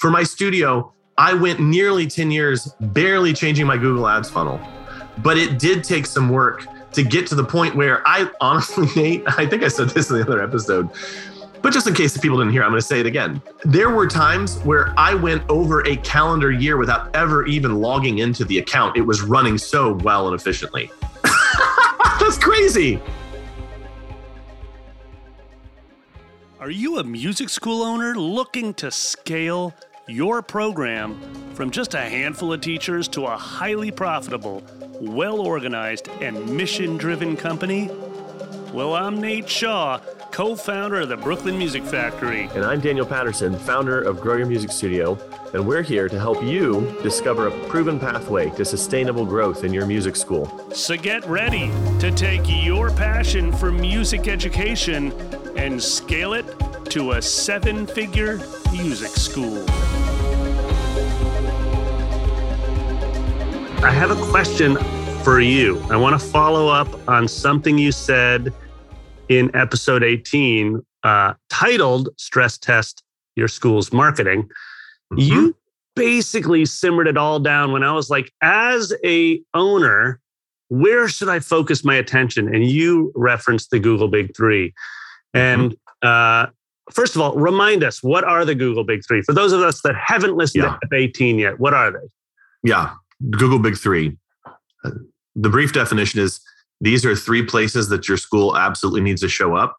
For 0.00 0.10
my 0.10 0.22
studio, 0.22 0.94
I 1.18 1.34
went 1.34 1.60
nearly 1.60 2.06
10 2.06 2.30
years 2.30 2.72
barely 2.80 3.34
changing 3.34 3.66
my 3.66 3.76
Google 3.76 4.08
Ads 4.08 4.30
funnel. 4.30 4.58
But 5.18 5.36
it 5.36 5.58
did 5.58 5.84
take 5.84 6.06
some 6.06 6.30
work 6.30 6.64
to 6.92 7.02
get 7.02 7.26
to 7.26 7.34
the 7.34 7.44
point 7.44 7.76
where 7.76 8.02
I 8.08 8.30
honestly, 8.40 8.88
Nate, 8.96 9.24
I 9.26 9.44
think 9.44 9.62
I 9.62 9.68
said 9.68 9.90
this 9.90 10.08
in 10.08 10.16
the 10.16 10.22
other 10.22 10.42
episode, 10.42 10.88
but 11.60 11.74
just 11.74 11.86
in 11.86 11.92
case 11.92 12.14
the 12.14 12.18
people 12.18 12.38
didn't 12.38 12.54
hear, 12.54 12.62
I'm 12.62 12.70
going 12.70 12.80
to 12.80 12.86
say 12.86 12.98
it 12.98 13.04
again. 13.04 13.42
There 13.62 13.90
were 13.90 14.06
times 14.06 14.58
where 14.60 14.94
I 14.96 15.12
went 15.12 15.42
over 15.50 15.86
a 15.86 15.96
calendar 15.96 16.50
year 16.50 16.78
without 16.78 17.14
ever 17.14 17.44
even 17.44 17.74
logging 17.74 18.20
into 18.20 18.46
the 18.46 18.56
account. 18.56 18.96
It 18.96 19.02
was 19.02 19.20
running 19.20 19.58
so 19.58 19.92
well 19.96 20.28
and 20.28 20.40
efficiently. 20.40 20.90
That's 22.18 22.38
crazy. 22.38 23.02
Are 26.58 26.70
you 26.70 26.98
a 26.98 27.04
music 27.04 27.50
school 27.50 27.82
owner 27.82 28.14
looking 28.14 28.72
to 28.74 28.90
scale 28.90 29.74
your 30.10 30.42
program 30.42 31.18
from 31.54 31.70
just 31.70 31.94
a 31.94 32.00
handful 32.00 32.52
of 32.52 32.60
teachers 32.60 33.06
to 33.08 33.26
a 33.26 33.36
highly 33.36 33.90
profitable, 33.90 34.62
well 35.00 35.40
organized, 35.40 36.08
and 36.20 36.56
mission 36.56 36.96
driven 36.96 37.36
company? 37.36 37.90
Well, 38.72 38.94
I'm 38.94 39.20
Nate 39.20 39.48
Shaw, 39.48 39.98
co 40.30 40.56
founder 40.56 41.00
of 41.00 41.08
the 41.08 41.16
Brooklyn 41.16 41.58
Music 41.58 41.84
Factory. 41.84 42.48
And 42.54 42.64
I'm 42.64 42.80
Daniel 42.80 43.06
Patterson, 43.06 43.58
founder 43.58 44.00
of 44.00 44.20
Grow 44.20 44.36
Your 44.36 44.46
Music 44.46 44.70
Studio. 44.70 45.18
And 45.52 45.66
we're 45.66 45.82
here 45.82 46.08
to 46.08 46.18
help 46.18 46.42
you 46.42 46.96
discover 47.02 47.48
a 47.48 47.68
proven 47.68 47.98
pathway 47.98 48.50
to 48.50 48.64
sustainable 48.64 49.26
growth 49.26 49.64
in 49.64 49.72
your 49.72 49.86
music 49.86 50.14
school. 50.16 50.70
So 50.72 50.96
get 50.96 51.26
ready 51.26 51.70
to 51.98 52.12
take 52.12 52.42
your 52.46 52.90
passion 52.90 53.52
for 53.52 53.72
music 53.72 54.28
education 54.28 55.12
and 55.56 55.82
scale 55.82 56.34
it 56.34 56.46
to 56.86 57.12
a 57.12 57.22
seven 57.22 57.86
figure 57.86 58.40
music 58.72 59.10
school. 59.10 59.64
I 63.82 63.90
have 63.90 64.10
a 64.10 64.30
question 64.30 64.76
for 65.22 65.40
you. 65.40 65.80
I 65.90 65.96
want 65.96 66.20
to 66.20 66.26
follow 66.26 66.68
up 66.68 67.08
on 67.08 67.28
something 67.28 67.78
you 67.78 67.92
said 67.92 68.52
in 69.28 69.54
episode 69.54 70.02
18, 70.02 70.84
uh, 71.02 71.34
titled 71.48 72.08
Stress 72.16 72.58
Test 72.58 73.02
Your 73.36 73.48
School's 73.48 73.92
Marketing. 73.92 74.42
Mm-hmm. 75.12 75.18
You 75.18 75.56
basically 75.94 76.64
simmered 76.66 77.06
it 77.06 77.16
all 77.16 77.40
down 77.40 77.72
when 77.72 77.82
I 77.82 77.92
was 77.92 78.10
like, 78.10 78.32
as 78.42 78.92
a 79.04 79.40
owner, 79.54 80.20
where 80.68 81.08
should 81.08 81.28
I 81.28 81.40
focus 81.40 81.84
my 81.84 81.94
attention? 81.94 82.54
And 82.54 82.66
you 82.66 83.12
referenced 83.14 83.70
the 83.70 83.78
Google 83.78 84.08
Big 84.08 84.36
Three. 84.36 84.72
And 85.34 85.72
mm-hmm. 86.02 86.46
uh, 86.46 86.50
first 86.92 87.14
of 87.14 87.22
all, 87.22 87.34
remind 87.34 87.84
us 87.84 88.02
what 88.02 88.24
are 88.24 88.44
the 88.44 88.54
Google 88.54 88.84
Big 88.84 89.02
Three? 89.06 89.22
For 89.22 89.32
those 89.32 89.52
of 89.52 89.60
us 89.60 89.80
that 89.82 89.94
haven't 89.96 90.36
listened 90.36 90.64
yeah. 90.64 90.78
to 90.90 90.96
18 90.96 91.38
yet, 91.38 91.60
what 91.60 91.74
are 91.74 91.90
they? 91.92 92.08
Yeah. 92.62 92.94
Google 93.30 93.58
Big 93.58 93.76
Three. 93.76 94.16
The 95.36 95.48
brief 95.48 95.72
definition 95.72 96.20
is 96.20 96.40
these 96.80 97.04
are 97.04 97.14
three 97.14 97.44
places 97.44 97.88
that 97.90 98.08
your 98.08 98.16
school 98.16 98.56
absolutely 98.56 99.02
needs 99.02 99.20
to 99.20 99.28
show 99.28 99.54
up. 99.54 99.76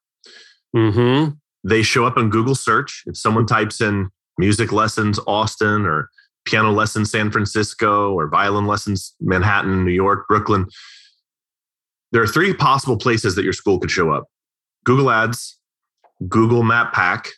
Mm-hmm. 0.75 1.31
They 1.63 1.81
show 1.81 2.05
up 2.05 2.17
in 2.17 2.29
Google 2.29 2.55
search. 2.55 3.03
If 3.05 3.17
someone 3.17 3.45
types 3.45 3.81
in 3.81 4.09
music 4.37 4.71
lessons 4.71 5.19
Austin 5.27 5.85
or 5.85 6.09
piano 6.45 6.71
lessons 6.71 7.11
San 7.11 7.31
Francisco 7.31 8.13
or 8.13 8.27
violin 8.27 8.65
lessons 8.65 9.15
Manhattan, 9.19 9.83
New 9.85 9.91
York, 9.91 10.27
Brooklyn, 10.27 10.67
there 12.11 12.21
are 12.21 12.27
three 12.27 12.53
possible 12.53 12.97
places 12.97 13.35
that 13.35 13.43
your 13.43 13.53
school 13.53 13.79
could 13.79 13.91
show 13.91 14.11
up 14.11 14.25
Google 14.83 15.11
Ads, 15.11 15.57
Google 16.27 16.63
Map 16.63 16.93
Pack, 16.93 17.29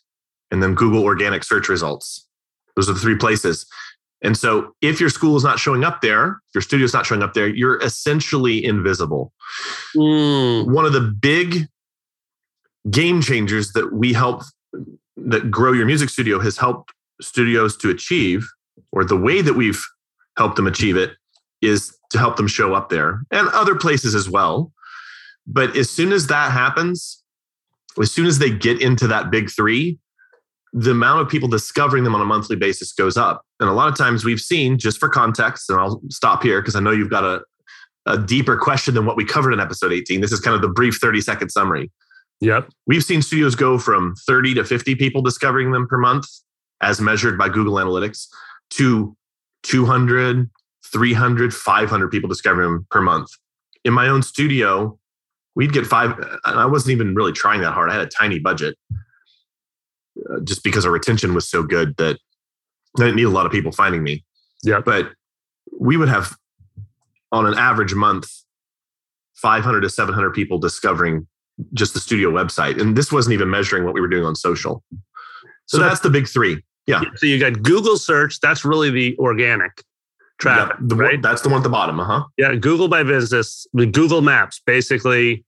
and 0.51 0.61
then 0.61 0.75
Google 0.75 1.03
organic 1.03 1.43
search 1.43 1.69
results. 1.69 2.27
Those 2.75 2.89
are 2.89 2.93
the 2.93 2.99
three 2.99 3.17
places. 3.17 3.65
And 4.23 4.37
so 4.37 4.73
if 4.81 4.99
your 4.99 5.09
school 5.09 5.35
is 5.35 5.43
not 5.43 5.59
showing 5.59 5.83
up 5.83 6.01
there, 6.01 6.41
your 6.55 6.61
studio 6.61 6.85
is 6.85 6.93
not 6.93 7.05
showing 7.05 7.21
up 7.21 7.33
there, 7.33 7.47
you're 7.47 7.81
essentially 7.81 8.63
invisible. 8.63 9.33
Mm. 9.95 10.73
One 10.73 10.85
of 10.85 10.93
the 10.93 11.01
big 11.01 11.67
game 12.89 13.22
changers 13.22 13.73
that 13.73 13.93
we 13.93 14.13
help 14.13 14.43
that 15.17 15.51
grow 15.51 15.73
your 15.73 15.85
music 15.85 16.09
studio 16.09 16.39
has 16.39 16.57
helped 16.57 16.91
studios 17.22 17.77
to 17.77 17.89
achieve, 17.89 18.47
or 18.91 19.03
the 19.03 19.17
way 19.17 19.41
that 19.41 19.53
we've 19.53 19.83
helped 20.38 20.55
them 20.55 20.67
achieve 20.67 20.97
it 20.97 21.11
is 21.61 21.97
to 22.09 22.17
help 22.17 22.35
them 22.35 22.47
show 22.47 22.73
up 22.73 22.89
there 22.89 23.22
and 23.31 23.47
other 23.49 23.75
places 23.75 24.16
as 24.16 24.29
well. 24.29 24.72
But 25.45 25.75
as 25.75 25.89
soon 25.89 26.11
as 26.11 26.27
that 26.27 26.51
happens, 26.51 27.22
as 28.01 28.11
soon 28.11 28.25
as 28.25 28.39
they 28.39 28.49
get 28.49 28.81
into 28.81 29.07
that 29.07 29.29
big 29.29 29.49
three, 29.49 29.99
the 30.73 30.91
amount 30.91 31.21
of 31.21 31.29
people 31.29 31.47
discovering 31.47 32.03
them 32.03 32.15
on 32.15 32.21
a 32.21 32.25
monthly 32.25 32.55
basis 32.55 32.91
goes 32.91 33.15
up. 33.15 33.45
And 33.59 33.69
a 33.69 33.73
lot 33.73 33.87
of 33.87 33.97
times 33.97 34.25
we've 34.25 34.39
seen, 34.39 34.79
just 34.79 34.99
for 34.99 35.07
context, 35.07 35.69
and 35.69 35.79
I'll 35.79 36.01
stop 36.09 36.41
here 36.41 36.61
because 36.61 36.75
I 36.75 36.79
know 36.79 36.91
you've 36.91 37.11
got 37.11 37.23
a, 37.23 37.41
a 38.07 38.17
deeper 38.17 38.57
question 38.57 38.95
than 38.95 39.05
what 39.05 39.15
we 39.15 39.23
covered 39.23 39.53
in 39.53 39.59
episode 39.59 39.93
18. 39.93 40.19
This 40.19 40.31
is 40.31 40.39
kind 40.39 40.55
of 40.55 40.61
the 40.61 40.67
brief 40.67 40.97
30 40.99 41.21
second 41.21 41.49
summary. 41.49 41.91
Yep. 42.41 42.69
We've 42.87 43.03
seen 43.03 43.21
studios 43.21 43.55
go 43.55 43.77
from 43.77 44.15
30 44.27 44.55
to 44.55 44.65
50 44.65 44.95
people 44.95 45.21
discovering 45.21 45.71
them 45.71 45.87
per 45.87 45.97
month, 45.97 46.25
as 46.81 46.99
measured 46.99 47.37
by 47.37 47.49
Google 47.49 47.75
Analytics, 47.75 48.27
to 48.71 49.15
200, 49.63 50.49
300, 50.91 51.53
500 51.53 52.09
people 52.09 52.27
discovering 52.27 52.69
them 52.69 52.87
per 52.89 53.01
month. 53.01 53.29
In 53.85 53.93
my 53.93 54.07
own 54.07 54.23
studio, 54.23 54.97
we'd 55.56 55.74
get 55.74 55.86
five, 55.86 56.18
and 56.18 56.59
I 56.59 56.66
wasn't 56.66 56.94
even 56.94 57.16
really 57.16 57.31
trying 57.31 57.62
that 57.62 57.74
hard. 57.74 57.90
I 57.90 57.94
had 57.94 58.02
a 58.02 58.08
tiny 58.08 58.40
budget 58.40 58.78
uh, 60.30 60.40
just 60.44 60.64
because 60.64 60.86
our 60.86 60.91
retention 60.91 61.34
was 61.34 61.50
so 61.50 61.64
good 61.64 61.96
that 61.97 62.18
I 62.97 63.03
didn't 63.03 63.16
need 63.16 63.24
a 63.24 63.30
lot 63.30 63.46
of 63.46 63.52
people 63.52 63.72
finding 63.72 64.03
me. 64.03 64.24
Yeah. 64.64 64.80
But 64.80 65.12
we 65.80 65.97
would 65.97 66.09
have 66.09 66.36
on 67.31 67.46
an 67.46 67.56
average 67.56 67.94
month 67.94 68.30
500 69.36 69.81
to 69.81 69.90
700 69.90 70.31
people 70.31 70.59
discovering 70.59 71.28
just 71.74 71.94
the 71.94 72.00
studio 72.00 72.31
website. 72.31 72.80
And 72.80 72.96
this 72.96 73.12
wasn't 73.12 73.34
even 73.34 73.50
measuring 73.50 73.84
what 73.84 73.94
we 73.94 74.02
were 74.02 74.08
doing 74.08 74.25
on 74.25 74.35
social. 74.35 74.84
So, 75.66 75.78
so 75.78 75.80
that's, 75.80 75.91
that's 75.91 76.02
the 76.02 76.09
big 76.09 76.28
three. 76.28 76.64
Yeah. 76.88 77.02
So 77.16 77.25
you 77.25 77.40
got 77.40 77.64
Google 77.64 77.97
search. 77.97 78.40
That's 78.40 78.66
really 78.66 78.90
the 78.90 79.18
organic 79.18 79.84
traffic. 80.43 80.75
Yep, 80.79 80.89
the, 80.89 80.95
right? 80.95 81.21
That's 81.21 81.41
the 81.41 81.49
one 81.49 81.59
at 81.59 81.63
the 81.63 81.69
bottom. 81.69 81.99
Uh 81.99 82.05
huh. 82.05 82.23
Yeah. 82.37 82.55
Google 82.55 82.87
My 82.87 83.03
Business, 83.03 83.65
Google 83.75 84.21
Maps. 84.21 84.61
Basically, 84.65 85.43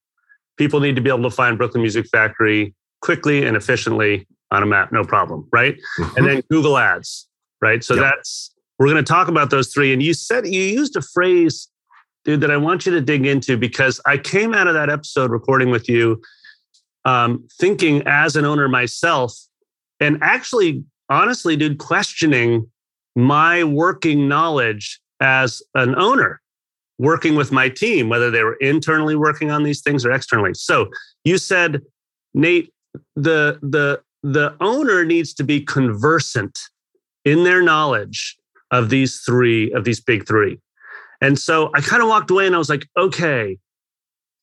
people 0.58 0.80
need 0.80 0.96
to 0.96 1.02
be 1.02 1.10
able 1.10 1.24
to 1.24 1.30
find 1.30 1.58
Brooklyn 1.58 1.82
Music 1.82 2.08
Factory 2.12 2.74
quickly 3.02 3.46
and 3.46 3.56
efficiently 3.56 4.28
on 4.52 4.64
a 4.64 4.66
map, 4.66 4.92
no 4.92 5.04
problem, 5.04 5.48
right? 5.52 5.76
Mm-hmm. 6.00 6.18
And 6.18 6.28
then 6.28 6.42
Google 6.50 6.78
Ads, 6.78 7.28
right? 7.62 7.84
So 7.84 7.96
yep. 7.96 8.04
that's 8.04 8.54
we're 8.80 8.88
going 8.88 9.04
to 9.04 9.04
talk 9.04 9.28
about 9.28 9.50
those 9.50 9.74
three. 9.74 9.94
And 9.94 10.02
you 10.02 10.14
said 10.14 10.48
you 10.48 10.62
used 10.62 10.96
a 10.96 11.02
phrase, 11.02 11.70
dude, 12.24 12.42
that 12.42 12.52
I 12.52 12.58
want 12.58 12.86
you 12.86 12.92
to 12.94 13.02
dig 13.02 13.26
into 13.26 13.58
because 13.58 14.02
I 14.06 14.18
came 14.18 14.54
out 14.54 14.68
of 14.68 14.74
that 14.74 14.90
episode 14.90 15.32
recording 15.32 15.70
with 15.70 15.88
you, 15.88 16.22
um, 17.06 17.48
thinking 17.60 18.04
as 18.06 18.36
an 18.36 18.46
owner 18.46 18.68
myself, 18.68 19.34
and 20.00 20.18
actually, 20.22 20.84
honestly, 21.10 21.56
dude, 21.56 21.78
questioning 21.78 22.70
my 23.16 23.64
working 23.64 24.28
knowledge 24.28 25.00
as 25.20 25.62
an 25.74 25.96
owner 25.96 26.42
working 26.98 27.36
with 27.36 27.52
my 27.52 27.70
team, 27.70 28.10
whether 28.10 28.32
they 28.32 28.44
were 28.44 28.56
internally 28.56 29.16
working 29.16 29.52
on 29.52 29.64
these 29.64 29.82
things 29.82 30.06
or 30.06 30.12
externally. 30.12 30.54
So 30.54 30.90
you 31.24 31.38
said, 31.38 31.82
Nate, 32.34 32.72
the 33.16 33.60
the 33.62 34.02
the 34.24 34.56
owner 34.60 35.06
needs 35.06 35.34
to 35.36 35.44
be 35.44 35.62
conversant 35.62 36.58
in 37.26 37.44
their 37.44 37.62
knowledge 37.62 38.38
of 38.72 38.90
these 38.90 39.22
three, 39.26 39.72
of 39.74 39.84
these 39.84 40.00
big 40.00 40.28
three. 40.28 40.60
And 41.22 41.38
so 41.38 41.70
I 41.76 41.82
kind 41.82 42.02
of 42.02 42.10
walked 42.10 42.32
away 42.32 42.46
and 42.46 42.56
I 42.56 42.58
was 42.58 42.70
like, 42.70 42.88
okay, 42.98 43.58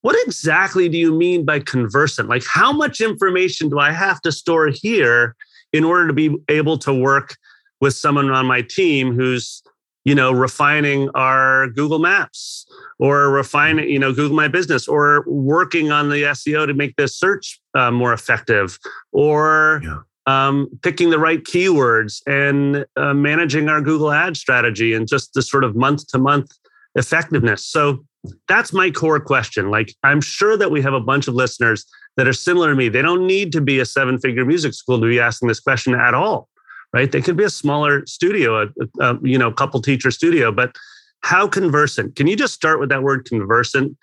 what 0.02 0.16
exactly 0.26 0.88
do 0.88 0.98
you 0.98 1.12
mean 1.12 1.44
by 1.44 1.60
conversant? 1.60 2.28
Like, 2.28 2.44
how 2.48 2.72
much 2.72 3.00
information 3.00 3.68
do 3.68 3.78
I 3.78 3.92
have 3.92 4.20
to 4.22 4.32
store 4.32 4.68
here 4.68 5.34
in 5.72 5.84
order 5.84 6.06
to 6.06 6.12
be 6.12 6.36
able 6.48 6.78
to 6.78 6.94
work 6.94 7.36
with 7.82 7.94
someone 7.94 8.30
on 8.30 8.46
my 8.46 8.62
team 8.62 9.12
who's, 9.12 9.60
you 10.04 10.14
know, 10.14 10.30
refining 10.32 11.10
our 11.16 11.66
Google 11.66 11.98
Maps 11.98 12.64
or 13.00 13.28
refining, 13.28 13.90
you 13.90 13.98
know, 13.98 14.12
Google 14.12 14.36
My 14.36 14.46
Business 14.46 14.86
or 14.86 15.24
working 15.26 15.90
on 15.90 16.08
the 16.08 16.22
SEO 16.22 16.64
to 16.68 16.74
make 16.74 16.94
the 16.96 17.08
search 17.08 17.60
uh, 17.74 17.90
more 17.90 18.12
effective 18.12 18.78
or 19.10 19.82
yeah. 19.84 19.98
um, 20.26 20.68
picking 20.82 21.10
the 21.10 21.18
right 21.18 21.42
keywords 21.42 22.22
and 22.24 22.86
uh, 22.96 23.12
managing 23.14 23.68
our 23.68 23.80
Google 23.80 24.12
ad 24.12 24.36
strategy 24.36 24.94
and 24.94 25.08
just 25.08 25.34
the 25.34 25.42
sort 25.42 25.64
of 25.64 25.74
month 25.74 26.06
to 26.06 26.18
month 26.18 26.52
effectiveness. 26.94 27.64
So 27.66 28.04
that's 28.46 28.72
my 28.72 28.92
core 28.92 29.18
question. 29.18 29.72
Like, 29.72 29.92
I'm 30.04 30.20
sure 30.20 30.56
that 30.56 30.70
we 30.70 30.82
have 30.82 30.94
a 30.94 31.00
bunch 31.00 31.26
of 31.26 31.34
listeners 31.34 31.84
that 32.16 32.28
are 32.28 32.32
similar 32.32 32.70
to 32.70 32.76
me. 32.76 32.88
They 32.88 33.02
don't 33.02 33.26
need 33.26 33.50
to 33.52 33.60
be 33.60 33.80
a 33.80 33.84
seven 33.84 34.20
figure 34.20 34.44
music 34.44 34.74
school 34.74 35.00
to 35.00 35.06
be 35.08 35.18
asking 35.18 35.48
this 35.48 35.58
question 35.58 35.94
at 35.94 36.14
all, 36.14 36.48
right? 36.92 37.10
They 37.10 37.20
could 37.20 37.36
be 37.36 37.44
a 37.44 37.50
smaller 37.50 38.06
studio, 38.06 38.62
a, 38.62 38.68
a 39.00 39.18
you 39.22 39.38
know, 39.38 39.50
couple 39.50 39.80
teacher 39.80 40.10
studio, 40.10 40.52
but 40.52 40.74
how 41.22 41.46
conversant? 41.48 42.16
Can 42.16 42.26
you 42.26 42.36
just 42.36 42.54
start 42.54 42.80
with 42.80 42.88
that 42.90 43.02
word 43.02 43.24
conversant 43.24 43.96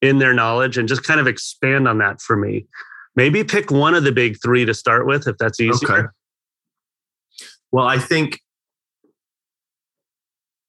in 0.00 0.18
their 0.18 0.34
knowledge 0.34 0.78
and 0.78 0.88
just 0.88 1.04
kind 1.04 1.20
of 1.20 1.26
expand 1.26 1.86
on 1.86 1.98
that 1.98 2.20
for 2.20 2.36
me? 2.36 2.66
Maybe 3.14 3.44
pick 3.44 3.70
one 3.70 3.94
of 3.94 4.04
the 4.04 4.12
big 4.12 4.38
three 4.42 4.64
to 4.64 4.74
start 4.74 5.06
with, 5.06 5.28
if 5.28 5.36
that's 5.38 5.60
easier. 5.60 5.90
Okay. 5.90 6.08
Well, 7.70 7.86
I 7.86 7.98
think 7.98 8.40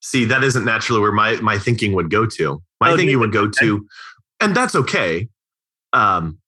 see 0.02 0.26
that 0.26 0.44
isn't 0.44 0.66
naturally 0.66 1.02
where 1.02 1.12
my 1.12 1.38
my 1.38 1.58
thinking 1.58 1.94
would 1.94 2.12
go 2.12 2.26
to. 2.26 2.62
My 2.82 2.92
oh, 2.92 2.98
thinking 2.98 3.20
would 3.20 3.32
go 3.32 3.50
to, 3.50 3.88
and 4.42 4.56
that's 4.56 4.76
okay. 4.76 5.30
Um, 5.94 6.40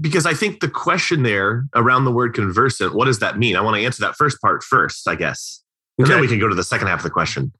because 0.00 0.26
I 0.26 0.34
think 0.34 0.60
the 0.60 0.68
question 0.68 1.22
there 1.22 1.64
around 1.74 2.04
the 2.04 2.12
word 2.12 2.34
conversant, 2.34 2.94
what 2.94 3.04
does 3.04 3.18
that 3.18 3.38
mean? 3.38 3.56
I 3.56 3.60
want 3.60 3.76
to 3.76 3.84
answer 3.84 4.00
that 4.02 4.16
first 4.16 4.40
part 4.40 4.62
first, 4.62 5.06
I 5.06 5.14
guess. 5.14 5.62
And 5.98 6.06
okay. 6.06 6.14
then 6.14 6.20
we 6.20 6.28
can 6.28 6.38
go 6.38 6.48
to 6.48 6.54
the 6.54 6.64
second 6.64 6.88
half 6.88 7.00
of 7.00 7.04
the 7.04 7.10
question. 7.10 7.52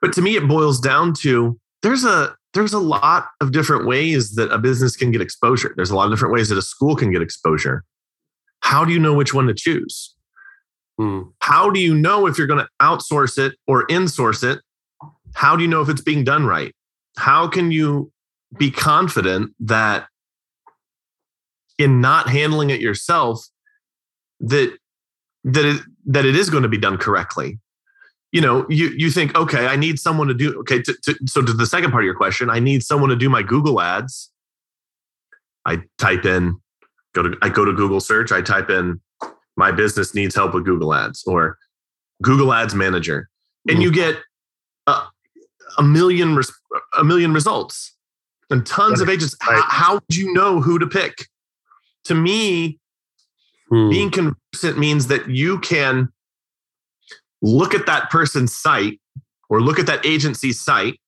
But 0.00 0.12
to 0.14 0.22
me, 0.22 0.36
it 0.36 0.48
boils 0.48 0.80
down 0.80 1.14
to 1.20 1.58
there's 1.82 2.04
a 2.04 2.34
there's 2.54 2.72
a 2.72 2.78
lot 2.78 3.28
of 3.40 3.52
different 3.52 3.86
ways 3.86 4.34
that 4.36 4.50
a 4.52 4.58
business 4.58 4.96
can 4.96 5.10
get 5.10 5.20
exposure. 5.20 5.74
There's 5.76 5.90
a 5.90 5.96
lot 5.96 6.06
of 6.06 6.12
different 6.12 6.32
ways 6.32 6.48
that 6.48 6.58
a 6.58 6.62
school 6.62 6.96
can 6.96 7.10
get 7.10 7.20
exposure. 7.20 7.84
How 8.60 8.84
do 8.84 8.92
you 8.92 8.98
know 8.98 9.12
which 9.12 9.34
one 9.34 9.46
to 9.48 9.54
choose? 9.54 10.14
Hmm. 10.98 11.22
How 11.40 11.70
do 11.70 11.80
you 11.80 11.94
know 11.94 12.26
if 12.26 12.38
you're 12.38 12.46
going 12.46 12.64
to 12.64 12.68
outsource 12.80 13.38
it 13.38 13.54
or 13.66 13.86
insource 13.88 14.44
it? 14.44 14.60
How 15.34 15.56
do 15.56 15.62
you 15.62 15.68
know 15.68 15.82
if 15.82 15.88
it's 15.88 16.00
being 16.00 16.22
done 16.22 16.46
right? 16.46 16.72
How 17.16 17.48
can 17.48 17.72
you 17.72 18.12
be 18.56 18.70
confident 18.70 19.52
that 19.60 20.06
in 21.78 22.00
not 22.00 22.28
handling 22.28 22.70
it 22.70 22.80
yourself 22.80 23.46
that 24.40 24.76
that 25.44 25.64
it 25.64 25.82
that 26.06 26.24
it 26.24 26.36
is 26.36 26.50
going 26.50 26.62
to 26.62 26.68
be 26.68 26.78
done 26.78 26.98
correctly. 26.98 27.58
You 28.32 28.40
know 28.40 28.66
you 28.68 28.88
you 28.96 29.10
think 29.10 29.36
okay 29.36 29.66
i 29.68 29.76
need 29.76 30.00
someone 30.00 30.26
to 30.26 30.34
do 30.34 30.58
okay 30.60 30.82
to, 30.82 30.94
to, 31.04 31.16
so 31.24 31.40
to 31.40 31.52
the 31.52 31.66
second 31.66 31.92
part 31.92 32.02
of 32.02 32.06
your 32.06 32.16
question 32.16 32.50
i 32.50 32.58
need 32.58 32.82
someone 32.82 33.10
to 33.10 33.16
do 33.16 33.30
my 33.30 33.42
google 33.42 33.80
ads. 33.80 34.32
I 35.64 35.82
type 35.98 36.24
in 36.24 36.60
go 37.14 37.22
to 37.22 37.36
i 37.42 37.48
go 37.48 37.64
to 37.64 37.72
google 37.72 38.00
search 38.00 38.32
i 38.32 38.42
type 38.42 38.70
in 38.70 39.00
my 39.56 39.70
business 39.70 40.16
needs 40.16 40.34
help 40.34 40.52
with 40.52 40.64
google 40.64 40.92
ads 40.92 41.22
or 41.28 41.58
google 42.22 42.52
ads 42.52 42.74
manager. 42.74 43.28
And 43.68 43.82
you 43.82 43.90
mm-hmm. 43.90 44.12
get 44.12 44.22
a, 44.86 45.02
a 45.78 45.82
million 45.82 46.40
a 46.98 47.04
million 47.04 47.32
results 47.32 47.96
and 48.50 48.66
tons 48.66 49.00
of 49.00 49.08
agents. 49.08 49.36
How, 49.40 49.62
how 49.62 49.94
would 49.94 50.16
you 50.16 50.32
know 50.32 50.60
who 50.60 50.78
to 50.78 50.86
pick 50.86 51.28
to 52.04 52.14
me, 52.14 52.78
hmm. 53.68 53.90
being 53.90 54.10
conversant 54.10 54.78
means 54.78 55.08
that 55.08 55.28
you 55.28 55.58
can 55.60 56.08
look 57.42 57.74
at 57.74 57.86
that 57.86 58.10
person's 58.10 58.54
site 58.54 59.00
or 59.48 59.60
look 59.60 59.78
at 59.78 59.86
that 59.86 60.04
agency's 60.06 60.60
site. 60.60 60.98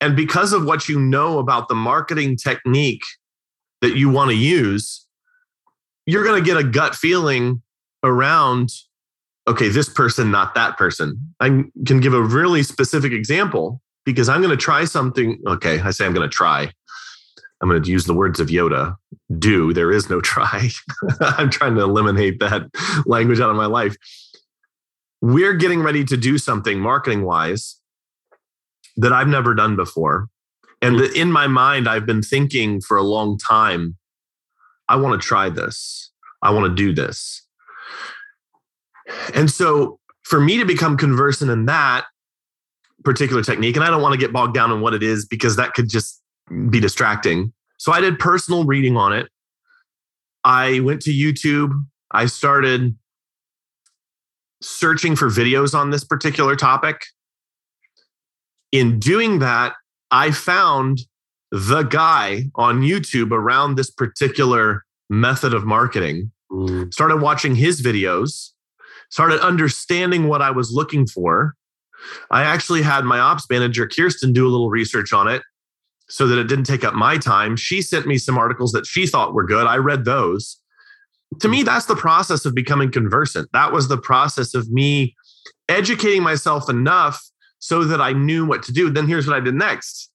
And 0.00 0.16
because 0.16 0.52
of 0.52 0.64
what 0.64 0.88
you 0.88 0.98
know 0.98 1.38
about 1.38 1.68
the 1.68 1.74
marketing 1.74 2.36
technique 2.36 3.04
that 3.80 3.96
you 3.96 4.10
want 4.10 4.30
to 4.30 4.36
use, 4.36 5.06
you're 6.06 6.24
going 6.24 6.42
to 6.42 6.44
get 6.44 6.56
a 6.56 6.64
gut 6.64 6.94
feeling 6.94 7.62
around 8.02 8.70
okay, 9.48 9.68
this 9.68 9.88
person, 9.88 10.30
not 10.30 10.54
that 10.54 10.76
person. 10.76 11.34
I 11.40 11.64
can 11.86 12.00
give 12.00 12.14
a 12.14 12.22
really 12.22 12.62
specific 12.62 13.12
example 13.12 13.80
because 14.04 14.28
I'm 14.28 14.40
going 14.40 14.56
to 14.56 14.62
try 14.62 14.84
something. 14.84 15.40
Okay, 15.46 15.80
I 15.80 15.90
say 15.90 16.06
I'm 16.06 16.14
going 16.14 16.28
to 16.28 16.34
try. 16.34 16.70
I'm 17.62 17.68
going 17.68 17.80
to 17.80 17.90
use 17.90 18.06
the 18.06 18.14
words 18.14 18.40
of 18.40 18.48
Yoda 18.48 18.96
do. 19.38 19.72
There 19.72 19.92
is 19.92 20.10
no 20.10 20.20
try. 20.20 20.68
I'm 21.20 21.48
trying 21.48 21.76
to 21.76 21.82
eliminate 21.82 22.40
that 22.40 22.62
language 23.06 23.38
out 23.38 23.50
of 23.50 23.56
my 23.56 23.66
life. 23.66 23.96
We're 25.20 25.54
getting 25.54 25.80
ready 25.80 26.04
to 26.04 26.16
do 26.16 26.38
something 26.38 26.80
marketing 26.80 27.22
wise 27.22 27.78
that 28.96 29.12
I've 29.12 29.28
never 29.28 29.54
done 29.54 29.76
before. 29.76 30.28
And 30.82 31.00
in 31.00 31.30
my 31.30 31.46
mind, 31.46 31.88
I've 31.88 32.04
been 32.04 32.22
thinking 32.22 32.80
for 32.80 32.96
a 32.96 33.02
long 33.02 33.38
time, 33.38 33.96
I 34.88 34.96
want 34.96 35.20
to 35.20 35.26
try 35.26 35.48
this. 35.48 36.10
I 36.42 36.50
want 36.50 36.66
to 36.66 36.74
do 36.74 36.92
this. 36.92 37.46
And 39.34 39.48
so 39.48 40.00
for 40.24 40.40
me 40.40 40.58
to 40.58 40.64
become 40.64 40.96
conversant 40.96 41.50
in 41.50 41.66
that 41.66 42.06
particular 43.04 43.42
technique, 43.44 43.76
and 43.76 43.84
I 43.84 43.90
don't 43.90 44.02
want 44.02 44.14
to 44.14 44.18
get 44.18 44.32
bogged 44.32 44.54
down 44.54 44.72
in 44.72 44.80
what 44.80 44.94
it 44.94 45.04
is 45.04 45.24
because 45.24 45.54
that 45.56 45.74
could 45.74 45.88
just 45.88 46.21
be 46.70 46.80
distracting. 46.80 47.52
So 47.78 47.92
I 47.92 48.00
did 48.00 48.18
personal 48.18 48.64
reading 48.64 48.96
on 48.96 49.12
it. 49.12 49.28
I 50.44 50.80
went 50.80 51.02
to 51.02 51.10
YouTube. 51.10 51.72
I 52.10 52.26
started 52.26 52.96
searching 54.60 55.16
for 55.16 55.28
videos 55.28 55.74
on 55.74 55.90
this 55.90 56.04
particular 56.04 56.56
topic. 56.56 57.00
In 58.70 58.98
doing 58.98 59.40
that, 59.40 59.74
I 60.10 60.30
found 60.30 61.00
the 61.50 61.82
guy 61.82 62.44
on 62.54 62.80
YouTube 62.80 63.32
around 63.32 63.74
this 63.74 63.90
particular 63.90 64.84
method 65.10 65.52
of 65.52 65.64
marketing, 65.64 66.30
mm. 66.50 66.92
started 66.92 67.16
watching 67.16 67.54
his 67.54 67.82
videos, 67.82 68.50
started 69.10 69.40
understanding 69.40 70.28
what 70.28 70.40
I 70.40 70.50
was 70.50 70.72
looking 70.72 71.06
for. 71.06 71.54
I 72.30 72.42
actually 72.44 72.82
had 72.82 73.04
my 73.04 73.18
ops 73.18 73.46
manager, 73.50 73.86
Kirsten, 73.86 74.32
do 74.32 74.46
a 74.46 74.50
little 74.50 74.70
research 74.70 75.12
on 75.12 75.28
it 75.28 75.42
so 76.12 76.26
that 76.26 76.38
it 76.38 76.44
didn't 76.44 76.64
take 76.66 76.84
up 76.84 76.92
my 76.92 77.16
time. 77.16 77.56
She 77.56 77.80
sent 77.80 78.06
me 78.06 78.18
some 78.18 78.36
articles 78.36 78.72
that 78.72 78.84
she 78.84 79.06
thought 79.06 79.32
were 79.32 79.44
good. 79.44 79.66
I 79.66 79.76
read 79.76 80.04
those. 80.04 80.58
To 81.40 81.48
me, 81.48 81.62
that's 81.62 81.86
the 81.86 81.96
process 81.96 82.44
of 82.44 82.54
becoming 82.54 82.90
conversant. 82.90 83.48
That 83.54 83.72
was 83.72 83.88
the 83.88 83.96
process 83.96 84.52
of 84.52 84.70
me 84.70 85.16
educating 85.70 86.22
myself 86.22 86.68
enough 86.68 87.18
so 87.60 87.84
that 87.84 88.02
I 88.02 88.12
knew 88.12 88.44
what 88.44 88.62
to 88.64 88.72
do. 88.72 88.90
Then 88.90 89.08
here's 89.08 89.26
what 89.26 89.34
I 89.34 89.40
did 89.40 89.54
next. 89.54 90.10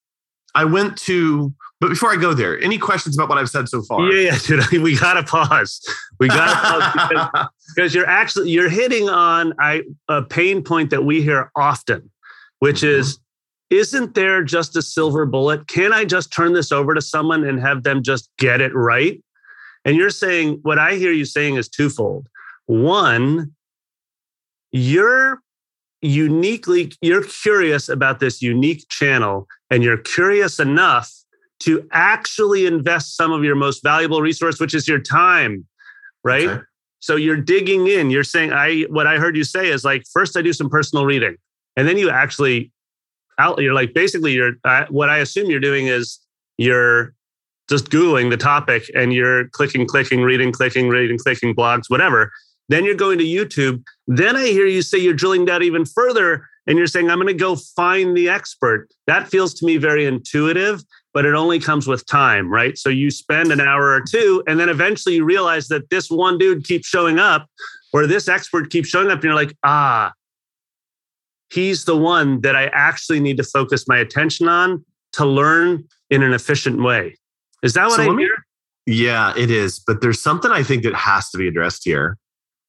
I 0.54 0.66
went 0.66 0.98
to, 1.00 1.52
but 1.82 1.90
before 1.90 2.14
I 2.14 2.16
go 2.16 2.36
there, 2.36 2.60
any 2.62 2.78
questions 2.78 3.18
about 3.18 3.28
what 3.30 3.40
I've 3.40 3.50
said 3.50 3.68
so 3.68 3.82
far? 3.82 4.02
Yeah, 4.12 4.38
yeah, 4.50 4.66
dude. 4.70 4.84
We 4.84 4.96
gotta 4.96 5.24
pause. 5.24 5.82
We 6.20 6.28
gotta 6.28 6.94
pause 6.94 7.48
because, 7.76 7.96
you're 7.96 8.08
actually 8.08 8.52
you're 8.52 8.70
hitting 8.70 9.10
on 9.10 9.54
I, 9.60 9.82
a 10.08 10.22
pain 10.22 10.62
point 10.62 10.92
that 10.92 11.06
we 11.06 11.24
hear 11.24 11.52
often, 11.56 12.12
which 12.60 12.78
mm-hmm. 12.78 13.00
is 13.00 13.20
isn't 13.70 14.16
there 14.16 14.44
just 14.44 14.76
a 14.76 14.82
silver 14.82 15.26
bullet? 15.26 15.68
Can 15.68 15.94
I 15.94 16.06
just 16.06 16.32
turn 16.32 16.54
this 16.54 16.72
over 16.72 16.94
to 16.94 17.02
someone 17.02 17.44
and 17.44 17.60
have 17.60 17.84
them 17.84 18.02
just 18.02 18.30
get 18.38 18.62
it 18.62 18.74
right? 18.74 19.22
And 19.84 19.96
you're 19.96 20.10
saying, 20.10 20.60
what 20.64 20.80
I 20.80 20.96
hear 20.96 21.12
you 21.12 21.26
saying 21.26 21.56
is 21.56 21.70
twofold. 21.70 22.28
One, 22.66 23.54
you're 24.72 25.42
uniquely, 26.02 26.94
you're 27.02 27.24
curious 27.24 27.90
about 27.90 28.20
this 28.20 28.42
unique 28.42 28.88
channel 28.90 29.48
and 29.70 29.84
you're 29.84 29.98
curious 29.98 30.60
enough 30.60 31.12
to 31.60 31.88
actually 31.92 32.66
invest 32.66 33.18
some 33.18 33.32
of 33.32 33.44
your 33.44 33.56
most 33.56 33.82
valuable 33.84 34.22
resource, 34.22 34.60
which 34.60 34.76
is 34.76 34.88
your 34.88 35.00
time, 35.00 35.66
right? 36.24 36.48
Okay. 36.48 36.64
So 37.00 37.16
you're 37.16 37.42
digging 37.42 37.88
in. 37.88 38.12
You're 38.12 38.24
saying, 38.24 38.54
I, 38.54 38.82
what 38.90 39.08
I 39.08 39.18
heard 39.18 39.36
you 39.36 39.44
say 39.44 39.70
is 39.70 39.84
like, 39.84 40.04
first 40.12 40.38
I 40.38 40.42
do 40.42 40.54
some 40.54 40.70
personal 40.70 41.06
reading 41.06 41.36
and 41.76 41.88
then 41.88 41.98
you 41.98 42.10
actually 42.10 42.72
out 43.40 43.62
you're 43.62 43.74
like 43.74 43.94
basically 43.94 44.34
you're 44.34 44.54
uh, 44.66 44.86
what 44.90 45.10
i 45.10 45.18
assume 45.18 45.50
you're 45.50 45.60
doing 45.60 45.88
is 45.88 46.20
you're 46.58 47.14
just 47.70 47.90
googling 47.90 48.30
the 48.30 48.38
topic 48.38 48.90
and 48.96 49.14
you're 49.14 49.50
clicking 49.50 49.86
clicking 49.86 50.22
reading 50.22 50.52
clicking 50.52 50.90
reading 50.90 51.18
clicking 51.18 51.56
blogs 51.56 51.90
whatever. 51.90 52.32
Then 52.70 52.84
you're 52.84 52.96
going 52.96 53.18
to 53.20 53.24
youtube. 53.24 53.84
Then 54.08 54.36
i 54.36 54.46
hear 54.48 54.66
you 54.66 54.82
say 54.82 54.98
you're 54.98 55.14
drilling 55.14 55.46
down 55.46 55.64
even 55.64 55.86
further 55.86 56.48
and 56.66 56.78
you're 56.78 56.88
saying 56.88 57.10
i'm 57.10 57.18
going 57.18 57.28
to 57.28 57.34
go 57.34 57.56
find 57.56 58.16
the 58.16 58.30
expert. 58.30 58.90
That 59.06 59.28
feels 59.28 59.54
to 59.56 59.66
me 59.66 59.78
very 59.78 60.06
intuitive 60.06 60.84
but 61.14 61.26
it 61.26 61.34
only 61.34 61.60
comes 61.60 61.88
with 61.88 62.06
time 62.06 62.50
right? 62.50 62.78
So 62.78 62.90
you 62.90 63.12
spend 63.12 63.52
an 63.52 63.60
hour 63.60 63.92
or 63.92 64.02
two 64.02 64.44
and 64.48 64.60
then 64.60 64.70
eventually 64.70 65.16
you 65.16 65.26
realize 65.26 65.68
that 65.68 65.90
this 65.90 66.10
one 66.10 66.38
dude 66.38 66.64
keeps 66.64 66.88
showing 66.88 67.20
up 67.20 67.48
or 67.94 68.08
this 68.08 68.28
expert 68.28 68.70
keeps 68.70 68.90
showing 68.90 69.08
up 69.08 69.16
and 69.16 69.24
you're 69.26 69.34
like 69.34 69.56
ah 69.64 70.14
he's 71.52 71.86
the 71.86 71.98
one 71.98 72.42
that 72.42 72.56
I 72.56 72.68
actually 72.74 73.20
need 73.20 73.38
to 73.38 73.44
focus 73.44 73.88
my 73.88 73.98
attention 73.98 74.48
on 74.48 74.84
to 75.14 75.26
learn 75.26 75.84
in 76.10 76.24
an 76.24 76.34
efficient 76.34 76.82
way. 76.82 77.16
Is 77.64 77.74
that 77.74 77.88
what 77.88 77.98
so 77.98 78.14
I 78.14 78.18
hear? 78.18 78.46
yeah, 78.86 79.34
it 79.38 79.52
is. 79.52 79.80
But 79.80 80.02
there's 80.02 80.22
something 80.22 80.52
I 80.52 80.64
think 80.64 80.84
that 80.84 80.96
has 80.96 81.30
to 81.32 81.38
be 81.38 81.48
addressed 81.48 81.84
here. 81.84 82.18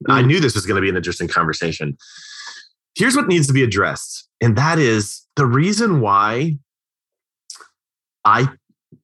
Mm. 0.08 0.14
I 0.14 0.22
knew 0.22 0.40
this 0.40 0.54
was 0.54 0.66
going 0.66 0.76
to 0.76 0.82
be 0.82 0.88
an 0.88 0.96
interesting 0.96 1.28
conversation. 1.28 1.96
Here's 2.94 3.14
what 3.14 3.28
needs 3.28 3.46
to 3.46 3.52
be 3.52 3.62
addressed, 3.62 4.28
and 4.40 4.56
that 4.56 4.78
is 4.78 5.24
the 5.36 5.46
reason 5.46 6.00
why 6.00 6.58
I 8.24 8.48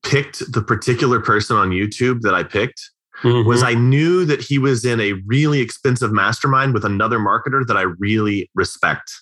picked 0.02 0.52
the 0.52 0.62
particular 0.62 1.20
person 1.20 1.56
on 1.56 1.70
YouTube 1.70 2.22
that 2.22 2.34
I 2.34 2.42
picked 2.42 2.90
mm-hmm. 3.22 3.48
was 3.48 3.62
I 3.62 3.74
knew 3.74 4.24
that 4.24 4.42
he 4.42 4.58
was 4.58 4.84
in 4.84 5.00
a 5.00 5.12
really 5.26 5.60
expensive 5.60 6.12
mastermind 6.12 6.74
with 6.74 6.84
another 6.84 7.18
marketer 7.18 7.64
that 7.66 7.76
I 7.76 7.82
really 7.82 8.50
respect. 8.54 9.12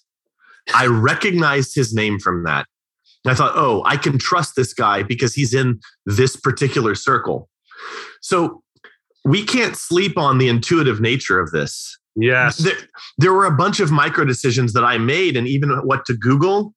I 0.75 0.87
recognized 0.87 1.75
his 1.75 1.95
name 1.95 2.19
from 2.19 2.45
that. 2.45 2.67
And 3.25 3.33
I 3.33 3.35
thought, 3.35 3.53
oh, 3.55 3.83
I 3.87 3.97
can 3.97 4.19
trust 4.19 4.57
this 4.57 4.75
guy 4.75 5.03
because 5.03 5.35
he's 5.35 5.55
in 5.55 5.81
this 6.07 6.37
particular 6.37 6.95
circle. 6.95 7.49
So 8.21 8.63
we 9.25 9.45
can't 9.45 9.77
sleep 9.77 10.19
on 10.19 10.39
the 10.39 10.49
intuitive 10.49 11.01
nature 11.01 11.41
of 11.41 11.53
this. 11.53 11.99
Yes. 12.17 12.59
There, 12.59 12.75
there 13.19 13.33
were 13.33 13.47
a 13.47 13.57
bunch 13.57 13.81
of 13.81 13.91
micro 13.91 14.25
decisions 14.25 14.73
that 14.73 14.85
I 14.85 14.99
made, 14.99 15.37
and 15.37 15.47
even 15.47 15.71
what 15.87 16.05
to 16.07 16.15
Google, 16.15 16.75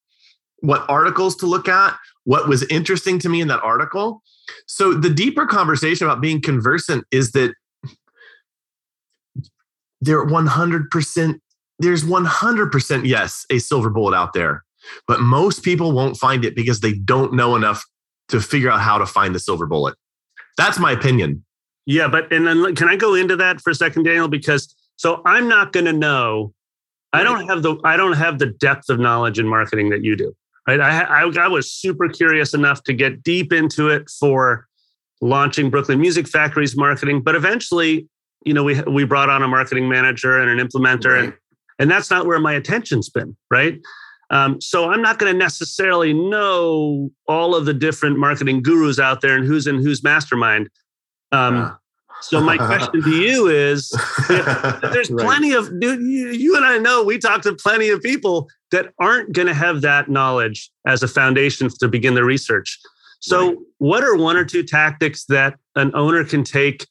what 0.59 0.85
articles 0.89 1.35
to 1.37 1.45
look 1.45 1.67
at, 1.67 1.97
what 2.23 2.47
was 2.47 2.63
interesting 2.63 3.19
to 3.19 3.29
me 3.29 3.41
in 3.41 3.47
that 3.49 3.61
article. 3.61 4.21
So 4.67 4.93
the 4.93 5.09
deeper 5.09 5.45
conversation 5.45 6.07
about 6.07 6.21
being 6.21 6.41
conversant 6.41 7.05
is 7.11 7.31
that 7.31 7.53
there 10.01 10.25
100% 10.25 11.39
there's 11.79 12.03
100% 12.03 13.05
yes 13.05 13.45
a 13.51 13.59
silver 13.59 13.89
bullet 13.89 14.15
out 14.15 14.33
there 14.33 14.63
but 15.07 15.19
most 15.21 15.63
people 15.63 15.91
won't 15.91 16.17
find 16.17 16.45
it 16.45 16.55
because 16.55 16.79
they 16.79 16.93
don't 16.93 17.33
know 17.33 17.55
enough 17.55 17.83
to 18.29 18.39
figure 18.41 18.71
out 18.71 18.81
how 18.81 18.97
to 18.97 19.05
find 19.05 19.33
the 19.35 19.39
silver 19.39 19.65
bullet. 19.65 19.95
That's 20.57 20.79
my 20.79 20.91
opinion. 20.91 21.43
Yeah 21.85 22.07
but 22.07 22.31
and 22.31 22.47
then 22.47 22.75
can 22.75 22.87
i 22.87 22.95
go 22.95 23.13
into 23.13 23.35
that 23.35 23.61
for 23.61 23.69
a 23.69 23.75
second 23.75 24.03
daniel? 24.03 24.27
Because 24.27 24.75
so 24.97 25.21
i'm 25.25 25.47
not 25.47 25.71
going 25.71 25.85
to 25.85 25.93
know 25.93 26.53
i 27.13 27.23
don't 27.23 27.47
have 27.47 27.61
the 27.61 27.77
i 27.83 27.95
don't 27.95 28.13
have 28.13 28.39
the 28.39 28.47
depth 28.47 28.89
of 28.89 28.99
knowledge 28.99 29.39
in 29.39 29.47
marketing 29.47 29.89
that 29.89 30.03
you 30.03 30.15
do 30.15 30.35
right? 30.67 30.79
I, 30.79 31.01
I, 31.01 31.21
I 31.23 31.47
was 31.47 31.71
super 31.71 32.09
curious 32.09 32.53
enough 32.53 32.83
to 32.83 32.93
get 32.93 33.23
deep 33.23 33.53
into 33.53 33.89
it 33.89 34.09
for 34.09 34.67
launching 35.21 35.69
brooklyn 35.69 35.99
music 35.99 36.27
factory's 36.27 36.75
marketing 36.75 37.21
but 37.21 37.35
eventually 37.35 38.07
you 38.45 38.53
know 38.53 38.63
we 38.63 38.81
we 38.83 39.03
brought 39.03 39.29
on 39.29 39.43
a 39.43 39.47
marketing 39.47 39.87
manager 39.87 40.39
and 40.39 40.49
an 40.49 40.65
implementer 40.65 41.13
right. 41.13 41.23
and 41.25 41.33
and 41.79 41.89
that's 41.89 42.09
not 42.09 42.25
where 42.25 42.39
my 42.39 42.53
attention's 42.53 43.09
been 43.09 43.35
right 43.49 43.79
um, 44.29 44.59
so 44.59 44.89
i'm 44.91 45.01
not 45.01 45.19
going 45.19 45.31
to 45.31 45.37
necessarily 45.37 46.13
know 46.13 47.09
all 47.27 47.55
of 47.55 47.65
the 47.65 47.73
different 47.73 48.17
marketing 48.17 48.61
gurus 48.61 48.99
out 48.99 49.21
there 49.21 49.35
and 49.35 49.45
who's 49.45 49.67
in 49.67 49.75
whose 49.75 50.03
mastermind 50.03 50.69
um, 51.31 51.55
yeah. 51.55 51.73
so 52.21 52.41
my 52.41 52.57
question 52.57 53.01
to 53.01 53.09
you 53.09 53.47
is 53.47 53.89
there's 54.27 55.11
right. 55.11 55.25
plenty 55.25 55.53
of 55.53 55.67
dude, 55.79 56.01
you, 56.01 56.29
you 56.29 56.55
and 56.55 56.65
i 56.65 56.77
know 56.77 57.03
we 57.03 57.17
talk 57.17 57.41
to 57.41 57.53
plenty 57.55 57.89
of 57.89 58.01
people 58.01 58.47
that 58.71 58.91
aren't 58.99 59.31
going 59.33 59.47
to 59.47 59.53
have 59.53 59.81
that 59.81 60.09
knowledge 60.09 60.71
as 60.85 61.03
a 61.03 61.07
foundation 61.07 61.69
to 61.69 61.87
begin 61.87 62.15
the 62.15 62.23
research 62.23 62.79
so 63.19 63.49
right. 63.49 63.57
what 63.77 64.03
are 64.03 64.15
one 64.15 64.37
or 64.37 64.45
two 64.45 64.63
tactics 64.63 65.25
that 65.25 65.55
an 65.75 65.91
owner 65.93 66.23
can 66.23 66.43
take 66.43 66.87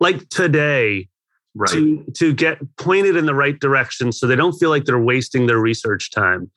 like 0.00 0.28
today 0.28 1.08
right. 1.54 1.70
to 1.70 2.04
to 2.14 2.32
get 2.32 2.58
pointed 2.76 3.16
in 3.16 3.26
the 3.26 3.34
right 3.34 3.58
direction 3.60 4.12
so 4.12 4.26
they 4.26 4.36
don't 4.36 4.54
feel 4.54 4.70
like 4.70 4.84
they're 4.84 4.98
wasting 4.98 5.46
their 5.46 5.58
research 5.58 6.10
time. 6.10 6.50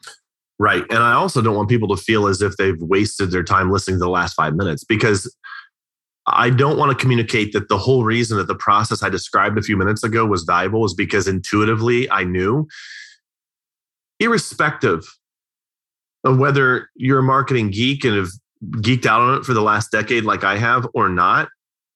Right. 0.60 0.84
And 0.90 1.00
i 1.00 1.14
also 1.14 1.42
don't 1.42 1.56
want 1.56 1.70
people 1.70 1.88
to 1.96 2.02
feel 2.02 2.28
as 2.28 2.42
if 2.42 2.58
they've 2.58 2.82
wasted 2.82 3.32
their 3.32 3.44
time 3.44 3.72
listening 3.72 3.98
to 3.98 4.04
the 4.04 4.10
last 4.10 4.34
five 4.34 4.56
minutes 4.56 4.84
because 4.84 5.34
i 6.26 6.50
don't 6.50 6.78
want 6.78 6.92
to 6.92 6.98
communicate 6.98 7.54
that 7.54 7.70
the 7.70 7.78
whole 7.78 8.04
reason 8.04 8.38
that 8.38 8.48
the 8.48 8.56
process 8.56 9.04
i 9.04 9.10
described 9.10 9.58
a 9.58 9.62
few 9.62 9.78
minutes 9.78 10.04
ago 10.04 10.26
was 10.26 10.44
valuable 10.44 10.84
is 10.84 10.94
because 10.94 11.28
intuitively 11.28 12.10
i 12.10 12.24
knew. 12.24 12.68
Irrespective 14.20 15.06
of 16.24 16.40
whether 16.40 16.90
you're 16.96 17.20
a 17.20 17.24
marketing 17.24 17.70
geek 17.70 18.04
and 18.04 18.16
have 18.16 18.30
geeked 18.82 19.06
out 19.06 19.22
on 19.22 19.38
it 19.38 19.46
for 19.46 19.54
the 19.54 19.62
last 19.62 19.92
decade 19.92 20.24
like 20.24 20.44
i 20.44 20.58
have 20.58 20.88
or 20.96 21.08
not 21.08 21.50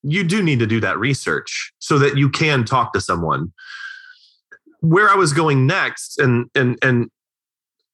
you 0.03 0.24
do 0.24 0.41
need 0.41 0.60
to 0.60 0.67
do 0.67 0.79
that 0.79 0.98
research 0.98 1.74
so 1.79 2.00
that 2.00 2.17
you 2.17 2.29
can 2.29 2.65
talk 2.65 2.93
to 2.93 3.01
someone. 3.01 3.51
Where 4.79 5.10
I 5.10 5.15
was 5.15 5.31
going 5.34 5.67
next, 5.67 6.17
and 6.20 6.50
and 6.55 6.77
and 6.81 7.10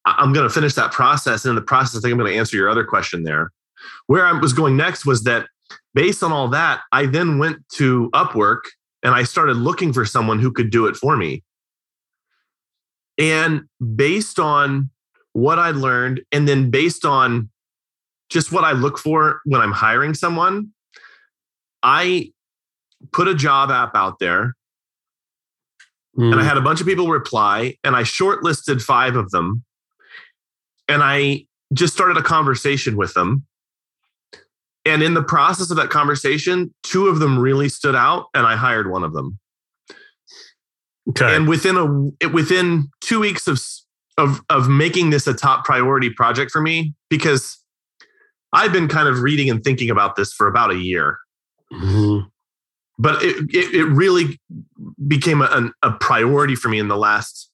I'm 0.05 0.31
going 0.31 0.47
to 0.47 0.53
finish 0.53 0.73
that 0.75 0.91
process. 0.91 1.43
And 1.43 1.49
in 1.49 1.55
the 1.55 1.61
process, 1.61 1.97
I 1.97 2.01
think 2.01 2.13
I'm 2.13 2.17
going 2.17 2.31
to 2.31 2.37
answer 2.37 2.55
your 2.55 2.69
other 2.69 2.85
question 2.85 3.23
there. 3.23 3.51
Where 4.07 4.25
I 4.25 4.31
was 4.31 4.53
going 4.53 4.77
next 4.77 5.05
was 5.05 5.23
that 5.23 5.47
based 5.93 6.23
on 6.23 6.31
all 6.31 6.47
that, 6.49 6.81
I 6.91 7.05
then 7.05 7.39
went 7.39 7.57
to 7.73 8.09
Upwork 8.13 8.61
and 9.03 9.13
I 9.13 9.23
started 9.23 9.57
looking 9.57 9.91
for 9.91 10.05
someone 10.05 10.39
who 10.39 10.51
could 10.51 10.69
do 10.69 10.85
it 10.87 10.95
for 10.95 11.17
me. 11.17 11.43
And 13.17 13.63
based 13.95 14.39
on 14.39 14.89
what 15.33 15.59
I 15.59 15.71
learned, 15.71 16.21
and 16.31 16.47
then 16.47 16.69
based 16.69 17.05
on 17.05 17.49
just 18.29 18.51
what 18.51 18.63
I 18.63 18.71
look 18.71 18.97
for 18.97 19.41
when 19.45 19.61
I'm 19.61 19.71
hiring 19.71 20.13
someone, 20.13 20.71
I 21.83 22.31
put 23.11 23.27
a 23.27 23.35
job 23.35 23.69
app 23.69 23.95
out 23.95 24.19
there 24.19 24.55
mm. 26.17 26.31
and 26.31 26.35
I 26.35 26.43
hmm. 26.43 26.47
had 26.47 26.57
a 26.57 26.61
bunch 26.61 26.81
of 26.81 26.87
people 26.87 27.07
reply 27.07 27.75
and 27.83 27.95
I 27.95 28.01
shortlisted 28.01 28.81
five 28.81 29.15
of 29.15 29.31
them 29.31 29.63
and 30.87 31.03
I 31.03 31.45
just 31.73 31.93
started 31.93 32.17
a 32.17 32.23
conversation 32.23 32.97
with 32.97 33.13
them. 33.13 33.45
And 34.85 35.03
in 35.03 35.13
the 35.13 35.23
process 35.23 35.69
of 35.69 35.77
that 35.77 35.89
conversation, 35.89 36.73
two 36.83 37.07
of 37.07 37.19
them 37.19 37.37
really 37.37 37.67
stood 37.67 37.95
out 37.95 38.27
and 38.33 38.47
I 38.47 38.55
hired 38.55 38.89
one 38.89 39.03
of 39.03 39.13
them. 39.13 39.37
Okay. 41.09 41.35
And 41.35 41.47
within 41.47 41.77
a 41.77 42.27
within 42.29 42.89
2 43.01 43.19
weeks 43.19 43.47
of 43.47 43.61
of 44.17 44.41
of 44.49 44.67
making 44.67 45.09
this 45.09 45.27
a 45.27 45.33
top 45.33 45.65
priority 45.65 46.09
project 46.09 46.51
for 46.51 46.61
me 46.61 46.93
because 47.09 47.61
I've 48.53 48.71
been 48.71 48.87
kind 48.87 49.07
of 49.07 49.21
reading 49.21 49.49
and 49.49 49.63
thinking 49.63 49.89
about 49.89 50.15
this 50.15 50.33
for 50.33 50.47
about 50.47 50.71
a 50.71 50.77
year. 50.77 51.19
Mm-hmm. 51.73 52.27
But 52.99 53.21
it, 53.21 53.37
it, 53.53 53.75
it, 53.75 53.85
really 53.85 54.39
became 55.07 55.41
a, 55.41 55.71
a 55.83 55.91
priority 55.91 56.55
for 56.55 56.69
me 56.69 56.79
in 56.79 56.87
the 56.87 56.97
last 56.97 57.51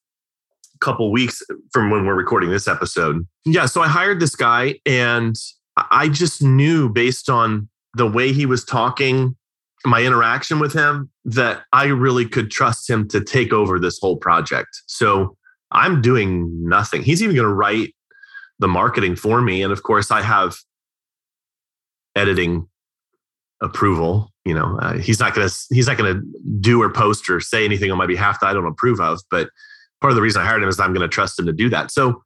couple 0.80 1.12
weeks 1.12 1.42
from 1.72 1.90
when 1.90 2.06
we're 2.06 2.16
recording 2.16 2.50
this 2.50 2.68
episode. 2.68 3.28
Yeah, 3.46 3.66
so 3.66 3.82
I 3.82 3.88
hired 3.88 4.20
this 4.20 4.36
guy 4.36 4.76
and 4.86 5.36
I 5.92 6.08
just 6.08 6.42
knew 6.42 6.90
based 6.90 7.30
on 7.30 7.70
the 7.96 8.08
way 8.08 8.32
he 8.32 8.46
was 8.46 8.64
talking, 8.64 9.36
my 9.86 10.02
interaction 10.04 10.60
with 10.60 10.74
him, 10.74 11.10
that 11.26 11.64
I 11.74 11.86
really 11.86 12.26
could 12.28 12.50
trust 12.50 12.90
him 12.90 13.08
to 13.10 13.22
take 13.22 13.52
over 13.52 13.80
this 13.80 14.00
whole 14.00 14.18
project. 14.18 14.70
So 14.88 15.36
I'm 15.72 16.02
doing 16.02 16.50
nothing. 16.68 17.02
He's 17.02 17.22
even 17.22 17.36
going 17.36 17.48
to 17.48 17.54
write 17.54 17.94
the 18.60 18.68
marketing 18.68 19.16
for 19.16 19.42
me. 19.42 19.62
And 19.62 19.74
of 19.74 19.84
course, 19.84 20.12
I 20.12 20.22
have 20.22 20.56
editing 22.16 22.68
approval. 23.64 24.32
You 24.46 24.54
know, 24.54 24.78
uh, 24.82 24.98
he's 24.98 25.20
not 25.20 25.34
going 25.34 25.48
to 25.48 25.56
he's 25.72 25.88
not 25.88 25.98
going 25.98 26.14
to 26.14 26.22
do 26.60 26.82
or 26.82 26.92
post 26.92 27.30
or 27.30 27.40
say 27.40 27.66
anything 27.66 27.92
on 27.92 27.98
my 27.98 28.06
behalf 28.06 28.40
that 28.42 28.48
I 28.48 28.54
don't 28.54 28.68
approve 28.68 29.00
of. 29.00 29.22
But 29.32 29.50
part 30.02 30.12
of 30.12 30.16
the 30.16 30.22
reason 30.22 30.42
I 30.42 30.46
hired 30.46 30.62
him 30.62 30.70
is 30.70 30.80
I'm 30.80 30.94
going 30.94 31.08
to 31.08 31.14
trust 31.14 31.40
him 31.40 31.46
to 31.46 31.54
do 31.54 31.70
that. 31.70 31.90
So 31.90 32.22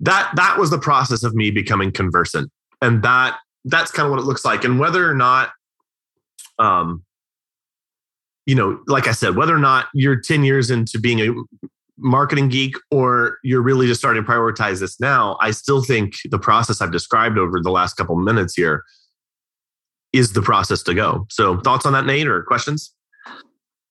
that 0.00 0.32
that 0.34 0.58
was 0.58 0.70
the 0.70 0.78
process 0.78 1.22
of 1.22 1.34
me 1.34 1.50
becoming 1.50 1.92
conversant, 1.92 2.50
and 2.82 3.02
that 3.04 3.38
that's 3.64 3.92
kind 3.92 4.06
of 4.06 4.10
what 4.10 4.18
it 4.18 4.26
looks 4.26 4.44
like. 4.44 4.64
And 4.64 4.80
whether 4.80 5.08
or 5.08 5.14
not, 5.14 5.52
um, 6.58 7.04
you 8.44 8.56
know, 8.56 8.80
like 8.88 9.06
I 9.06 9.12
said, 9.12 9.36
whether 9.36 9.54
or 9.54 9.60
not 9.60 9.86
you're 9.94 10.20
10 10.20 10.42
years 10.42 10.72
into 10.72 10.98
being 10.98 11.20
a 11.20 11.32
marketing 11.96 12.48
geek 12.48 12.74
or 12.90 13.38
you're 13.44 13.62
really 13.62 13.86
just 13.86 14.00
starting 14.00 14.24
to 14.24 14.28
prioritize 14.28 14.80
this 14.80 14.98
now, 14.98 15.36
I 15.40 15.52
still 15.52 15.84
think 15.84 16.14
the 16.28 16.40
process 16.40 16.80
I've 16.80 16.90
described 16.90 17.38
over 17.38 17.60
the 17.60 17.70
last 17.70 17.94
couple 17.94 18.16
minutes 18.16 18.54
here 18.54 18.82
is 20.12 20.32
the 20.32 20.42
process 20.42 20.82
to 20.84 20.94
go. 20.94 21.26
So 21.30 21.58
thoughts 21.60 21.86
on 21.86 21.92
that, 21.92 22.06
Nate, 22.06 22.26
or 22.26 22.42
questions? 22.42 22.94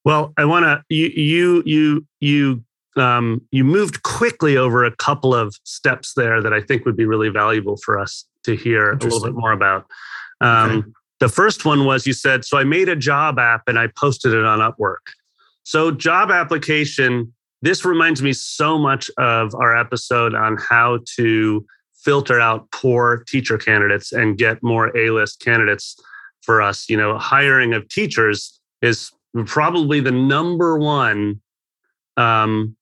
Well, 0.04 0.34
I 0.38 0.46
want 0.46 0.64
to 0.64 0.84
you 0.90 1.08
you 1.16 1.64
you 1.66 2.06
you 2.20 2.64
um, 3.02 3.42
you 3.52 3.64
moved 3.64 4.04
quickly 4.04 4.58
over 4.58 4.84
a 4.84 4.96
couple 4.96 5.34
of 5.34 5.56
steps 5.64 6.14
there 6.16 6.42
that 6.42 6.54
I 6.54 6.62
think 6.62 6.86
would 6.86 6.98
be 6.98 7.06
really 7.06 7.30
valuable 7.30 7.78
for 7.78 7.98
us 7.98 8.26
to 8.44 8.56
hear 8.56 8.92
a 8.92 8.98
little 8.98 9.24
bit 9.24 9.34
more 9.34 9.52
about. 9.52 9.86
Um, 10.42 10.72
okay. 10.72 10.88
The 11.20 11.30
first 11.30 11.66
one 11.66 11.86
was 11.86 12.08
you 12.08 12.14
said, 12.14 12.44
so 12.44 12.58
I 12.58 12.64
made 12.64 12.90
a 12.90 12.96
job 12.96 13.38
app 13.38 13.64
and 13.68 13.78
I 13.78 13.88
posted 13.96 14.34
it 14.34 14.44
on 14.44 14.60
Upwork. 14.60 15.14
So 15.64 15.92
job 15.92 16.32
application. 16.32 17.34
This 17.62 17.86
reminds 17.86 18.24
me 18.24 18.34
so 18.34 18.80
much 18.80 19.12
of 19.20 19.54
our 19.54 19.78
episode 19.78 20.34
on 20.34 20.58
how 20.58 21.00
to 21.18 21.64
filter 22.04 22.40
out 22.40 22.70
poor 22.72 23.24
teacher 23.28 23.60
candidates 23.60 24.12
and 24.12 24.36
get 24.36 24.64
more 24.64 24.96
A-list 24.98 25.40
candidates 25.40 25.96
for 26.42 26.62
us. 26.62 26.90
You 26.90 26.98
know, 26.98 27.18
hiring 27.18 27.74
of 27.74 27.88
teachers 27.90 28.60
is 28.82 29.12
probably 29.46 30.00
the 30.00 30.12
number 30.12 30.78
one 30.78 31.42
um, 32.18 32.76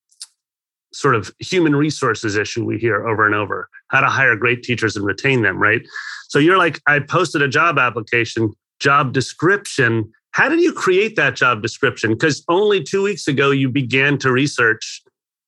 sort 0.92 1.14
of 1.14 1.30
human 1.38 1.76
resources 1.76 2.36
issue 2.36 2.64
we 2.64 2.78
hear 2.78 3.06
over 3.06 3.24
and 3.24 3.34
over 3.34 3.68
how 3.88 4.00
to 4.00 4.06
hire 4.06 4.36
great 4.36 4.62
teachers 4.62 4.96
and 4.96 5.04
retain 5.04 5.42
them, 5.42 5.58
right? 5.58 5.82
So 6.28 6.38
you're 6.38 6.58
like, 6.58 6.80
I 6.86 7.00
posted 7.00 7.42
a 7.42 7.48
job 7.48 7.78
application, 7.78 8.52
job 8.78 9.12
description. 9.12 10.10
How 10.32 10.48
did 10.48 10.60
you 10.60 10.72
create 10.72 11.16
that 11.16 11.36
job 11.36 11.60
description? 11.60 12.12
Because 12.12 12.44
only 12.48 12.82
two 12.82 13.02
weeks 13.02 13.26
ago, 13.26 13.50
you 13.50 13.68
began 13.68 14.16
to 14.18 14.30
research 14.30 15.02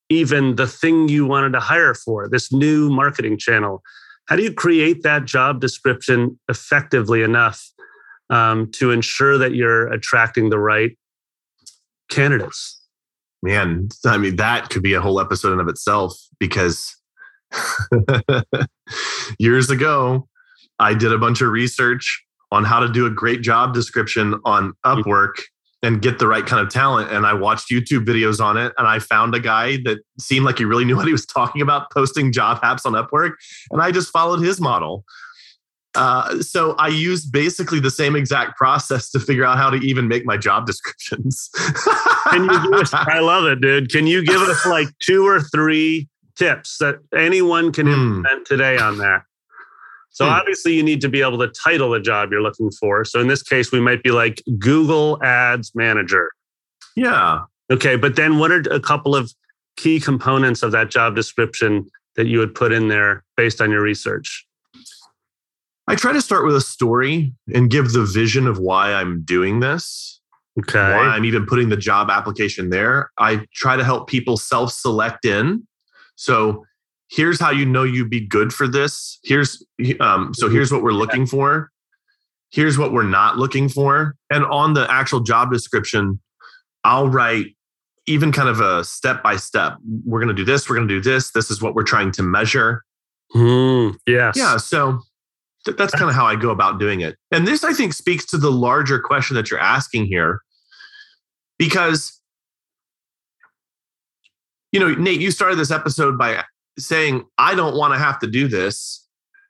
even 0.08 0.56
the 0.56 0.66
thing 0.66 1.08
you 1.08 1.24
wanted 1.24 1.52
to 1.52 1.60
hire 1.60 1.94
for, 1.94 2.28
this 2.28 2.52
new 2.52 2.90
marketing 2.90 3.38
channel. 3.38 3.82
How 4.28 4.36
do 4.36 4.42
you 4.42 4.52
create 4.52 5.02
that 5.02 5.24
job 5.24 5.60
description 5.60 6.38
effectively 6.48 7.22
enough 7.22 7.71
um, 8.32 8.70
to 8.72 8.90
ensure 8.90 9.38
that 9.38 9.54
you're 9.54 9.92
attracting 9.92 10.50
the 10.50 10.58
right 10.58 10.96
candidates? 12.10 12.80
Man, 13.42 13.88
I 14.04 14.16
mean, 14.18 14.36
that 14.36 14.70
could 14.70 14.82
be 14.82 14.94
a 14.94 15.00
whole 15.00 15.20
episode 15.20 15.52
in 15.52 15.60
of 15.60 15.68
itself 15.68 16.14
because 16.40 16.96
years 19.38 19.70
ago, 19.70 20.28
I 20.78 20.94
did 20.94 21.12
a 21.12 21.18
bunch 21.18 21.42
of 21.42 21.50
research 21.50 22.24
on 22.50 22.64
how 22.64 22.80
to 22.80 22.88
do 22.88 23.06
a 23.06 23.10
great 23.10 23.42
job 23.42 23.74
description 23.74 24.40
on 24.44 24.72
Upwork 24.86 25.34
and 25.82 26.00
get 26.00 26.18
the 26.18 26.28
right 26.28 26.46
kind 26.46 26.64
of 26.64 26.72
talent. 26.72 27.10
And 27.10 27.26
I 27.26 27.34
watched 27.34 27.68
YouTube 27.70 28.04
videos 28.06 28.40
on 28.40 28.56
it 28.56 28.72
and 28.78 28.86
I 28.86 29.00
found 29.00 29.34
a 29.34 29.40
guy 29.40 29.78
that 29.84 29.98
seemed 30.18 30.46
like 30.46 30.58
he 30.58 30.64
really 30.64 30.84
knew 30.84 30.96
what 30.96 31.06
he 31.06 31.12
was 31.12 31.26
talking 31.26 31.60
about 31.60 31.90
posting 31.90 32.32
job 32.32 32.62
apps 32.62 32.86
on 32.86 32.92
Upwork. 32.92 33.32
And 33.70 33.82
I 33.82 33.90
just 33.90 34.10
followed 34.10 34.40
his 34.40 34.60
model. 34.60 35.04
Uh, 35.94 36.40
so 36.40 36.72
I 36.78 36.88
use 36.88 37.26
basically 37.26 37.78
the 37.78 37.90
same 37.90 38.16
exact 38.16 38.56
process 38.56 39.10
to 39.10 39.20
figure 39.20 39.44
out 39.44 39.58
how 39.58 39.70
to 39.70 39.76
even 39.78 40.08
make 40.08 40.24
my 40.24 40.36
job 40.36 40.66
descriptions. 40.66 41.50
Can 42.30 42.44
you 42.44 42.62
give 42.62 42.80
us, 42.80 42.94
I 42.94 43.20
love 43.20 43.44
it, 43.44 43.60
dude. 43.60 43.90
Can 43.90 44.06
you 44.06 44.24
give 44.24 44.40
us 44.40 44.64
like 44.66 44.88
two 45.00 45.26
or 45.26 45.40
three 45.40 46.08
tips 46.36 46.78
that 46.78 46.96
anyone 47.14 47.72
can 47.72 47.86
hmm. 47.86 47.92
implement 47.92 48.46
today 48.46 48.78
on 48.78 48.98
that? 48.98 49.22
So 50.10 50.24
hmm. 50.24 50.32
obviously 50.32 50.74
you 50.74 50.82
need 50.82 51.00
to 51.02 51.08
be 51.08 51.20
able 51.20 51.38
to 51.38 51.48
title 51.48 51.90
the 51.90 52.00
job 52.00 52.30
you're 52.32 52.42
looking 52.42 52.70
for. 52.70 53.04
So 53.04 53.20
in 53.20 53.28
this 53.28 53.42
case, 53.42 53.72
we 53.72 53.80
might 53.80 54.02
be 54.02 54.10
like 54.10 54.42
Google 54.58 55.22
Ads 55.22 55.74
Manager. 55.74 56.30
Yeah. 56.96 57.42
Okay. 57.70 57.96
But 57.96 58.16
then 58.16 58.38
what 58.38 58.50
are 58.50 58.62
a 58.70 58.80
couple 58.80 59.14
of 59.14 59.32
key 59.76 60.00
components 60.00 60.62
of 60.62 60.72
that 60.72 60.90
job 60.90 61.16
description 61.16 61.86
that 62.16 62.26
you 62.26 62.38
would 62.38 62.54
put 62.54 62.72
in 62.72 62.88
there 62.88 63.24
based 63.36 63.60
on 63.60 63.70
your 63.70 63.82
research? 63.82 64.46
I 65.92 65.94
try 65.94 66.14
to 66.14 66.22
start 66.22 66.46
with 66.46 66.56
a 66.56 66.60
story 66.62 67.34
and 67.54 67.70
give 67.70 67.92
the 67.92 68.02
vision 68.02 68.46
of 68.46 68.58
why 68.58 68.94
I'm 68.94 69.22
doing 69.24 69.60
this. 69.60 70.22
Okay. 70.58 70.78
Why 70.78 71.06
I'm 71.06 71.26
even 71.26 71.44
putting 71.44 71.68
the 71.68 71.76
job 71.76 72.08
application 72.08 72.70
there. 72.70 73.10
I 73.18 73.44
try 73.52 73.76
to 73.76 73.84
help 73.84 74.08
people 74.08 74.38
self 74.38 74.72
select 74.72 75.26
in. 75.26 75.66
So 76.16 76.64
here's 77.10 77.38
how 77.38 77.50
you 77.50 77.66
know 77.66 77.82
you'd 77.82 78.08
be 78.08 78.26
good 78.26 78.54
for 78.54 78.66
this. 78.66 79.18
Here's 79.22 79.62
um, 80.00 80.32
so 80.32 80.48
here's 80.48 80.72
what 80.72 80.82
we're 80.82 80.92
looking 80.92 81.26
for. 81.26 81.70
Here's 82.52 82.78
what 82.78 82.92
we're 82.92 83.02
not 83.02 83.36
looking 83.36 83.68
for. 83.68 84.14
And 84.30 84.46
on 84.46 84.72
the 84.72 84.90
actual 84.90 85.20
job 85.20 85.52
description, 85.52 86.20
I'll 86.84 87.10
write 87.10 87.48
even 88.06 88.32
kind 88.32 88.48
of 88.48 88.60
a 88.60 88.82
step 88.82 89.22
by 89.22 89.36
step. 89.36 89.74
We're 90.06 90.20
going 90.20 90.34
to 90.34 90.34
do 90.34 90.44
this. 90.44 90.70
We're 90.70 90.76
going 90.76 90.88
to 90.88 90.94
do 90.94 91.02
this. 91.02 91.32
This 91.32 91.50
is 91.50 91.60
what 91.60 91.74
we're 91.74 91.82
trying 91.82 92.12
to 92.12 92.22
measure. 92.22 92.82
Mm, 93.34 93.96
yes. 94.06 94.36
Yeah. 94.38 94.56
So 94.56 95.00
that's 95.64 95.94
kind 95.94 96.10
of 96.10 96.14
how 96.14 96.26
I 96.26 96.36
go 96.36 96.50
about 96.50 96.78
doing 96.78 97.00
it. 97.00 97.16
And 97.30 97.46
this, 97.46 97.62
I 97.64 97.72
think, 97.72 97.92
speaks 97.92 98.24
to 98.26 98.38
the 98.38 98.50
larger 98.50 98.98
question 98.98 99.36
that 99.36 99.50
you're 99.50 99.60
asking 99.60 100.06
here, 100.06 100.40
because 101.58 102.20
you 104.72 104.80
know, 104.80 104.94
Nate, 104.94 105.20
you 105.20 105.30
started 105.30 105.56
this 105.56 105.70
episode 105.70 106.18
by 106.18 106.42
saying, 106.78 107.24
I 107.38 107.54
don't 107.54 107.76
want 107.76 107.92
to 107.92 107.98
have 107.98 108.18
to 108.20 108.26
do 108.26 108.48
this. 108.48 109.06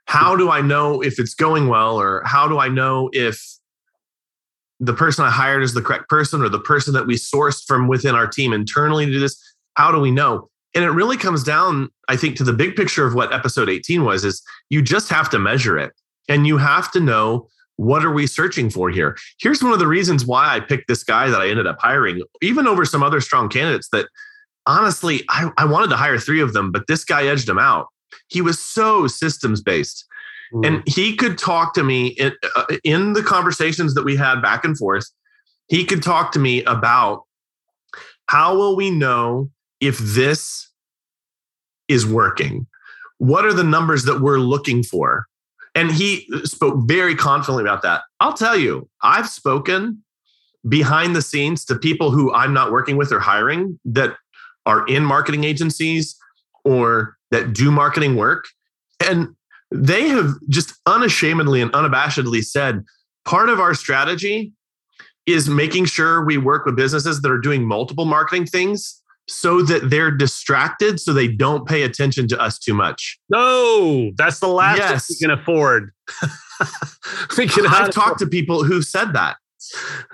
How 0.07 0.37
do 0.37 0.50
I 0.50 0.61
know 0.61 1.00
if 1.00 1.19
it's 1.21 1.35
going 1.35 1.69
well? 1.69 1.99
Or 1.99 2.23
how 2.26 2.49
do 2.49 2.59
I 2.59 2.69
know 2.69 3.09
if 3.12 3.40
the 4.81 4.92
person 4.92 5.25
I 5.25 5.31
hired 5.31 5.62
is 5.62 5.75
the 5.75 5.81
correct 5.81 6.09
person 6.09 6.42
or 6.42 6.49
the 6.49 6.59
person 6.59 6.92
that 6.95 7.07
we 7.07 7.14
sourced 7.14 7.64
from 7.64 7.87
within 7.87 8.16
our 8.16 8.26
team 8.26 8.52
internally 8.52 9.07
to 9.07 9.12
do 9.12 9.21
this? 9.21 9.40
How 9.75 9.92
do 9.92 10.00
we 10.00 10.11
know? 10.11 10.49
And 10.75 10.85
it 10.85 10.90
really 10.90 11.16
comes 11.16 11.45
down, 11.45 11.88
I 12.09 12.16
think, 12.16 12.37
to 12.37 12.45
the 12.45 12.52
big 12.52 12.75
picture 12.75 13.07
of 13.07 13.14
what 13.14 13.33
episode 13.33 13.69
18 13.69 14.04
was 14.04 14.25
is 14.25 14.42
you 14.71 14.83
just 14.83 15.09
have 15.11 15.31
to 15.31 15.38
measure 15.38 15.78
it 15.78 15.92
and 16.28 16.46
you 16.46 16.56
have 16.58 16.90
to 16.92 17.00
know 17.00 17.48
what 17.76 18.04
are 18.04 18.12
we 18.12 18.26
searching 18.26 18.70
for 18.70 18.90
here? 18.90 19.16
Here's 19.40 19.62
one 19.62 19.72
of 19.72 19.78
the 19.78 19.86
reasons 19.86 20.26
why 20.26 20.54
I 20.54 20.60
picked 20.60 20.88
this 20.88 21.02
guy 21.02 21.28
that 21.30 21.40
I 21.40 21.48
ended 21.48 21.66
up 21.66 21.80
hiring, 21.80 22.22
even 22.40 22.66
over 22.66 22.84
some 22.84 23.02
other 23.02 23.20
strong 23.20 23.48
candidates 23.48 23.88
that 23.92 24.08
honestly, 24.66 25.24
I, 25.28 25.50
I 25.56 25.64
wanted 25.64 25.90
to 25.90 25.96
hire 25.96 26.18
three 26.18 26.40
of 26.40 26.52
them, 26.52 26.70
but 26.70 26.86
this 26.86 27.04
guy 27.04 27.26
edged 27.26 27.48
him 27.48 27.58
out. 27.58 27.86
He 28.28 28.40
was 28.40 28.60
so 28.60 29.06
systems 29.06 29.62
based. 29.62 30.04
Mm. 30.52 30.66
And 30.66 30.82
he 30.86 31.16
could 31.16 31.38
talk 31.38 31.74
to 31.74 31.82
me 31.82 32.08
in, 32.08 32.32
uh, 32.54 32.64
in 32.84 33.14
the 33.14 33.22
conversations 33.22 33.94
that 33.94 34.04
we 34.04 34.16
had 34.16 34.42
back 34.42 34.64
and 34.64 34.76
forth. 34.76 35.10
He 35.68 35.84
could 35.84 36.02
talk 36.02 36.32
to 36.32 36.38
me 36.38 36.62
about 36.64 37.22
how 38.28 38.56
will 38.56 38.76
we 38.76 38.90
know 38.90 39.50
if 39.80 39.98
this 39.98 40.70
is 41.88 42.06
working? 42.06 42.66
What 43.18 43.44
are 43.44 43.52
the 43.52 43.64
numbers 43.64 44.04
that 44.04 44.20
we're 44.20 44.38
looking 44.38 44.82
for? 44.82 45.26
And 45.74 45.90
he 45.90 46.28
spoke 46.44 46.76
very 46.86 47.14
confidently 47.14 47.62
about 47.62 47.82
that. 47.82 48.02
I'll 48.20 48.34
tell 48.34 48.56
you, 48.56 48.88
I've 49.02 49.28
spoken 49.28 50.02
behind 50.68 51.16
the 51.16 51.22
scenes 51.22 51.64
to 51.66 51.76
people 51.76 52.10
who 52.10 52.32
I'm 52.32 52.52
not 52.52 52.70
working 52.70 52.96
with 52.96 53.10
or 53.10 53.20
hiring 53.20 53.78
that 53.86 54.16
are 54.66 54.86
in 54.86 55.04
marketing 55.04 55.44
agencies 55.44 56.16
or 56.64 57.16
that 57.30 57.52
do 57.52 57.70
marketing 57.70 58.16
work. 58.16 58.46
And 59.04 59.35
they 59.70 60.08
have 60.08 60.35
just 60.48 60.74
unashamedly 60.87 61.61
and 61.61 61.72
unabashedly 61.72 62.44
said 62.44 62.85
part 63.24 63.48
of 63.48 63.58
our 63.58 63.74
strategy 63.74 64.52
is 65.26 65.48
making 65.48 65.87
sure 65.87 66.24
we 66.24 66.37
work 66.37 66.66
with 66.66 66.76
businesses 66.76 67.22
that 67.22 67.30
are 67.30 67.38
doing 67.38 67.64
multiple 67.64 68.04
marketing 68.04 68.44
things 68.44 69.01
so 69.28 69.62
that 69.62 69.88
they're 69.88 70.11
distracted 70.11 71.00
so 71.00 71.12
they 71.12 71.28
don't 71.28 71.66
pay 71.66 71.82
attention 71.82 72.28
to 72.28 72.40
us 72.40 72.58
too 72.58 72.74
much. 72.74 73.18
No, 73.28 74.11
that's 74.16 74.40
the 74.40 74.48
last 74.48 74.78
yes. 74.78 75.08
we 75.08 75.16
can 75.16 75.30
afford. 75.30 75.92
we 77.38 77.46
can 77.46 77.66
I've 77.66 77.90
talked 77.90 78.18
to 78.18 78.26
people 78.26 78.64
who 78.64 78.82
said 78.82 79.12
that. 79.12 79.37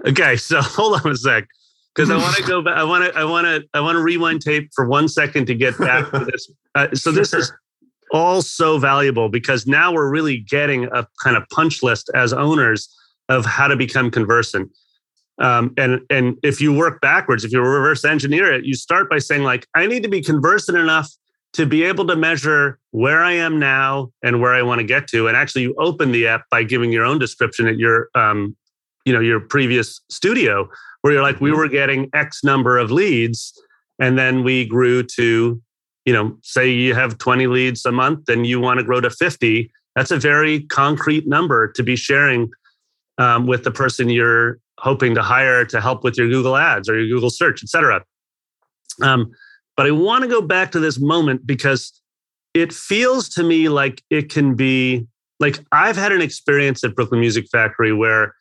Okay, 0.06 0.36
so 0.36 0.60
hold 0.62 1.00
on 1.04 1.12
a 1.12 1.16
sec 1.16 1.46
because 1.94 2.10
I 2.10 2.16
want 2.22 2.36
to 2.36 2.42
go 2.42 2.62
back. 2.62 2.76
I 2.76 2.84
want 2.84 3.04
to. 3.04 3.18
I 3.18 3.24
want 3.24 3.46
to. 3.46 3.64
I 3.74 3.80
want 3.80 3.96
to 3.96 4.02
rewind 4.02 4.42
tape 4.42 4.70
for 4.74 4.86
one 4.86 5.08
second 5.08 5.46
to 5.46 5.54
get 5.54 5.78
back 5.78 6.10
to 6.12 6.24
this. 6.24 6.50
Uh, 6.74 6.88
so 6.94 7.10
this 7.10 7.32
is 7.32 7.52
all 8.12 8.40
so 8.40 8.78
valuable 8.78 9.28
because 9.28 9.66
now 9.66 9.92
we're 9.92 10.10
really 10.10 10.38
getting 10.38 10.84
a 10.84 11.06
kind 11.22 11.36
of 11.36 11.42
punch 11.50 11.82
list 11.82 12.10
as 12.14 12.32
owners 12.32 12.88
of 13.28 13.44
how 13.44 13.68
to 13.68 13.76
become 13.76 14.10
conversant. 14.10 14.70
Um, 15.40 15.72
and 15.76 16.00
and 16.10 16.36
if 16.42 16.60
you 16.60 16.72
work 16.72 17.00
backwards, 17.00 17.44
if 17.44 17.52
you 17.52 17.60
reverse 17.60 18.04
engineer 18.04 18.52
it, 18.52 18.64
you 18.64 18.74
start 18.74 19.08
by 19.08 19.18
saying 19.18 19.42
like, 19.42 19.66
I 19.74 19.86
need 19.86 20.02
to 20.02 20.08
be 20.08 20.20
conversant 20.20 20.76
enough 20.76 21.08
to 21.54 21.64
be 21.64 21.84
able 21.84 22.06
to 22.06 22.16
measure 22.16 22.78
where 22.90 23.22
I 23.22 23.32
am 23.32 23.58
now 23.58 24.10
and 24.22 24.40
where 24.40 24.54
I 24.54 24.62
want 24.62 24.80
to 24.80 24.84
get 24.84 25.06
to. 25.08 25.28
And 25.28 25.36
actually, 25.36 25.62
you 25.62 25.74
open 25.78 26.12
the 26.12 26.26
app 26.26 26.42
by 26.50 26.62
giving 26.64 26.92
your 26.92 27.04
own 27.04 27.18
description 27.18 27.66
at 27.66 27.78
your 27.78 28.08
um, 28.14 28.56
you 29.04 29.12
know 29.12 29.20
your 29.20 29.40
previous 29.40 30.00
studio 30.10 30.68
where 31.02 31.12
you're 31.12 31.22
like, 31.22 31.40
we 31.40 31.52
were 31.52 31.68
getting 31.68 32.10
X 32.12 32.42
number 32.42 32.78
of 32.78 32.90
leads. 32.90 33.52
And 33.98 34.18
then 34.18 34.44
we 34.44 34.66
grew 34.66 35.02
to, 35.02 35.60
you 36.04 36.12
know, 36.12 36.36
say 36.42 36.70
you 36.70 36.94
have 36.94 37.18
20 37.18 37.46
leads 37.46 37.84
a 37.84 37.92
month 37.92 38.28
and 38.28 38.46
you 38.46 38.60
want 38.60 38.78
to 38.78 38.84
grow 38.84 39.00
to 39.00 39.10
50. 39.10 39.70
That's 39.94 40.10
a 40.10 40.18
very 40.18 40.60
concrete 40.60 41.26
number 41.26 41.72
to 41.72 41.82
be 41.82 41.96
sharing 41.96 42.50
um, 43.18 43.46
with 43.46 43.64
the 43.64 43.70
person 43.70 44.08
you're 44.08 44.58
hoping 44.80 45.14
to 45.14 45.22
hire 45.22 45.64
to 45.64 45.80
help 45.80 46.04
with 46.04 46.16
your 46.16 46.28
Google 46.28 46.56
ads 46.56 46.88
or 46.88 46.98
your 46.98 47.08
Google 47.08 47.30
search, 47.30 47.62
et 47.62 47.68
cetera. 47.68 48.04
Um, 49.02 49.30
but 49.76 49.86
I 49.86 49.90
want 49.92 50.22
to 50.22 50.28
go 50.28 50.40
back 50.40 50.72
to 50.72 50.80
this 50.80 50.98
moment 50.98 51.46
because 51.46 52.00
it 52.54 52.72
feels 52.72 53.28
to 53.30 53.42
me 53.42 53.68
like 53.68 54.02
it 54.10 54.30
can 54.30 54.54
be 54.54 55.06
like 55.40 55.60
I've 55.70 55.96
had 55.96 56.12
an 56.12 56.20
experience 56.20 56.82
at 56.82 56.94
Brooklyn 56.94 57.20
Music 57.20 57.46
Factory 57.52 57.92
where 57.92 58.34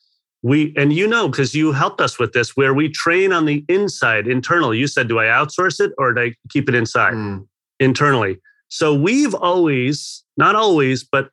we 0.43 0.73
and 0.78 0.93
you 0.93 1.08
know 1.08 1.28
because 1.28 1.56
you 1.56 1.71
helped 1.71 2.00
us 2.02 2.19
with 2.19 2.34
this 2.34 2.56
where 2.56 2.73
we 2.73 2.89
train 2.89 3.34
on 3.34 3.45
the 3.45 3.65
inside 3.67 4.28
internal 4.28 4.73
you 4.73 4.86
said 4.88 5.08
do 5.08 5.19
i 5.19 5.26
outsource 5.26 5.80
it 5.80 5.91
or 5.97 6.13
do 6.13 6.21
i 6.21 6.34
keep 6.50 6.69
it 6.69 6.76
inside 6.76 7.13
mm. 7.13 7.45
internally 7.80 8.38
so 8.67 8.93
we've 8.93 9.34
always 9.34 10.23
not 10.38 10.56
always 10.56 11.04
but 11.04 11.30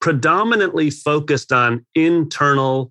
predominantly 0.00 0.90
focused 0.90 1.52
on 1.52 1.84
internal 1.94 2.90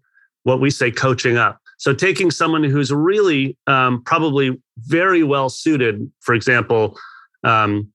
what 0.50 0.60
we 0.60 0.70
say 0.70 0.92
coaching 0.92 1.38
up 1.38 1.60
so 1.78 1.94
taking 1.94 2.30
someone 2.32 2.64
who's 2.64 2.92
really 2.92 3.56
um, 3.68 4.04
probably 4.04 4.60
very 4.80 5.24
well 5.24 5.50
suited 5.50 6.12
for 6.20 6.34
example 6.34 6.98
um, 7.44 7.88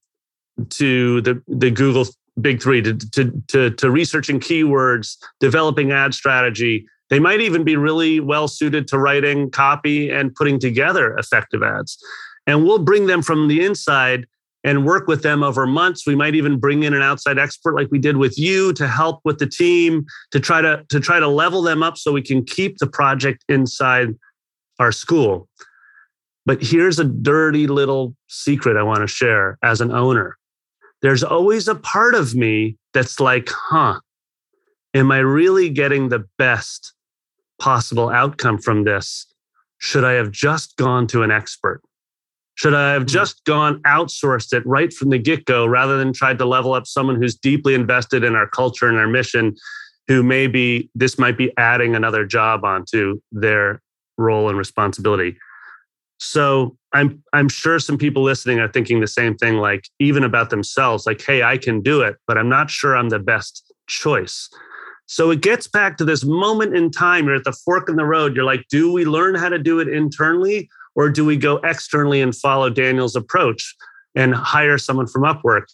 to 0.71 1.21
the 1.23 1.43
the 1.49 1.71
google 1.71 2.07
big 2.40 2.61
three 2.61 2.83
to, 2.83 2.95
to, 2.95 3.43
to, 3.47 3.71
to 3.71 3.90
researching 3.90 4.40
keywords 4.40 5.17
developing 5.38 5.93
ad 5.93 6.14
strategy 6.14 6.87
they 7.11 7.21
might 7.21 7.40
even 7.40 7.64
be 7.64 7.77
really 7.77 8.21
well 8.21 8.49
suited 8.49 8.88
to 8.88 8.99
writing 8.99 9.51
copy 9.51 10.11
and 10.11 10.35
putting 10.35 10.59
together 10.59 11.17
effective 11.17 11.62
ads. 11.62 11.99
And 12.47 12.64
we'll 12.64 12.79
bring 12.79 13.07
them 13.07 13.23
from 13.23 13.49
the 13.49 13.64
inside 13.64 14.27
and 14.64 14.87
work 14.87 15.07
with 15.07 15.22
them 15.22 15.42
over 15.42 15.66
months. 15.66 16.07
We 16.07 16.14
might 16.14 16.35
even 16.35 16.59
bring 16.59 16.83
in 16.83 16.94
an 16.94 17.03
outside 17.03 17.38
expert 17.38 17.74
like 17.74 17.88
we 17.90 17.98
did 17.98 18.16
with 18.16 18.38
you 18.38 18.72
to 18.72 18.88
help 18.88 19.20
with 19.24 19.38
the 19.38 19.46
team 19.46 20.07
to 20.31 20.40
try 20.40 20.62
to, 20.62 20.85
to 20.88 20.98
try 20.98 21.20
to 21.20 21.29
level 21.29 21.62
them 21.62 21.83
up 21.83 21.98
so 21.98 22.12
we 22.12 22.22
can 22.22 22.44
keep 22.44 22.79
the 22.79 22.87
project 22.87 23.44
inside 23.48 24.14
our 24.79 24.90
school. 24.90 25.48
But 26.46 26.62
here's 26.62 26.98
a 26.98 27.05
dirty 27.05 27.66
little 27.66 28.16
secret 28.29 28.77
I 28.77 28.83
want 28.83 29.00
to 29.00 29.07
share 29.07 29.59
as 29.62 29.81
an 29.81 29.92
owner. 29.92 30.37
There's 31.03 31.22
always 31.22 31.68
a 31.68 31.74
part 31.74 32.14
of 32.14 32.35
me 32.35 32.77
that's 32.94 33.20
like, 33.20 33.50
huh, 33.50 34.00
am 34.94 35.12
I 35.12 35.18
really 35.18 35.68
getting 35.68 36.09
the 36.09 36.24
best 36.38 36.94
possible 37.59 38.09
outcome 38.09 38.59
from 38.59 38.85
this? 38.85 39.27
Should 39.79 40.05
I 40.05 40.12
have 40.12 40.31
just 40.31 40.77
gone 40.77 41.07
to 41.09 41.22
an 41.22 41.31
expert? 41.31 41.83
Should 42.57 42.75
I 42.75 42.93
have 42.93 43.03
hmm. 43.03 43.09
just 43.09 43.45
gone 43.45 43.81
outsourced 43.83 44.53
it 44.53 44.64
right 44.67 44.93
from 44.93 45.11
the 45.11 45.19
get 45.19 45.45
go 45.45 45.67
rather 45.67 45.99
than 45.99 46.12
tried 46.12 46.38
to 46.38 46.45
level 46.45 46.75
up 46.75 46.87
someone 46.87 47.21
who's 47.21 47.35
deeply 47.35 47.75
invested 47.75 48.25
in 48.25 48.35
our 48.35 48.49
culture 48.49 48.88
and 48.88 48.99
our 48.99 49.09
mission, 49.09 49.55
who 50.09 50.23
maybe 50.23 50.90
this 50.95 51.19
might 51.19 51.37
be 51.37 51.53
adding 51.57 51.95
another 51.95 52.25
job 52.25 52.64
onto 52.64 53.21
their 53.33 53.81
role 54.19 54.49
and 54.49 54.59
responsibility? 54.59 55.37
So 56.19 56.77
I'm 56.93 57.23
I'm 57.33 57.49
sure 57.49 57.79
some 57.81 57.99
people 57.99 58.23
listening 58.23 58.61
are 58.61 58.69
thinking 58.69 59.01
the 59.01 59.09
same 59.09 59.37
thing, 59.37 59.57
like 59.57 59.88
even 59.99 60.23
about 60.23 60.51
themselves, 60.51 61.07
like, 61.07 61.21
hey, 61.21 61.43
I 61.43 61.59
can 61.59 61.81
do 61.81 62.03
it, 62.03 62.17
but 62.27 62.38
I'm 62.38 62.49
not 62.49 62.71
sure 62.71 62.97
I'm 62.97 63.09
the 63.09 63.19
best 63.19 63.73
choice. 63.88 64.49
So 65.07 65.31
it 65.31 65.43
gets 65.43 65.67
back 65.67 65.99
to 65.99 66.05
this 66.05 66.25
moment 66.25 66.75
in 66.75 66.90
time. 66.90 67.27
You're 67.27 67.35
at 67.35 67.45
the 67.45 67.53
fork 67.53 67.90
in 67.90 67.97
the 67.97 68.07
road. 68.07 68.35
You're 68.35 68.45
like, 68.45 68.64
do 68.71 68.90
we 68.90 69.05
learn 69.05 69.35
how 69.35 69.51
to 69.51 69.59
do 69.59 69.81
it 69.81 69.88
internally 69.88 70.71
or 70.94 71.11
do 71.11 71.24
we 71.24 71.37
go 71.37 71.57
externally 71.59 72.20
and 72.20 72.35
follow 72.35 72.70
Daniel's 72.70 73.16
approach 73.16 73.74
and 74.14 74.35
hire 74.35 74.78
someone 74.78 75.07
from 75.07 75.22
Upwork? 75.22 75.64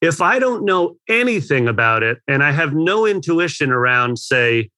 If 0.00 0.20
I 0.20 0.38
don't 0.38 0.64
know 0.64 0.96
anything 1.08 1.68
about 1.68 2.02
it 2.02 2.18
and 2.28 2.42
I 2.42 2.52
have 2.52 2.74
no 2.74 3.06
intuition 3.06 3.70
around, 3.70 4.18
say, 4.18 4.70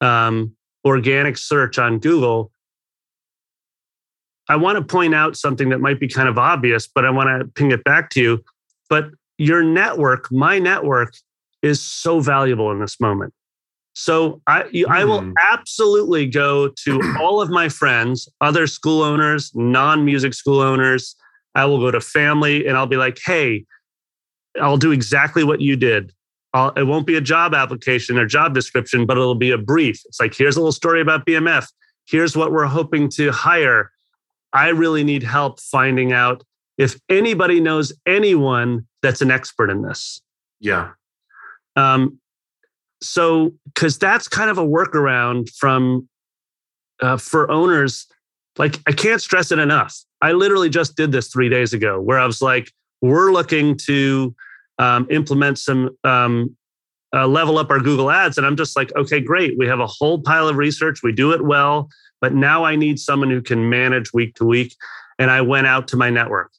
um, 0.00 0.54
organic 0.84 1.36
search 1.36 1.78
on 1.78 1.98
Google, 1.98 2.50
I 4.48 4.56
want 4.56 4.76
to 4.78 4.84
point 4.84 5.14
out 5.14 5.36
something 5.36 5.70
that 5.70 5.80
might 5.80 6.00
be 6.00 6.08
kind 6.08 6.28
of 6.28 6.38
obvious, 6.38 6.86
but 6.86 7.04
I 7.04 7.10
want 7.10 7.40
to 7.40 7.46
ping 7.46 7.70
it 7.70 7.84
back 7.84 8.10
to 8.10 8.20
you. 8.20 8.44
But 8.90 9.10
your 9.38 9.62
network, 9.62 10.30
my 10.30 10.58
network, 10.58 11.14
is 11.62 11.80
so 11.80 12.20
valuable 12.20 12.70
in 12.70 12.78
this 12.78 13.00
moment. 13.00 13.32
So 13.94 14.42
I, 14.46 14.64
mm. 14.64 14.86
I 14.88 15.04
will 15.04 15.22
hmm. 15.22 15.32
absolutely 15.40 16.26
go 16.26 16.68
to 16.84 17.00
all 17.20 17.40
of 17.40 17.48
my 17.48 17.68
friends, 17.68 18.28
other 18.40 18.66
school 18.66 19.02
owners, 19.02 19.52
non-music 19.54 20.34
school 20.34 20.60
owners. 20.60 21.16
I 21.54 21.64
will 21.64 21.78
go 21.78 21.90
to 21.90 22.00
family 22.00 22.66
and 22.66 22.76
I'll 22.76 22.86
be 22.86 22.96
like, 22.96 23.18
hey, 23.24 23.64
I'll 24.60 24.76
do 24.76 24.92
exactly 24.92 25.44
what 25.44 25.60
you 25.60 25.76
did. 25.76 26.12
I'll, 26.52 26.70
it 26.70 26.84
won't 26.84 27.06
be 27.06 27.16
a 27.16 27.20
job 27.20 27.54
application 27.54 28.18
or 28.18 28.26
job 28.26 28.54
description, 28.54 29.06
but 29.06 29.16
it'll 29.16 29.34
be 29.34 29.50
a 29.50 29.58
brief. 29.58 30.00
It's 30.06 30.20
like, 30.20 30.34
here's 30.34 30.56
a 30.56 30.60
little 30.60 30.72
story 30.72 31.00
about 31.00 31.26
BMF. 31.26 31.68
Here's 32.06 32.36
what 32.36 32.52
we're 32.52 32.66
hoping 32.66 33.08
to 33.10 33.30
hire. 33.32 33.90
I 34.52 34.68
really 34.68 35.02
need 35.04 35.22
help 35.22 35.60
finding 35.60 36.12
out 36.12 36.44
if 36.78 36.98
anybody 37.08 37.60
knows 37.60 37.92
anyone 38.06 38.86
that's 39.02 39.22
an 39.22 39.30
expert 39.30 39.70
in 39.70 39.82
this. 39.82 40.20
Yeah. 40.60 40.90
Um, 41.76 42.20
so, 43.04 43.52
because 43.66 43.98
that's 43.98 44.28
kind 44.28 44.50
of 44.50 44.58
a 44.58 44.66
workaround 44.66 45.50
from 45.50 46.08
uh, 47.00 47.16
for 47.16 47.50
owners. 47.50 48.06
Like, 48.56 48.80
I 48.86 48.92
can't 48.92 49.20
stress 49.20 49.50
it 49.50 49.58
enough. 49.58 49.96
I 50.22 50.32
literally 50.32 50.68
just 50.68 50.96
did 50.96 51.12
this 51.12 51.28
three 51.28 51.48
days 51.48 51.72
ago, 51.72 52.00
where 52.00 52.18
I 52.18 52.26
was 52.26 52.40
like, 52.40 52.72
"We're 53.02 53.32
looking 53.32 53.76
to 53.86 54.34
um, 54.78 55.06
implement 55.10 55.58
some 55.58 55.90
um, 56.04 56.56
uh, 57.14 57.26
level 57.26 57.58
up 57.58 57.70
our 57.70 57.80
Google 57.80 58.10
Ads," 58.10 58.38
and 58.38 58.46
I'm 58.46 58.56
just 58.56 58.76
like, 58.76 58.94
"Okay, 58.96 59.20
great. 59.20 59.58
We 59.58 59.66
have 59.66 59.80
a 59.80 59.86
whole 59.86 60.20
pile 60.20 60.48
of 60.48 60.56
research. 60.56 61.00
We 61.02 61.12
do 61.12 61.32
it 61.32 61.44
well, 61.44 61.88
but 62.20 62.34
now 62.34 62.64
I 62.64 62.76
need 62.76 62.98
someone 62.98 63.30
who 63.30 63.42
can 63.42 63.68
manage 63.68 64.12
week 64.12 64.34
to 64.36 64.44
week." 64.44 64.74
And 65.18 65.30
I 65.30 65.42
went 65.42 65.66
out 65.66 65.86
to 65.88 65.96
my 65.96 66.10
network 66.10 66.50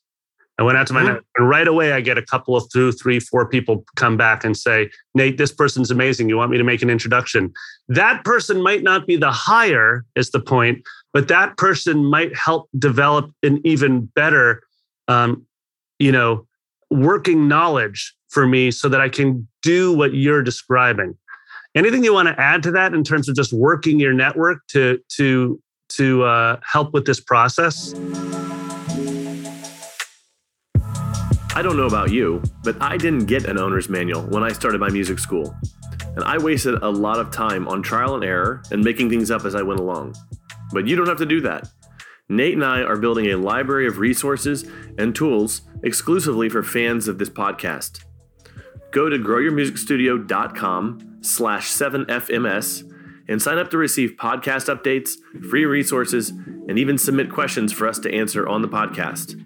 I 0.58 0.64
went 0.64 0.78
out 0.78 0.88
to 0.88 0.94
my 0.94 1.00
mm-hmm. 1.00 1.08
network, 1.08 1.26
and 1.36 1.50
right 1.50 1.68
away 1.68 1.92
I 1.92 2.02
get 2.02 2.18
a 2.18 2.22
couple 2.22 2.56
of 2.56 2.70
two, 2.72 2.92
three, 2.94 3.20
four 3.20 3.48
people 3.48 3.84
come 3.96 4.16
back 4.16 4.46
and 4.46 4.56
say, 4.56 4.90
Nate, 5.14 5.38
this 5.38 5.52
person's 5.52 5.92
amazing. 5.92 6.30
You 6.30 6.38
want 6.38 6.52
me 6.52 6.58
to 6.58 6.64
make 6.64 6.82
an 6.82 6.90
introduction? 6.90 7.52
That 7.90 8.24
person 8.24 8.62
might 8.62 8.82
not 8.82 9.06
be 9.06 9.18
the 9.18 9.32
hire, 9.32 10.06
is 10.16 10.32
the 10.32 10.40
point, 10.40 10.82
but 11.14 11.28
that 11.28 11.58
person 11.58 12.06
might 12.06 12.36
help 12.36 12.70
develop 12.78 13.32
an 13.44 13.60
even 13.66 14.06
better, 14.16 14.64
um, 15.08 15.46
you 16.00 16.12
know, 16.12 16.48
working 16.90 17.48
knowledge 17.48 18.16
for 18.30 18.48
me 18.48 18.72
so 18.72 18.88
that 18.90 19.02
I 19.02 19.10
can 19.10 19.48
do 19.62 19.94
what 19.94 20.14
you're 20.14 20.44
describing. 20.44 21.18
Anything 21.76 22.06
you 22.06 22.14
want 22.14 22.30
to 22.30 22.40
add 22.40 22.64
to 22.64 22.72
that 22.72 22.94
in 22.94 23.04
terms 23.04 23.28
of 23.28 23.36
just 23.36 23.52
working 23.52 24.00
your 24.00 24.14
network 24.14 24.60
to 24.70 25.00
to 25.18 25.62
to 25.90 26.24
uh, 26.24 26.60
help 26.64 26.94
with 26.94 27.06
this 27.06 27.20
process? 27.20 27.94
I 31.56 31.62
don't 31.62 31.78
know 31.78 31.88
about 31.88 32.12
you, 32.12 32.44
but 32.66 32.76
I 32.82 32.98
didn't 32.98 33.28
get 33.28 33.46
an 33.46 33.58
owner's 33.58 33.88
manual 33.88 34.24
when 34.24 34.44
I 34.44 34.52
started 34.52 34.82
my 34.82 34.90
music 34.90 35.20
school. 35.20 35.56
And 36.16 36.24
I 36.26 36.38
wasted 36.38 36.84
a 36.84 36.90
lot 36.90 37.18
of 37.18 37.32
time 37.32 37.66
on 37.70 37.82
trial 37.82 38.16
and 38.16 38.26
error 38.26 38.62
and 38.72 38.84
making 38.84 39.10
things 39.10 39.32
up 39.32 39.46
as 39.46 39.56
I 39.56 39.62
went 39.62 39.80
along. 39.80 40.16
But 40.74 40.86
you 40.86 40.98
don't 40.98 41.08
have 41.08 41.20
to 41.20 41.26
do 41.26 41.40
that. 41.42 41.70
Nate 42.28 42.56
and 42.56 42.66
I 42.66 42.82
are 42.82 42.98
building 42.98 43.28
a 43.28 43.38
library 43.38 43.88
of 43.88 44.00
resources 44.00 44.66
and 44.98 45.16
tools 45.16 45.62
exclusively 45.82 46.50
for 46.50 46.62
fans 46.62 47.08
of 47.08 47.20
this 47.20 47.30
podcast. 47.30 48.04
Go 48.92 49.08
to 49.08 49.18
growyourmusicstudio.com 49.18 51.20
slash 51.22 51.72
7fms 51.72 52.92
and 53.30 53.42
sign 53.42 53.58
up 53.58 53.72
to 53.72 53.78
receive 53.78 54.16
podcast 54.20 54.74
updates, 54.74 55.14
free 55.50 55.66
resources, 55.66 56.32
and 56.32 56.78
even 56.78 56.98
submit 56.98 57.32
questions 57.32 57.72
for 57.72 57.88
us 57.88 57.98
to 58.00 58.14
answer 58.14 58.46
on 58.46 58.62
the 58.62 58.68
podcast. 58.68 59.40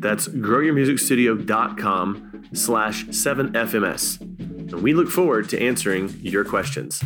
That's 0.00 0.26
growyourmusicstudio.com 0.28 2.48
slash 2.54 3.04
7FMS. 3.04 4.20
And 4.20 4.82
we 4.82 4.94
look 4.94 5.10
forward 5.10 5.50
to 5.50 5.62
answering 5.62 6.18
your 6.22 6.44
questions. 6.44 7.04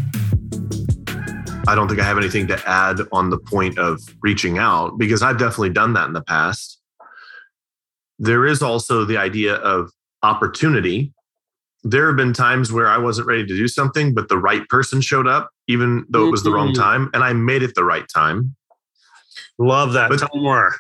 I 1.67 1.75
don't 1.75 1.89
think 1.89 2.01
I 2.01 2.05
have 2.05 2.19
anything 2.19 2.47
to 2.49 2.69
add 2.69 3.01
on 3.11 3.31
the 3.31 3.39
point 3.39 3.79
of 3.79 4.01
reaching 4.23 4.59
out 4.59 4.97
because 4.97 5.23
I've 5.23 5.39
definitely 5.39 5.71
done 5.71 5.95
that 5.95 6.07
in 6.07 6.13
the 6.13 6.23
past. 6.23 6.81
There 8.21 8.47
is 8.47 8.63
also 8.63 9.05
the 9.05 9.17
idea 9.17 9.57
of 9.57 9.91
opportunity. 10.23 11.13
There 11.83 12.07
have 12.07 12.17
been 12.17 12.33
times 12.33 12.71
where 12.71 12.87
I 12.87 12.99
wasn't 12.99 13.27
ready 13.27 13.45
to 13.45 13.57
do 13.57 13.67
something, 13.67 14.15
but 14.15 14.29
the 14.29 14.39
right 14.39 14.69
person 14.69 15.01
showed 15.01 15.27
up, 15.27 15.51
even 15.67 16.07
though 16.09 16.29
it 16.29 16.31
was 16.31 16.45
the 16.45 16.53
wrong 16.53 16.69
mm-hmm. 16.69 16.83
time, 16.83 17.11
and 17.13 17.25
I 17.25 17.33
made 17.33 17.65
it 17.65 17.75
the 17.75 17.83
right 17.83 18.07
time. 18.15 18.55
Love 19.59 19.95
that. 19.95 20.11
But, 20.11 20.21
Tell 20.21 20.31
more 20.35 20.77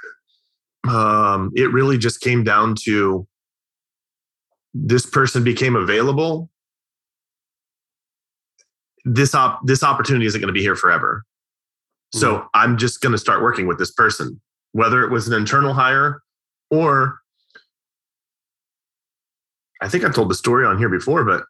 um, 0.88 1.52
it 1.54 1.72
really 1.72 1.98
just 1.98 2.20
came 2.20 2.44
down 2.44 2.74
to 2.84 3.26
this 4.72 5.06
person 5.06 5.44
became 5.44 5.76
available. 5.76 6.50
This 9.04 9.34
op 9.34 9.60
this 9.64 9.82
opportunity 9.82 10.26
isn't 10.26 10.40
going 10.40 10.48
to 10.48 10.54
be 10.54 10.62
here 10.62 10.76
forever. 10.76 11.24
So 12.12 12.36
mm-hmm. 12.36 12.46
i'm 12.54 12.78
just 12.78 13.00
going 13.00 13.12
to 13.12 13.18
start 13.18 13.42
working 13.42 13.66
with 13.66 13.78
this 13.78 13.90
person 13.90 14.40
whether 14.72 15.02
it 15.02 15.10
was 15.10 15.26
an 15.26 15.34
internal 15.34 15.72
hire 15.74 16.22
or 16.70 17.18
i 19.82 19.88
think 19.88 20.04
i've 20.04 20.14
told 20.14 20.30
the 20.30 20.34
story 20.34 20.64
on 20.64 20.78
here 20.78 20.88
before 20.88 21.24
but 21.24 21.44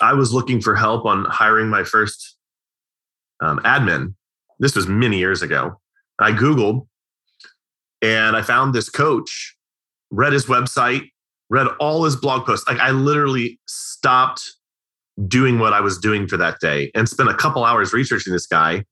i 0.00 0.12
was 0.12 0.34
looking 0.34 0.60
for 0.60 0.74
help 0.74 1.06
on 1.06 1.24
hiring 1.24 1.68
my 1.68 1.84
first 1.84 2.36
um, 3.40 3.58
admin. 3.60 4.14
This 4.58 4.76
was 4.76 4.86
many 4.86 5.18
years 5.18 5.42
ago. 5.42 5.80
I 6.18 6.32
googled 6.32 6.86
and 8.02 8.36
I 8.36 8.42
found 8.42 8.74
this 8.74 8.88
coach, 8.88 9.56
read 10.10 10.32
his 10.32 10.46
website, 10.46 11.10
read 11.48 11.66
all 11.78 12.04
his 12.04 12.16
blog 12.16 12.46
posts. 12.46 12.66
Like 12.68 12.78
I 12.78 12.90
literally 12.90 13.58
stopped 13.66 14.42
doing 15.26 15.58
what 15.58 15.72
I 15.72 15.80
was 15.80 15.98
doing 15.98 16.26
for 16.26 16.36
that 16.38 16.60
day 16.60 16.90
and 16.94 17.08
spent 17.08 17.28
a 17.28 17.34
couple 17.34 17.64
hours 17.64 17.92
researching 17.92 18.32
this 18.32 18.46
guy. 18.46 18.84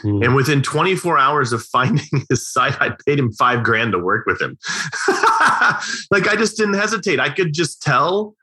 Hmm. 0.00 0.22
And 0.22 0.34
within 0.34 0.62
24 0.62 1.18
hours 1.18 1.52
of 1.52 1.62
finding 1.72 2.24
his 2.30 2.50
site, 2.50 2.80
I 2.80 2.92
paid 3.06 3.18
him 3.18 3.32
five 3.32 3.62
grand 3.62 3.92
to 3.92 3.98
work 3.98 4.26
with 4.26 4.40
him. 4.40 4.56
like 6.10 6.28
I 6.28 6.36
just 6.36 6.56
didn't 6.56 6.74
hesitate. 6.74 7.20
I 7.20 7.28
could 7.28 7.52
just 7.52 7.82
tell. 7.82 8.34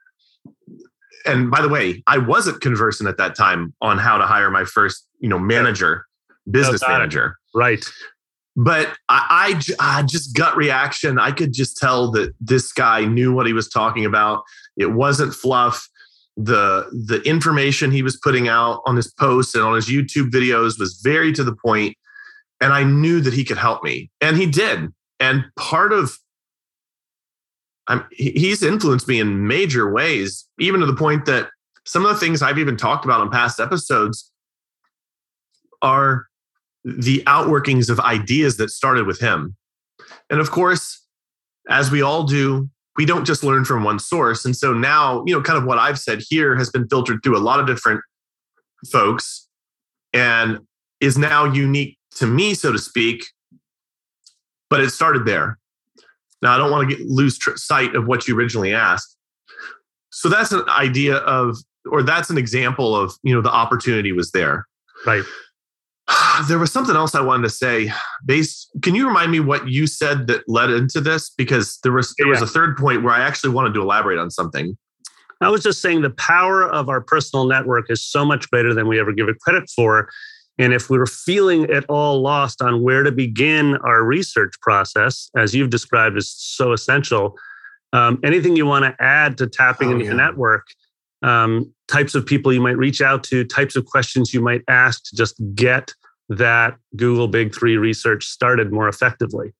And 1.26 1.50
by 1.50 1.62
the 1.62 1.68
way, 1.70 2.02
I 2.06 2.18
wasn't 2.18 2.60
conversant 2.60 3.08
at 3.08 3.16
that 3.16 3.34
time 3.34 3.72
on 3.80 3.96
how 3.96 4.18
to 4.18 4.26
hire 4.26 4.50
my 4.50 4.64
first, 4.64 5.08
you 5.20 5.28
know, 5.28 5.38
manager, 5.38 6.04
business 6.50 6.82
manager. 6.86 7.38
Right 7.54 7.82
but 8.56 8.88
I, 9.08 9.60
I, 9.78 9.98
I, 9.98 10.02
just 10.02 10.36
gut 10.36 10.56
reaction. 10.56 11.18
I 11.18 11.32
could 11.32 11.52
just 11.52 11.76
tell 11.76 12.10
that 12.12 12.34
this 12.40 12.72
guy 12.72 13.04
knew 13.04 13.32
what 13.32 13.46
he 13.46 13.52
was 13.52 13.68
talking 13.68 14.04
about. 14.04 14.44
It 14.76 14.92
wasn't 14.92 15.34
fluff. 15.34 15.88
The 16.36 16.88
the 17.06 17.22
information 17.22 17.92
he 17.92 18.02
was 18.02 18.16
putting 18.16 18.48
out 18.48 18.82
on 18.86 18.96
his 18.96 19.12
posts 19.12 19.54
and 19.54 19.62
on 19.62 19.76
his 19.76 19.88
YouTube 19.88 20.30
videos 20.30 20.80
was 20.80 21.00
very 21.02 21.32
to 21.32 21.44
the 21.44 21.54
point, 21.54 21.96
and 22.60 22.72
I 22.72 22.82
knew 22.82 23.20
that 23.20 23.32
he 23.32 23.44
could 23.44 23.58
help 23.58 23.84
me, 23.84 24.10
and 24.20 24.36
he 24.36 24.46
did. 24.46 24.92
And 25.20 25.44
part 25.56 25.92
of 25.92 26.18
I'm, 27.86 28.04
he's 28.10 28.62
influenced 28.62 29.06
me 29.06 29.20
in 29.20 29.46
major 29.46 29.92
ways, 29.92 30.48
even 30.58 30.80
to 30.80 30.86
the 30.86 30.96
point 30.96 31.26
that 31.26 31.50
some 31.84 32.04
of 32.04 32.12
the 32.12 32.18
things 32.18 32.42
I've 32.42 32.58
even 32.58 32.76
talked 32.76 33.04
about 33.04 33.20
on 33.20 33.30
past 33.30 33.60
episodes 33.60 34.32
are 35.82 36.26
the 36.84 37.22
outworkings 37.26 37.88
of 37.88 37.98
ideas 38.00 38.56
that 38.58 38.70
started 38.70 39.06
with 39.06 39.20
him. 39.20 39.56
And 40.30 40.40
of 40.40 40.50
course, 40.50 41.04
as 41.68 41.90
we 41.90 42.02
all 42.02 42.24
do, 42.24 42.68
we 42.96 43.06
don't 43.06 43.24
just 43.24 43.42
learn 43.42 43.64
from 43.64 43.84
one 43.84 43.98
source. 43.98 44.44
And 44.44 44.54
so 44.54 44.72
now, 44.72 45.24
you 45.26 45.34
know, 45.34 45.42
kind 45.42 45.58
of 45.58 45.64
what 45.64 45.78
I've 45.78 45.98
said 45.98 46.22
here 46.28 46.54
has 46.56 46.70
been 46.70 46.86
filtered 46.88 47.20
through 47.22 47.36
a 47.36 47.40
lot 47.40 47.58
of 47.58 47.66
different 47.66 48.00
folks 48.92 49.48
and 50.12 50.60
is 51.00 51.18
now 51.18 51.44
unique 51.44 51.98
to 52.16 52.26
me, 52.26 52.54
so 52.54 52.70
to 52.70 52.78
speak. 52.78 53.24
But 54.70 54.80
it 54.80 54.90
started 54.90 55.26
there. 55.26 55.58
Now, 56.42 56.54
I 56.54 56.58
don't 56.58 56.70
want 56.70 56.88
to 56.88 56.96
get, 56.96 57.06
lose 57.06 57.38
tr- 57.38 57.56
sight 57.56 57.94
of 57.96 58.06
what 58.06 58.28
you 58.28 58.36
originally 58.36 58.74
asked. 58.74 59.16
So 60.10 60.28
that's 60.28 60.52
an 60.52 60.68
idea 60.68 61.16
of, 61.16 61.56
or 61.90 62.02
that's 62.02 62.30
an 62.30 62.38
example 62.38 62.94
of, 62.94 63.14
you 63.22 63.34
know, 63.34 63.40
the 63.40 63.50
opportunity 63.52 64.12
was 64.12 64.30
there. 64.30 64.66
Right. 65.06 65.24
There 66.48 66.58
was 66.58 66.72
something 66.72 66.96
else 66.96 67.14
I 67.14 67.20
wanted 67.20 67.44
to 67.44 67.50
say. 67.50 67.92
Based, 68.24 68.68
can 68.82 68.94
you 68.94 69.06
remind 69.06 69.32
me 69.32 69.40
what 69.40 69.68
you 69.68 69.86
said 69.86 70.26
that 70.26 70.42
led 70.48 70.70
into 70.70 71.00
this? 71.00 71.30
Because 71.30 71.78
there 71.82 71.92
was 71.92 72.14
there 72.18 72.26
yeah. 72.26 72.32
was 72.32 72.42
a 72.42 72.46
third 72.46 72.76
point 72.76 73.02
where 73.02 73.14
I 73.14 73.20
actually 73.20 73.50
wanted 73.50 73.74
to 73.74 73.80
elaborate 73.80 74.18
on 74.18 74.30
something. 74.30 74.76
I 75.40 75.48
was 75.48 75.62
just 75.62 75.82
saying 75.82 76.02
the 76.02 76.10
power 76.10 76.62
of 76.62 76.88
our 76.88 77.00
personal 77.00 77.46
network 77.46 77.90
is 77.90 78.02
so 78.02 78.24
much 78.24 78.50
greater 78.50 78.72
than 78.72 78.88
we 78.88 78.98
ever 79.00 79.12
give 79.12 79.28
it 79.28 79.38
credit 79.40 79.68
for. 79.74 80.08
And 80.58 80.72
if 80.72 80.88
we 80.88 80.98
are 80.98 81.06
feeling 81.06 81.68
at 81.70 81.84
all 81.88 82.22
lost 82.22 82.62
on 82.62 82.82
where 82.82 83.02
to 83.02 83.10
begin 83.10 83.76
our 83.78 84.04
research 84.04 84.54
process, 84.62 85.28
as 85.36 85.54
you've 85.54 85.70
described, 85.70 86.16
is 86.16 86.30
so 86.30 86.72
essential. 86.72 87.36
Um, 87.92 88.20
anything 88.22 88.56
you 88.56 88.66
want 88.66 88.84
to 88.84 88.94
add 89.02 89.36
to 89.38 89.46
tapping 89.46 89.88
oh, 89.88 89.92
into 89.92 90.04
yeah. 90.04 90.10
the 90.12 90.16
network, 90.16 90.66
um, 91.24 91.72
types 91.88 92.14
of 92.14 92.26
people 92.26 92.52
you 92.52 92.60
might 92.60 92.76
reach 92.76 93.00
out 93.00 93.24
to, 93.24 93.44
types 93.44 93.76
of 93.76 93.86
questions 93.86 94.34
you 94.34 94.42
might 94.42 94.62
ask 94.68 95.02
to 95.04 95.16
just 95.16 95.40
get 95.54 95.92
that 96.28 96.76
Google 96.96 97.28
Big 97.28 97.54
Three 97.54 97.76
research 97.78 98.26
started 98.26 98.72
more 98.72 98.88
effectively. 98.88 99.54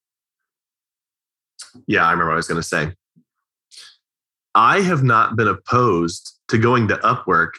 Yeah, 1.86 2.04
I 2.06 2.10
remember 2.10 2.26
what 2.26 2.34
I 2.34 2.36
was 2.36 2.46
going 2.46 2.60
to 2.60 2.66
say. 2.66 2.92
I 4.54 4.82
have 4.82 5.02
not 5.02 5.36
been 5.36 5.48
opposed 5.48 6.38
to 6.48 6.58
going 6.58 6.86
to 6.88 6.96
Upwork 6.98 7.52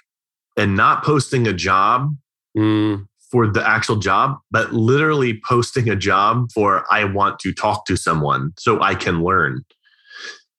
and 0.56 0.78
not 0.78 1.04
posting 1.04 1.48
a 1.48 1.54
job 1.54 2.16
mm. 2.56 3.06
for 3.32 3.48
the 3.48 3.68
actual 3.68 3.98
job, 3.98 4.38
but 4.52 4.72
literally 4.72 5.42
posting 5.48 5.90
a 5.90 5.96
job 5.96 6.52
for 6.54 6.86
I 6.92 7.04
want 7.06 7.40
to 7.40 7.54
talk 7.54 7.86
to 7.88 7.98
someone 7.98 8.54
so 8.58 8.82
I 8.82 8.96
can 8.96 9.24
learn. 9.24 9.66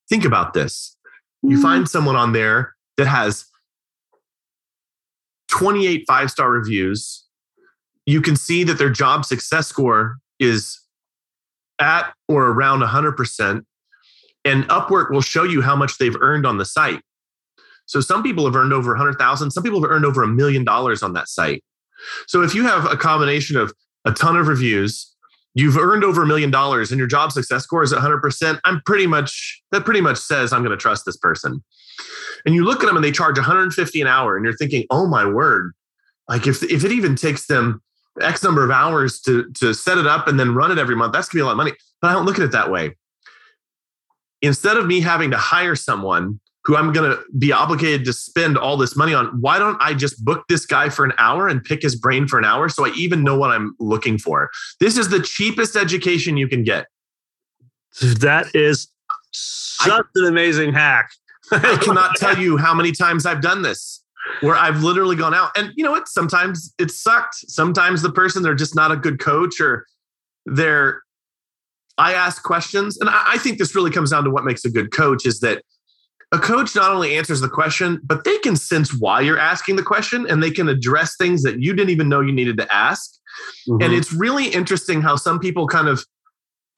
Think 0.09 0.25
about 0.25 0.53
this. 0.53 0.97
You 1.43 1.59
mm. 1.59 1.63
find 1.63 1.89
someone 1.89 2.17
on 2.17 2.33
there 2.33 2.76
that 2.97 3.07
has 3.07 3.47
28 5.49 6.05
five 6.07 6.31
star 6.31 6.51
reviews. 6.51 7.25
You 8.05 8.21
can 8.21 8.37
see 8.37 8.65
that 8.65 8.79
their 8.79 8.91
job 8.91 9.25
success 9.25 9.67
score 9.67 10.19
is 10.39 10.81
at 11.81 12.13
or 12.29 12.47
around 12.47 12.81
100%. 12.81 13.63
And 14.45 14.65
Upwork 14.69 15.11
will 15.11 15.23
show 15.23 15.43
you 15.43 15.61
how 15.61 15.75
much 15.75 15.99
they've 15.99 16.17
earned 16.21 16.47
on 16.47 16.59
the 16.59 16.65
site. 16.65 17.01
So 17.87 18.01
some 18.01 18.23
people 18.23 18.45
have 18.45 18.55
earned 18.55 18.73
over 18.73 18.91
100,000, 18.93 19.51
some 19.51 19.63
people 19.63 19.81
have 19.83 19.91
earned 19.91 20.05
over 20.05 20.23
a 20.23 20.29
million 20.29 20.65
dollars 20.65 21.03
on 21.03 21.13
that 21.15 21.29
site. 21.29 21.65
So 22.27 22.43
if 22.43 22.55
you 22.55 22.65
have 22.65 22.85
a 22.85 22.97
combination 22.97 23.57
of 23.57 23.73
a 24.05 24.13
ton 24.13 24.37
of 24.37 24.49
reviews, 24.49 25.16
you've 25.57 25.79
earned 25.79 26.05
over 26.05 26.23
a 26.23 26.27
million 26.27 26.51
dollars 26.51 26.93
and 26.93 26.99
your 26.99 27.09
job 27.09 27.33
success 27.33 27.65
score 27.65 27.83
is 27.83 27.93
100%, 27.93 28.61
I'm 28.65 28.83
pretty 28.85 29.07
much 29.07 29.63
that 29.73 29.85
pretty 29.85 30.03
much 30.03 30.19
says 30.19 30.53
I'm 30.53 30.63
going 30.63 30.77
to 30.77 30.81
trust 30.81 31.05
this 31.07 31.17
person. 31.17 31.65
And 32.45 32.55
you 32.55 32.65
look 32.65 32.83
at 32.83 32.87
them 32.87 32.95
and 32.95 33.05
they 33.05 33.11
charge 33.11 33.39
150 33.39 34.01
an 34.01 34.07
hour 34.07 34.37
and 34.37 34.45
you're 34.45 34.57
thinking, 34.57 34.85
"Oh 34.91 35.09
my 35.09 35.25
word. 35.25 35.73
Like 36.29 36.47
if 36.47 36.63
if 36.63 36.85
it 36.85 36.93
even 36.93 37.17
takes 37.17 37.47
them 37.47 37.83
X 38.21 38.45
number 38.45 38.63
of 38.63 38.71
hours 38.71 39.21
to 39.23 39.51
to 39.55 39.73
set 39.73 39.99
it 39.99 40.07
up 40.07 40.29
and 40.29 40.39
then 40.39 40.55
run 40.55 40.71
it 40.71 40.79
every 40.79 40.95
month, 40.95 41.13
that's 41.15 41.29
going 41.29 41.39
to 41.39 41.43
be 41.43 41.43
a 41.43 41.47
lot 41.47 41.53
of 41.53 41.57
money." 41.57 41.73
But 42.01 42.11
I 42.11 42.13
don't 42.13 42.27
look 42.27 42.39
at 42.39 42.45
it 42.45 42.53
that 42.53 42.71
way 42.71 42.95
instead 44.43 44.77
of 44.77 44.87
me 44.87 45.01
having 45.01 45.31
to 45.31 45.37
hire 45.37 45.75
someone 45.75 46.39
who 46.67 46.77
I'm 46.77 46.93
going 46.93 47.09
to 47.09 47.23
be 47.39 47.53
obligated 47.53 48.05
to 48.07 48.13
spend 48.13 48.59
all 48.59 48.77
this 48.77 48.97
money 48.97 49.15
on, 49.15 49.27
why 49.41 49.59
don't 49.59 49.81
I 49.81 49.95
just 49.95 50.25
book 50.25 50.45
this 50.49 50.67
guy 50.67 50.89
for 50.89 51.05
an 51.05 51.13
hour 51.17 51.47
and 51.47 51.63
pick 51.63 51.81
his 51.81 51.95
brain 51.95 52.27
for 52.27 52.41
an 52.41 52.45
hour 52.45 52.69
so 52.69 52.85
I 52.85 52.91
even 52.97 53.23
know 53.23 53.39
what 53.39 53.53
I'm 53.53 53.77
looking 53.79 54.19
for? 54.19 54.51
This 54.81 54.99
is 54.99 55.09
the 55.09 55.21
cheapest 55.21 55.77
education 55.77 56.37
you 56.37 56.49
can 56.49 56.65
get. 56.65 56.87
That 58.01 58.49
is 58.53 58.89
such 59.33 59.93
I, 59.93 60.01
an 60.17 60.27
amazing 60.27 60.73
hack. 60.73 61.11
I 61.53 61.79
cannot 61.81 62.17
tell 62.17 62.37
you 62.37 62.57
how 62.57 62.75
many 62.75 62.91
times 62.91 63.27
I've 63.27 63.41
done 63.41 63.63
this 63.63 64.03
where 64.41 64.57
I've 64.57 64.83
literally 64.83 65.15
gone 65.15 65.35
out 65.35 65.57
and 65.57 65.71
you 65.77 65.85
know 65.85 65.93
what? 65.93 66.09
Sometimes 66.09 66.75
it 66.81 66.91
sucked. 66.91 67.37
Sometimes 67.49 68.03
the 68.03 68.11
person, 68.11 68.43
they're 68.43 68.57
just 68.57 68.75
not 68.75 68.91
a 68.91 68.97
good 68.97 69.21
coach 69.21 69.61
or 69.61 69.87
they're 70.47 71.01
I 71.99 72.13
ask 72.13 72.43
questions, 72.43 72.99
and 72.99 73.09
I 73.09 73.39
think 73.39 73.57
this 73.57 73.75
really 73.75 73.91
comes 73.91 74.11
down 74.11 74.25
to 74.25 74.31
what 74.31 74.45
makes 74.45 74.67
a 74.67 74.71
good 74.71 74.93
coach 74.93 75.25
is 75.25 75.41
that 75.41 75.63
a 76.33 76.39
coach 76.39 76.75
not 76.75 76.91
only 76.91 77.17
answers 77.17 77.41
the 77.41 77.49
question, 77.49 78.01
but 78.05 78.25
they 78.25 78.37
can 78.39 78.57
sense 78.57 78.93
why 78.99 79.21
you're 79.21 79.39
asking 79.39 79.77
the 79.77 79.83
question 79.83 80.27
and 80.29 80.43
they 80.43 80.51
can 80.51 80.69
address 80.69 81.17
things 81.17 81.43
that 81.43 81.61
you 81.61 81.73
didn't 81.73 81.91
even 81.91 82.09
know 82.09 82.21
you 82.21 82.33
needed 82.33 82.59
to 82.59 82.75
ask. 82.75 83.13
Mm-hmm. 83.69 83.83
And 83.83 83.93
it's 83.95 84.13
really 84.13 84.49
interesting 84.49 85.03
how 85.03 85.17
some 85.17 85.39
people 85.39 85.69
kind 85.69 85.89
of 85.89 86.05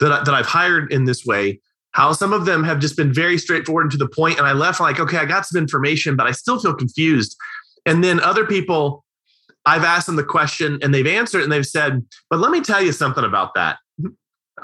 that, 0.01 0.27
that 0.27 0.35
I've 0.35 0.47
hired 0.47 0.93
in 0.93 1.05
this 1.05 1.25
way, 1.25 1.61
how 1.93 2.13
some 2.13 2.33
of 2.33 2.45
them 2.45 2.63
have 2.63 2.79
just 2.79 2.97
been 2.97 3.13
very 3.13 3.39
straightforward 3.39 3.85
and 3.85 3.93
to 3.93 3.99
the 3.99 4.09
point, 4.09 4.39
And 4.39 4.47
I 4.47 4.53
left 4.53 4.81
like, 4.81 5.01
okay, 5.01 5.17
I 5.17 5.25
got 5.25 5.47
some 5.47 5.61
information, 5.61 6.15
but 6.15 6.27
I 6.27 6.33
still 6.33 6.61
feel 6.61 6.75
confused. 6.75 7.37
And 7.87 8.05
then 8.05 8.21
other 8.21 8.45
people, 8.45 9.05
I've 9.65 9.85
asked 9.85 10.07
them 10.07 10.17
the 10.17 10.25
question 10.25 10.79
and 10.83 10.95
they've 10.95 11.07
answered 11.07 11.43
and 11.43 11.51
they've 11.51 11.67
said, 11.67 12.05
but 12.29 12.39
let 12.39 12.51
me 12.51 12.61
tell 12.61 12.83
you 12.83 12.93
something 12.93 13.25
about 13.25 13.55
that. 13.55 13.79
Oh, 14.05 14.13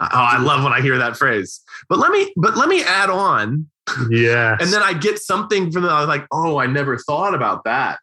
I 0.01 0.39
love 0.39 0.63
when 0.63 0.73
I 0.73 0.81
hear 0.81 0.99
that 0.99 1.17
phrase. 1.17 1.61
But 1.89 1.99
let 1.99 2.11
me, 2.11 2.33
but 2.37 2.57
let 2.57 2.69
me 2.69 2.83
add 2.83 3.11
on. 3.11 3.71
Yeah. 4.11 4.57
and 4.61 4.73
then 4.73 4.83
I 4.83 4.95
get 4.95 5.19
something 5.19 5.71
from 5.71 5.83
them. 5.83 5.93
I 5.93 6.01
was 6.01 6.09
like, 6.09 6.27
oh, 6.33 6.59
I 6.59 6.67
never 6.67 6.99
thought 6.99 7.35
about 7.35 7.65
that. 7.65 8.01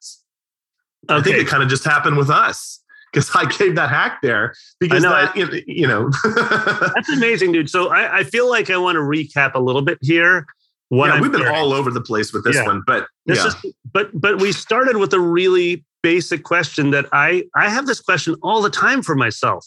Okay. 1.09 1.19
I 1.19 1.23
think 1.23 1.37
it 1.37 1.47
kind 1.47 1.63
of 1.63 1.69
just 1.69 1.83
happened 1.83 2.17
with 2.17 2.29
us 2.29 2.81
because 3.11 3.29
I 3.33 3.45
gave 3.45 3.75
that 3.75 3.89
hack 3.89 4.21
there 4.21 4.53
because 4.79 5.03
know, 5.03 5.09
that, 5.09 5.31
I, 5.35 5.63
you 5.67 5.87
know. 5.87 6.09
that's 6.95 7.09
amazing, 7.09 7.51
dude. 7.51 7.69
So 7.69 7.89
I, 7.89 8.19
I, 8.19 8.23
feel 8.23 8.49
like 8.49 8.69
I 8.69 8.77
want 8.77 8.95
to 8.95 9.01
recap 9.01 9.55
a 9.55 9.59
little 9.59 9.81
bit 9.81 9.97
here. 10.01 10.45
What 10.89 11.07
yeah, 11.07 11.21
we've 11.21 11.31
been 11.31 11.47
all 11.47 11.73
over 11.73 11.89
the 11.89 12.01
place 12.01 12.33
with 12.33 12.43
this 12.43 12.57
yeah. 12.57 12.65
one, 12.65 12.83
but 12.85 13.07
yeah. 13.25 13.47
Is, 13.47 13.55
but 13.93 14.09
but 14.13 14.41
we 14.41 14.51
started 14.51 14.97
with 14.97 15.13
a 15.13 15.19
really 15.21 15.85
basic 16.03 16.43
question 16.43 16.91
that 16.91 17.05
I 17.13 17.45
I 17.55 17.69
have 17.69 17.87
this 17.87 18.01
question 18.01 18.35
all 18.43 18.61
the 18.61 18.69
time 18.69 19.01
for 19.01 19.15
myself, 19.15 19.65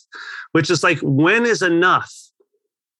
which 0.52 0.70
is 0.70 0.82
like 0.82 0.98
when 1.00 1.46
is 1.46 1.62
enough 1.62 2.12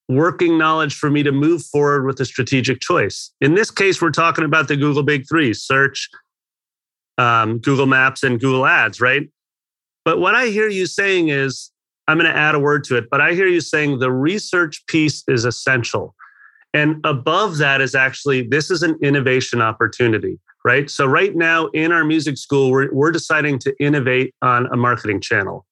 working 0.09 0.59
knowledge 0.59 0.97
for 0.97 1.11
me 1.11 1.23
to 1.23 1.33
move 1.33 1.64
forward 1.64 2.05
with 2.07 2.21
a 2.21 2.25
strategic 2.25 2.81
choice? 2.81 3.33
In 3.40 3.55
this 3.55 3.71
case, 3.71 4.01
we're 4.01 4.11
talking 4.11 4.45
about 4.45 4.69
the 4.69 4.77
Google 4.77 5.03
Big 5.03 5.27
Three: 5.29 5.55
search, 5.55 6.09
um, 7.19 7.59
Google 7.59 7.87
Maps, 7.87 8.23
and 8.23 8.40
Google 8.40 8.67
Ads, 8.67 9.01
right? 9.01 9.29
But 10.05 10.19
what 10.21 10.35
I 10.35 10.47
hear 10.47 10.69
you 10.69 10.87
saying 10.87 11.29
is, 11.29 11.71
I'm 12.09 12.19
going 12.19 12.31
to 12.31 12.37
add 12.37 12.55
a 12.55 12.59
word 12.59 12.85
to 12.85 12.97
it, 12.97 13.09
but 13.11 13.21
I 13.21 13.33
hear 13.33 13.47
you 13.47 13.61
saying 13.61 13.99
the 13.99 14.12
research 14.12 14.87
piece 14.87 15.25
is 15.29 15.45
essential. 15.45 16.14
And 16.75 17.01
above 17.05 17.59
that 17.59 17.81
is 17.81 17.95
actually, 17.95 18.43
this 18.43 18.71
is 18.71 18.83
an 18.83 18.99
innovation 19.01 19.62
opportunity 19.62 20.38
right? 20.64 20.90
So 20.90 21.07
right 21.07 21.37
now 21.37 21.67
in 21.69 21.93
our 21.93 22.05
music 22.05 22.38
school, 22.38 22.71
we're, 22.71 22.93
we're 22.93 23.12
deciding 23.12 23.59
to 23.61 23.75
innovate 23.79 24.35
on 24.43 24.67
a 24.73 24.77
marketing 24.77 25.21
channel. 25.21 25.67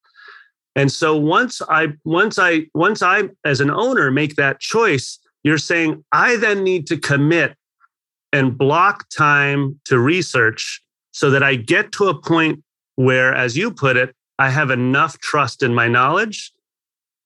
And 0.75 0.91
so 0.91 1.17
once 1.17 1.61
I 1.69 1.89
once 2.05 2.39
I 2.39 2.67
once 2.75 3.03
I 3.03 3.25
as 3.45 3.61
an 3.61 3.71
owner 3.71 4.11
make 4.11 4.37
that 4.37 4.61
choice, 4.61 5.19
you're 5.43 5.59
saying 5.59 6.05
I 6.13 6.37
then 6.37 6.65
need 6.65 6.87
to 6.89 6.97
commit 6.97 7.57
and 8.33 8.57
block 8.57 9.07
time 9.15 9.79
to 9.85 9.99
research 9.99 10.83
so 11.13 11.31
that 11.31 11.43
I 11.43 11.57
get 11.57 11.93
to 11.93 12.09
a 12.09 12.19
point 12.19 12.63
where 12.97 13.35
as 13.35 13.57
you 13.57 13.71
put 13.71 13.97
it, 13.97 14.15
I 14.39 14.49
have 14.49 14.71
enough 14.71 15.19
trust 15.19 15.63
in 15.63 15.75
my 15.75 15.89
knowledge 15.89 16.53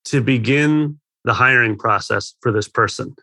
to 0.07 0.21
begin 0.21 0.99
the 1.25 1.35
hiring 1.35 1.77
process 1.77 2.35
for 2.41 2.53
this 2.53 2.69
person. 2.69 3.15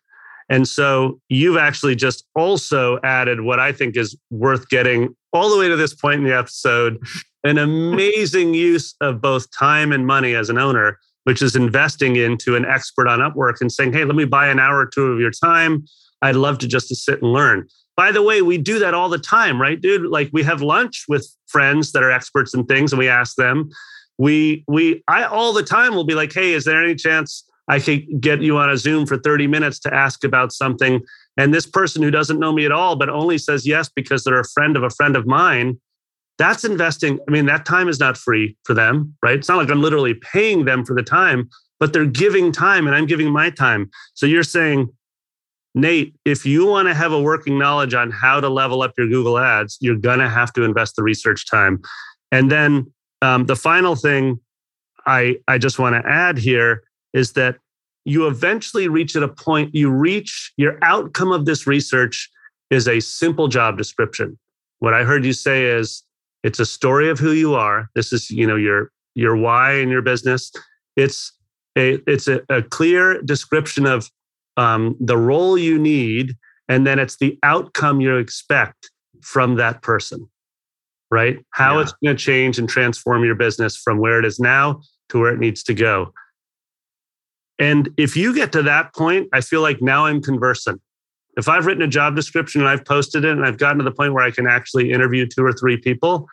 And 0.50 0.68
so 0.68 1.20
you've 1.30 1.58
actually 1.58 1.96
just 1.96 2.26
also 2.36 3.00
added 3.04 3.42
what 3.42 3.60
I 3.60 3.72
think 3.72 3.96
is 3.98 4.18
worth 4.30 4.70
getting 4.70 5.16
all 5.34 5.50
the 5.50 5.58
way 5.58 5.68
to 5.68 5.76
this 5.76 5.94
point 5.94 6.20
in 6.20 6.24
the 6.24 6.38
episode 6.38 7.04
an 7.44 7.58
amazing 7.58 8.54
use 8.54 8.96
of 9.02 9.22
both 9.22 9.48
time 9.52 9.92
and 9.92 10.08
money 10.08 10.36
as 10.36 10.50
an 10.50 10.58
owner, 10.58 11.00
which 11.26 11.42
is 11.42 11.56
investing 11.56 12.16
into 12.16 12.56
an 12.56 12.66
expert 12.66 13.08
on 13.08 13.20
Upwork 13.20 13.60
and 13.62 13.72
saying, 13.72 13.94
hey, 13.94 14.06
let 14.06 14.16
me 14.16 14.26
buy 14.26 14.48
an 14.48 14.60
hour 14.60 14.78
or 14.78 14.86
two 14.86 15.08
of 15.08 15.20
your 15.20 15.32
time. 15.32 15.86
I'd 16.22 16.36
love 16.36 16.58
to 16.60 16.68
just 16.68 16.88
to 16.88 16.96
sit 16.96 17.22
and 17.22 17.34
learn. 17.34 17.68
By 17.96 18.12
the 18.12 18.24
way, 18.24 18.42
we 18.42 18.58
do 18.58 18.80
that 18.80 18.94
all 18.94 19.10
the 19.10 19.20
time, 19.20 19.62
right, 19.62 19.80
dude? 19.80 20.10
Like 20.10 20.30
we 20.34 20.42
have 20.44 20.62
lunch 20.62 21.06
with 21.08 21.28
friends 21.48 21.92
that 21.92 22.02
are 22.02 22.12
experts 22.12 22.54
in 22.54 22.66
things 22.66 22.92
and 22.92 23.00
we 23.00 23.10
ask 23.10 23.36
them. 23.36 23.70
We 24.18 24.64
we 24.68 25.04
I 25.08 25.24
all 25.24 25.54
the 25.54 25.64
time 25.64 25.96
will 25.96 26.04
be 26.04 26.16
like, 26.16 26.34
hey, 26.34 26.54
is 26.54 26.66
there 26.66 26.84
any 26.84 26.96
chance 26.96 27.44
I 27.68 27.80
could 27.80 28.20
get 28.20 28.42
you 28.42 28.58
on 28.58 28.70
a 28.70 28.78
Zoom 28.78 29.06
for 29.06 29.18
30 29.18 29.48
minutes 29.48 29.80
to 29.80 29.94
ask 29.94 30.24
about 30.24 30.52
something. 30.52 31.02
And 31.38 31.54
this 31.54 31.66
person 31.66 32.04
who 32.04 32.12
doesn't 32.12 32.40
know 32.40 32.52
me 32.52 32.66
at 32.66 32.72
all, 32.72 32.96
but 32.96 33.10
only 33.10 33.38
says 33.38 33.66
yes 33.66 33.90
because 33.94 34.24
they're 34.24 34.40
a 34.40 34.48
friend 34.48 34.78
of 34.78 34.84
a 34.84 34.90
friend 34.90 35.16
of 35.16 35.26
mine, 35.26 35.80
that's 36.38 36.64
investing. 36.64 37.20
I 37.28 37.32
mean, 37.32 37.46
that 37.48 37.66
time 37.66 37.88
is 37.88 38.00
not 38.00 38.18
free 38.18 38.58
for 38.64 38.74
them, 38.74 39.16
right? 39.24 39.38
It's 39.38 39.50
not 39.50 39.58
like 39.58 39.70
I'm 39.70 39.82
literally 39.82 40.16
paying 40.16 40.66
them 40.66 40.86
for 40.86 40.96
the 40.96 41.04
time, 41.04 41.50
but 41.80 41.94
they're 41.94 42.06
giving 42.06 42.52
time 42.52 42.88
and 42.88 42.96
I'm 42.96 43.06
giving 43.06 43.32
my 43.32 43.50
time. 43.50 43.90
So 44.14 44.26
you're 44.26 44.44
saying, 44.44 44.90
Nate, 45.76 46.16
if 46.24 46.46
you 46.46 46.66
want 46.66 46.88
to 46.88 46.94
have 46.94 47.12
a 47.12 47.22
working 47.22 47.58
knowledge 47.58 47.94
on 47.94 48.12
how 48.12 48.40
to 48.40 48.50
level 48.50 48.82
up 48.82 48.94
your 48.98 49.08
Google 49.08 49.40
ads, 49.40 49.78
you're 49.82 49.96
going 49.98 50.20
to 50.20 50.30
have 50.30 50.54
to 50.54 50.64
invest 50.64 50.96
the 50.96 51.04
research 51.04 51.50
time. 51.50 51.82
And 52.32 52.52
then 52.52 52.92
um, 53.22 53.46
the 53.46 53.56
final 53.56 53.96
thing 53.96 54.40
I, 55.06 55.38
I 55.48 55.58
just 55.58 55.80
want 55.80 55.96
to 55.96 56.10
add 56.10 56.38
here 56.38 56.84
is 57.14 57.34
that 57.34 57.58
you 58.06 58.28
eventually 58.28 58.88
reach 58.88 59.16
at 59.16 59.24
a 59.24 59.28
point, 59.28 59.74
you 59.74 59.90
reach 59.90 60.52
your 60.58 60.78
outcome 60.82 61.32
of 61.32 61.46
this 61.46 61.66
research 61.66 62.30
is 62.70 62.88
a 62.88 63.00
simple 63.00 63.48
job 63.48 63.78
description. 63.78 64.38
What 64.80 64.94
I 64.94 65.04
heard 65.04 65.26
you 65.26 65.34
say 65.34 65.66
is 65.66 66.04
it's 66.44 66.60
a 66.60 66.66
story 66.66 67.10
of 67.10 67.20
who 67.20 67.32
you 67.32 67.56
are. 67.56 67.90
This 67.96 68.12
is, 68.12 68.30
you 68.30 68.46
know, 68.46 68.56
your 68.56 68.92
your 69.16 69.36
why 69.38 69.76
in 69.76 69.90
your 69.90 70.02
business. 70.02 70.52
It's 70.96 71.32
a 71.78 72.00
it's 72.08 72.28
a, 72.28 72.42
a 72.50 72.62
clear 72.62 73.22
description 73.22 73.86
of 73.86 74.10
um, 74.58 74.96
the 75.00 75.18
role 75.18 75.58
you 75.58 75.80
need, 75.80 76.36
and 76.68 76.86
then 76.86 77.00
it's 77.00 77.18
the 77.18 77.38
outcome 77.44 78.02
you 78.02 78.18
expect 78.18 78.92
from 79.22 79.56
that 79.56 79.82
person, 79.82 80.30
right? 81.10 81.38
How 81.52 81.76
yeah. 81.76 81.84
it's 81.84 81.94
going 82.04 82.18
to 82.18 82.22
change 82.22 82.60
and 82.60 82.68
transform 82.68 83.24
your 83.24 83.36
business 83.36 83.78
from 83.78 84.00
where 84.00 84.20
it 84.20 84.26
is 84.26 84.40
now 84.40 84.82
to 85.10 85.20
where 85.20 85.34
it 85.34 85.40
needs 85.40 85.64
to 85.64 85.74
go. 85.74 86.14
And 87.60 87.90
if 87.98 88.16
you 88.16 88.34
get 88.34 88.52
to 88.54 88.64
that 88.64 88.94
point, 88.96 89.30
I 89.34 89.42
feel 89.42 89.62
like 89.62 89.82
now 89.82 90.06
I'm 90.06 90.22
conversant. 90.22 90.82
If 91.38 91.48
I've 91.48 91.66
written 91.66 91.84
a 91.84 91.88
job 91.88 92.16
description 92.16 92.62
and 92.62 92.70
I've 92.70 92.86
posted 92.86 93.26
it 93.26 93.32
and 93.32 93.46
I've 93.46 93.58
gotten 93.58 93.80
to 93.80 93.84
the 93.84 93.92
point 93.92 94.14
where 94.14 94.24
I 94.24 94.32
can 94.32 94.48
actually 94.48 94.92
interview 94.92 95.26
two 95.26 95.44
or 95.44 95.52
three 95.52 95.78
people, 95.78 96.28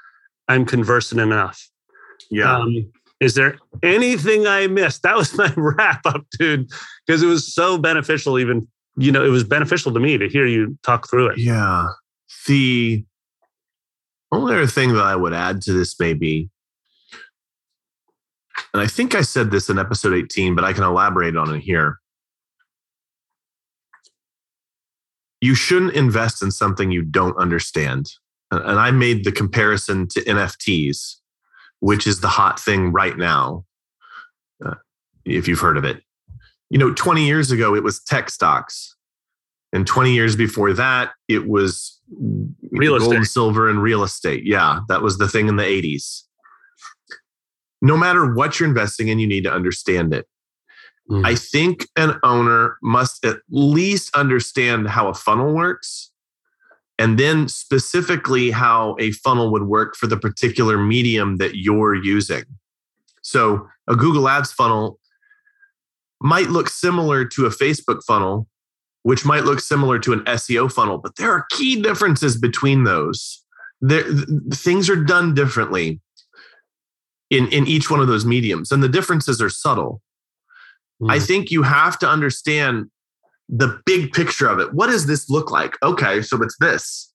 I'm 0.48 0.64
conversant 0.64 1.20
enough. 1.20 1.68
Yeah. 2.30 2.56
Um, 2.56 2.92
is 3.20 3.34
there 3.34 3.58
anything 3.82 4.46
I 4.46 4.66
missed? 4.66 5.02
That 5.02 5.16
was 5.16 5.34
my 5.38 5.52
wrap 5.56 6.04
up, 6.06 6.24
dude, 6.38 6.70
because 7.06 7.22
it 7.22 7.26
was 7.26 7.52
so 7.52 7.78
beneficial. 7.78 8.38
Even, 8.38 8.66
you 8.96 9.12
know, 9.12 9.24
it 9.24 9.28
was 9.28 9.44
beneficial 9.44 9.92
to 9.92 10.00
me 10.00 10.18
to 10.18 10.28
hear 10.28 10.46
you 10.46 10.78
talk 10.82 11.08
through 11.08 11.28
it. 11.28 11.38
Yeah. 11.38 11.88
The 12.46 13.04
only 14.32 14.54
other 14.54 14.66
thing 14.66 14.94
that 14.94 15.04
I 15.04 15.16
would 15.16 15.32
add 15.32 15.62
to 15.62 15.72
this 15.72 15.98
maybe 15.98 16.50
and 18.72 18.80
I 18.80 18.86
think 18.86 19.14
I 19.14 19.22
said 19.22 19.50
this 19.50 19.68
in 19.68 19.78
episode 19.78 20.14
18, 20.14 20.54
but 20.54 20.64
I 20.64 20.72
can 20.72 20.84
elaborate 20.84 21.36
on 21.36 21.54
it 21.54 21.60
here. 21.60 21.98
You 25.40 25.54
shouldn't 25.54 25.94
invest 25.94 26.42
in 26.42 26.50
something 26.50 26.90
you 26.90 27.02
don't 27.02 27.36
understand. 27.36 28.10
And 28.52 28.78
I 28.78 28.90
made 28.90 29.24
the 29.24 29.32
comparison 29.32 30.06
to 30.08 30.20
NFTs, 30.20 31.16
which 31.80 32.06
is 32.06 32.20
the 32.20 32.28
hot 32.28 32.60
thing 32.60 32.92
right 32.92 33.16
now, 33.16 33.64
uh, 34.64 34.74
if 35.24 35.48
you've 35.48 35.60
heard 35.60 35.76
of 35.76 35.84
it. 35.84 36.02
You 36.68 36.78
know, 36.78 36.92
20 36.92 37.26
years 37.26 37.50
ago, 37.50 37.74
it 37.74 37.82
was 37.82 38.02
tech 38.02 38.30
stocks. 38.30 38.94
And 39.72 39.86
20 39.86 40.12
years 40.12 40.36
before 40.36 40.72
that, 40.74 41.12
it 41.28 41.48
was 41.48 42.00
real 42.70 42.98
gold, 42.98 43.14
estate. 43.14 43.26
silver, 43.26 43.68
and 43.68 43.82
real 43.82 44.02
estate. 44.02 44.44
Yeah, 44.44 44.80
that 44.88 45.00
was 45.00 45.18
the 45.18 45.28
thing 45.28 45.48
in 45.48 45.56
the 45.56 45.64
80s 45.64 46.24
no 47.82 47.96
matter 47.96 48.32
what 48.34 48.58
you're 48.58 48.68
investing 48.68 49.08
in, 49.08 49.18
you 49.18 49.26
need 49.26 49.44
to 49.44 49.52
understand 49.52 50.12
it. 50.12 50.26
Mm. 51.10 51.26
I 51.26 51.34
think 51.34 51.86
an 51.96 52.18
owner 52.22 52.76
must 52.82 53.24
at 53.24 53.38
least 53.50 54.14
understand 54.14 54.88
how 54.88 55.08
a 55.08 55.14
funnel 55.14 55.52
works 55.52 56.10
and 56.98 57.18
then 57.18 57.48
specifically 57.48 58.50
how 58.50 58.94
a 59.00 59.10
funnel 59.12 59.50
would 59.50 59.62
work 59.62 59.96
for 59.96 60.06
the 60.06 60.18
particular 60.18 60.76
medium 60.76 61.38
that 61.38 61.56
you're 61.56 61.94
using. 61.94 62.44
So, 63.22 63.66
a 63.88 63.96
Google 63.96 64.28
Ads 64.28 64.52
funnel 64.52 65.00
might 66.20 66.48
look 66.48 66.68
similar 66.68 67.24
to 67.24 67.46
a 67.46 67.50
Facebook 67.50 68.02
funnel, 68.04 68.46
which 69.02 69.24
might 69.24 69.44
look 69.44 69.60
similar 69.60 69.98
to 69.98 70.12
an 70.12 70.20
SEO 70.20 70.70
funnel, 70.70 70.98
but 70.98 71.16
there 71.16 71.32
are 71.32 71.46
key 71.50 71.80
differences 71.80 72.36
between 72.36 72.84
those. 72.84 73.42
There, 73.80 74.04
things 74.52 74.90
are 74.90 75.02
done 75.02 75.34
differently 75.34 76.00
in, 77.30 77.48
in 77.48 77.66
each 77.66 77.90
one 77.90 78.00
of 78.00 78.08
those 78.08 78.24
mediums. 78.24 78.72
And 78.72 78.82
the 78.82 78.88
differences 78.88 79.40
are 79.40 79.48
subtle. 79.48 80.02
Mm. 81.00 81.10
I 81.10 81.18
hmm. 81.18 81.24
think 81.24 81.50
you 81.50 81.62
have 81.62 81.98
to 82.00 82.08
understand 82.08 82.90
the 83.48 83.80
big 83.86 84.12
picture 84.12 84.48
of 84.48 84.58
it. 84.58 84.74
What 84.74 84.88
does 84.88 85.06
this 85.06 85.30
look 85.30 85.50
like? 85.50 85.76
Okay, 85.82 86.22
so 86.22 86.40
it's 86.42 86.56
this. 86.58 87.12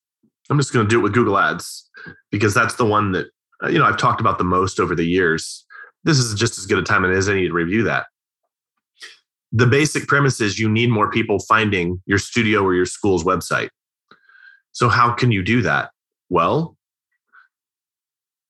I'm 0.49 0.57
just 0.57 0.73
going 0.73 0.85
to 0.85 0.89
do 0.89 0.99
it 0.99 1.03
with 1.03 1.13
Google 1.13 1.37
Ads 1.37 1.89
because 2.31 2.53
that's 2.53 2.75
the 2.75 2.85
one 2.85 3.13
that 3.13 3.27
uh, 3.63 3.67
you 3.67 3.79
know 3.79 3.85
I've 3.85 3.97
talked 3.97 4.19
about 4.19 4.37
the 4.37 4.43
most 4.43 4.79
over 4.79 4.95
the 4.95 5.05
years. 5.05 5.65
This 6.03 6.17
is 6.17 6.35
just 6.35 6.57
as 6.57 6.65
good 6.65 6.77
a 6.77 6.83
time 6.83 7.05
as 7.05 7.29
any 7.29 7.47
to 7.47 7.53
review 7.53 7.83
that. 7.83 8.05
The 9.51 9.65
basic 9.65 10.07
premise 10.07 10.41
is 10.41 10.59
you 10.59 10.69
need 10.69 10.89
more 10.89 11.09
people 11.09 11.39
finding 11.39 12.01
your 12.05 12.19
studio 12.19 12.61
or 12.61 12.75
your 12.75 12.85
school's 12.85 13.23
website. 13.23 13.69
So 14.73 14.89
how 14.89 15.13
can 15.13 15.31
you 15.31 15.41
do 15.41 15.61
that? 15.61 15.91
Well, 16.29 16.75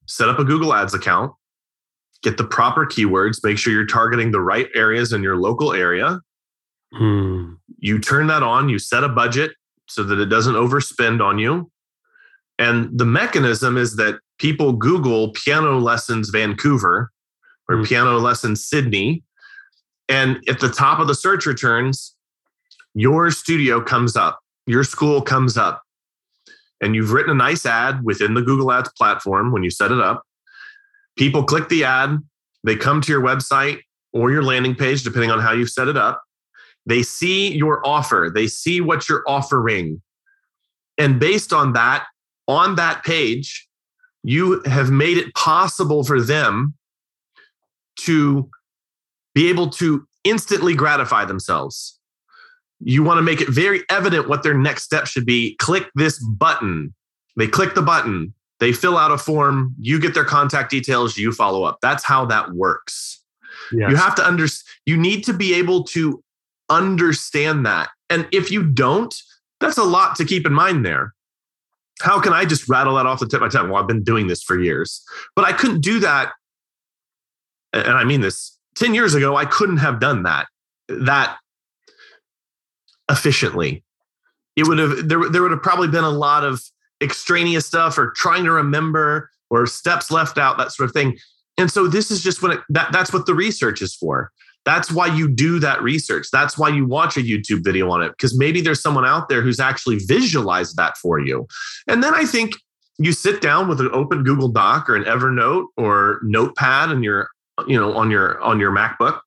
set 0.07 0.27
up 0.27 0.39
a 0.39 0.43
Google 0.43 0.73
Ads 0.73 0.95
account 0.95 1.33
get 2.23 2.37
the 2.37 2.43
proper 2.43 2.85
keywords, 2.85 3.39
make 3.43 3.57
sure 3.57 3.71
you're 3.71 3.85
targeting 3.85 4.31
the 4.31 4.41
right 4.41 4.67
areas 4.73 5.13
in 5.13 5.23
your 5.23 5.37
local 5.37 5.73
area. 5.73 6.19
Hmm. 6.93 7.53
You 7.79 7.99
turn 7.99 8.27
that 8.27 8.43
on, 8.43 8.69
you 8.69 8.79
set 8.79 9.03
a 9.03 9.09
budget 9.09 9.51
so 9.87 10.03
that 10.03 10.19
it 10.19 10.25
doesn't 10.25 10.55
overspend 10.55 11.23
on 11.23 11.37
you. 11.37 11.69
And 12.57 12.97
the 12.97 13.05
mechanism 13.05 13.77
is 13.77 13.97
that 13.97 14.19
people 14.39 14.73
Google 14.73 15.31
piano 15.31 15.77
lessons 15.77 16.29
Vancouver 16.29 17.11
or 17.69 17.77
hmm. 17.77 17.83
piano 17.83 18.17
lessons 18.17 18.65
Sydney. 18.65 19.23
And 20.07 20.43
at 20.47 20.59
the 20.59 20.69
top 20.69 20.99
of 20.99 21.07
the 21.07 21.15
search 21.15 21.45
returns, 21.45 22.15
your 22.93 23.29
studio 23.31 23.81
comes 23.81 24.15
up, 24.15 24.39
your 24.65 24.83
school 24.83 25.21
comes 25.21 25.57
up. 25.57 25.81
And 26.81 26.93
you've 26.95 27.13
written 27.13 27.31
a 27.31 27.35
nice 27.35 27.65
ad 27.65 28.03
within 28.03 28.33
the 28.33 28.41
Google 28.41 28.71
Ads 28.71 28.91
platform 28.97 29.51
when 29.51 29.63
you 29.63 29.69
set 29.69 29.91
it 29.91 29.99
up 29.99 30.23
people 31.17 31.43
click 31.43 31.69
the 31.69 31.83
ad, 31.83 32.17
they 32.63 32.75
come 32.75 33.01
to 33.01 33.11
your 33.11 33.21
website 33.21 33.79
or 34.13 34.31
your 34.31 34.43
landing 34.43 34.75
page, 34.75 35.03
depending 35.03 35.31
on 35.31 35.39
how 35.39 35.51
you 35.51 35.65
set 35.65 35.87
it 35.87 35.97
up. 35.97 36.21
They 36.85 37.03
see 37.03 37.53
your 37.55 37.85
offer, 37.85 38.31
they 38.33 38.47
see 38.47 38.81
what 38.81 39.09
you're 39.09 39.23
offering. 39.27 40.01
And 40.97 41.19
based 41.19 41.51
on 41.51 41.73
that, 41.73 42.05
on 42.47 42.75
that 42.75 43.03
page, 43.03 43.67
you 44.23 44.61
have 44.65 44.91
made 44.91 45.17
it 45.17 45.33
possible 45.35 46.03
for 46.03 46.21
them 46.21 46.73
to 47.97 48.49
be 49.33 49.49
able 49.49 49.69
to 49.69 50.07
instantly 50.23 50.73
gratify 50.73 51.25
themselves. 51.25 51.99
You 52.79 53.03
want 53.03 53.19
to 53.19 53.21
make 53.21 53.41
it 53.41 53.49
very 53.49 53.83
evident 53.89 54.27
what 54.27 54.43
their 54.43 54.53
next 54.53 54.83
step 54.83 55.07
should 55.07 55.25
be. 55.25 55.55
Click 55.55 55.89
this 55.95 56.19
button. 56.23 56.93
They 57.35 57.47
click 57.47 57.75
the 57.75 57.81
button. 57.81 58.33
They 58.59 58.71
fill 58.71 58.97
out 58.97 59.11
a 59.11 59.17
form, 59.17 59.75
you 59.79 59.99
get 59.99 60.13
their 60.13 60.23
contact 60.23 60.71
details, 60.71 61.17
you 61.17 61.31
follow 61.31 61.63
up. 61.63 61.79
That's 61.81 62.03
how 62.03 62.25
that 62.25 62.53
works. 62.53 63.21
Yes. 63.71 63.91
You 63.91 63.95
have 63.97 64.15
to 64.15 64.25
under 64.25 64.45
you 64.85 64.97
need 64.97 65.23
to 65.25 65.33
be 65.33 65.53
able 65.55 65.83
to 65.85 66.23
understand 66.69 67.65
that. 67.65 67.89
And 68.09 68.27
if 68.31 68.51
you 68.51 68.63
don't, 68.63 69.13
that's 69.59 69.77
a 69.77 69.83
lot 69.83 70.15
to 70.17 70.25
keep 70.25 70.45
in 70.45 70.53
mind 70.53 70.85
there. 70.85 71.13
How 72.01 72.19
can 72.19 72.33
I 72.33 72.45
just 72.45 72.67
rattle 72.67 72.95
that 72.95 73.05
off 73.05 73.19
the 73.19 73.27
tip 73.27 73.41
of 73.41 73.41
my 73.41 73.47
tongue? 73.47 73.69
Well, 73.69 73.81
I've 73.81 73.87
been 73.87 74.03
doing 74.03 74.27
this 74.27 74.43
for 74.43 74.59
years, 74.59 75.03
but 75.35 75.45
I 75.45 75.53
couldn't 75.53 75.81
do 75.81 75.99
that. 75.99 76.33
And 77.73 77.93
I 77.93 78.03
mean 78.03 78.21
this 78.21 78.57
10 78.75 78.93
years 78.93 79.15
ago, 79.15 79.35
I 79.35 79.45
couldn't 79.45 79.77
have 79.77 79.99
done 79.99 80.23
that 80.23 80.47
that 80.87 81.37
efficiently. 83.09 83.83
It 84.55 84.67
would 84.67 84.79
have 84.79 85.09
there, 85.09 85.29
there 85.29 85.41
would 85.41 85.51
have 85.51 85.63
probably 85.63 85.87
been 85.87 86.03
a 86.03 86.09
lot 86.09 86.43
of 86.43 86.61
extraneous 87.01 87.65
stuff 87.65 87.97
or 87.97 88.13
trying 88.15 88.43
to 88.45 88.51
remember 88.51 89.29
or 89.49 89.65
steps 89.65 90.11
left 90.11 90.37
out, 90.37 90.57
that 90.57 90.71
sort 90.71 90.89
of 90.89 90.93
thing. 90.93 91.17
And 91.57 91.71
so 91.71 91.87
this 91.87 92.11
is 92.11 92.23
just 92.23 92.41
when 92.41 92.51
it, 92.53 92.59
that, 92.69 92.91
that's 92.91 93.13
what 93.13 93.25
the 93.25 93.33
research 93.33 93.81
is 93.81 93.95
for. 93.95 94.31
That's 94.65 94.91
why 94.91 95.07
you 95.07 95.27
do 95.27 95.59
that 95.59 95.83
research. 95.83 96.27
That's 96.31 96.57
why 96.57 96.69
you 96.69 96.85
watch 96.85 97.17
a 97.17 97.21
YouTube 97.21 97.63
video 97.63 97.89
on 97.91 98.01
it, 98.01 98.09
because 98.09 98.37
maybe 98.37 98.61
there's 98.61 98.81
someone 98.81 99.05
out 99.05 99.29
there 99.29 99.41
who's 99.41 99.59
actually 99.59 99.99
visualized 99.99 100.75
that 100.77 100.97
for 100.97 101.19
you. 101.19 101.47
And 101.87 102.01
then 102.01 102.15
I 102.15 102.25
think 102.25 102.53
you 102.97 103.11
sit 103.11 103.41
down 103.41 103.67
with 103.67 103.79
an 103.79 103.89
open 103.93 104.23
Google 104.23 104.47
Doc 104.47 104.89
or 104.89 104.95
an 104.95 105.03
Evernote 105.03 105.65
or 105.77 106.19
Notepad 106.23 106.89
and 106.89 107.03
your, 107.03 107.29
you 107.67 107.79
know, 107.79 107.95
on 107.95 108.09
your 108.09 108.41
on 108.41 108.59
your 108.59 108.71
MacBook, 108.71 109.19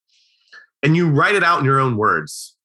and 0.83 0.97
you 0.97 1.09
write 1.09 1.35
it 1.35 1.45
out 1.45 1.61
in 1.61 1.65
your 1.65 1.79
own 1.79 1.97
words. 1.97 2.57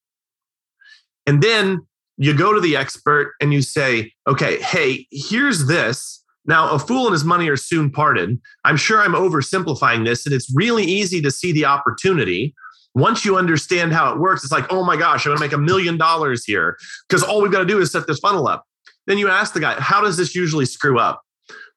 And 1.27 1.41
then 1.41 1.85
you 2.17 2.33
go 2.33 2.53
to 2.53 2.59
the 2.59 2.75
expert 2.75 3.33
and 3.41 3.53
you 3.53 3.61
say, 3.61 4.11
okay, 4.27 4.61
hey, 4.61 5.07
here's 5.11 5.67
this. 5.67 6.23
Now, 6.45 6.69
a 6.69 6.79
fool 6.79 7.05
and 7.05 7.13
his 7.13 7.23
money 7.23 7.47
are 7.49 7.55
soon 7.55 7.89
parted. 7.89 8.39
I'm 8.65 8.77
sure 8.77 9.01
I'm 9.01 9.13
oversimplifying 9.13 10.05
this, 10.05 10.25
and 10.25 10.35
it's 10.35 10.53
really 10.53 10.83
easy 10.83 11.21
to 11.21 11.31
see 11.31 11.51
the 11.53 11.65
opportunity. 11.65 12.53
Once 12.95 13.25
you 13.25 13.37
understand 13.37 13.93
how 13.93 14.11
it 14.11 14.19
works, 14.19 14.43
it's 14.43 14.51
like, 14.51 14.71
oh 14.71 14.83
my 14.83 14.97
gosh, 14.97 15.25
I'm 15.25 15.31
gonna 15.31 15.39
make 15.39 15.53
a 15.53 15.57
million 15.57 15.97
dollars 15.97 16.43
here 16.45 16.77
because 17.07 17.23
all 17.23 17.41
we've 17.41 17.51
got 17.51 17.59
to 17.59 17.65
do 17.65 17.79
is 17.79 17.91
set 17.91 18.07
this 18.07 18.19
funnel 18.19 18.47
up. 18.47 18.65
Then 19.07 19.17
you 19.17 19.29
ask 19.29 19.53
the 19.53 19.59
guy, 19.59 19.79
how 19.79 20.01
does 20.01 20.17
this 20.17 20.35
usually 20.35 20.65
screw 20.65 20.99
up? 20.99 21.21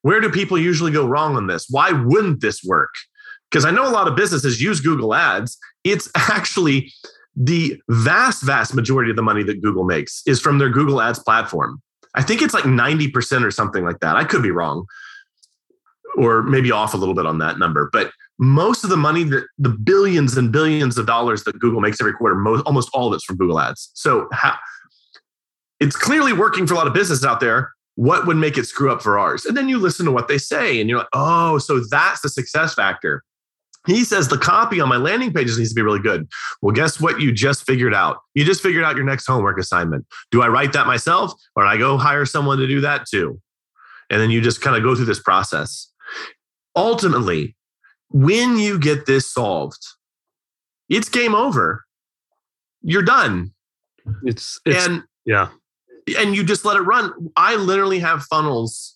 Where 0.02 0.20
do 0.20 0.30
people 0.30 0.58
usually 0.58 0.92
go 0.92 1.06
wrong 1.06 1.36
on 1.36 1.46
this? 1.46 1.66
Why 1.70 1.92
wouldn't 1.92 2.40
this 2.40 2.62
work? 2.62 2.90
Because 3.50 3.64
I 3.64 3.70
know 3.70 3.88
a 3.88 3.90
lot 3.90 4.08
of 4.08 4.16
businesses 4.16 4.60
use 4.60 4.80
Google 4.80 5.14
Ads. 5.14 5.56
It's 5.84 6.10
actually 6.16 6.92
the 7.36 7.80
vast, 7.88 8.42
vast 8.42 8.74
majority 8.74 9.10
of 9.10 9.16
the 9.16 9.22
money 9.22 9.42
that 9.42 9.62
Google 9.62 9.84
makes 9.84 10.22
is 10.26 10.40
from 10.40 10.58
their 10.58 10.70
Google 10.70 11.00
Ads 11.00 11.18
platform. 11.18 11.82
I 12.14 12.22
think 12.22 12.40
it's 12.40 12.54
like 12.54 12.64
90% 12.64 13.44
or 13.44 13.50
something 13.50 13.84
like 13.84 14.00
that. 14.00 14.16
I 14.16 14.24
could 14.24 14.42
be 14.42 14.50
wrong 14.50 14.86
or 16.16 16.42
maybe 16.42 16.70
off 16.70 16.94
a 16.94 16.96
little 16.96 17.14
bit 17.14 17.26
on 17.26 17.38
that 17.38 17.58
number. 17.58 17.90
But 17.92 18.10
most 18.38 18.84
of 18.84 18.90
the 18.90 18.96
money 18.96 19.24
that 19.24 19.46
the 19.58 19.68
billions 19.68 20.36
and 20.36 20.50
billions 20.50 20.96
of 20.96 21.06
dollars 21.06 21.44
that 21.44 21.58
Google 21.58 21.80
makes 21.80 22.00
every 22.00 22.14
quarter, 22.14 22.34
most, 22.34 22.62
almost 22.62 22.88
all 22.94 23.08
of 23.08 23.14
it's 23.14 23.24
from 23.24 23.36
Google 23.36 23.60
Ads. 23.60 23.90
So 23.94 24.28
it's 25.78 25.96
clearly 25.96 26.32
working 26.32 26.66
for 26.66 26.72
a 26.72 26.76
lot 26.76 26.86
of 26.86 26.94
businesses 26.94 27.24
out 27.24 27.40
there. 27.40 27.72
What 27.96 28.26
would 28.26 28.36
make 28.36 28.58
it 28.58 28.66
screw 28.66 28.90
up 28.90 29.02
for 29.02 29.18
ours? 29.18 29.44
And 29.44 29.56
then 29.56 29.68
you 29.68 29.78
listen 29.78 30.06
to 30.06 30.12
what 30.12 30.28
they 30.28 30.38
say 30.38 30.80
and 30.80 30.88
you're 30.88 30.98
like, 30.98 31.08
oh, 31.12 31.58
so 31.58 31.80
that's 31.90 32.20
the 32.22 32.28
success 32.28 32.74
factor. 32.74 33.22
He 33.86 34.04
says 34.04 34.28
the 34.28 34.38
copy 34.38 34.80
on 34.80 34.88
my 34.88 34.96
landing 34.96 35.32
pages 35.32 35.58
needs 35.58 35.70
to 35.70 35.74
be 35.74 35.82
really 35.82 36.00
good. 36.00 36.28
Well, 36.60 36.72
guess 36.72 37.00
what? 37.00 37.20
You 37.20 37.32
just 37.32 37.64
figured 37.64 37.94
out. 37.94 38.18
You 38.34 38.44
just 38.44 38.62
figured 38.62 38.84
out 38.84 38.96
your 38.96 39.04
next 39.04 39.26
homework 39.26 39.58
assignment. 39.58 40.06
Do 40.30 40.42
I 40.42 40.48
write 40.48 40.72
that 40.72 40.86
myself 40.86 41.32
or 41.54 41.64
I 41.64 41.76
go 41.76 41.96
hire 41.96 42.26
someone 42.26 42.58
to 42.58 42.66
do 42.66 42.80
that 42.80 43.06
too? 43.08 43.40
And 44.10 44.20
then 44.20 44.30
you 44.30 44.40
just 44.40 44.60
kind 44.60 44.76
of 44.76 44.82
go 44.82 44.94
through 44.94 45.06
this 45.06 45.20
process. 45.20 45.90
Ultimately, 46.74 47.56
when 48.10 48.58
you 48.58 48.78
get 48.78 49.06
this 49.06 49.32
solved, 49.32 49.84
it's 50.88 51.08
game 51.08 51.34
over. 51.34 51.84
You're 52.82 53.02
done. 53.02 53.52
It's, 54.22 54.60
it's 54.64 54.86
and 54.86 55.02
yeah. 55.24 55.48
And 56.18 56.36
you 56.36 56.44
just 56.44 56.64
let 56.64 56.76
it 56.76 56.82
run. 56.82 57.12
I 57.36 57.56
literally 57.56 57.98
have 57.98 58.22
funnels 58.24 58.95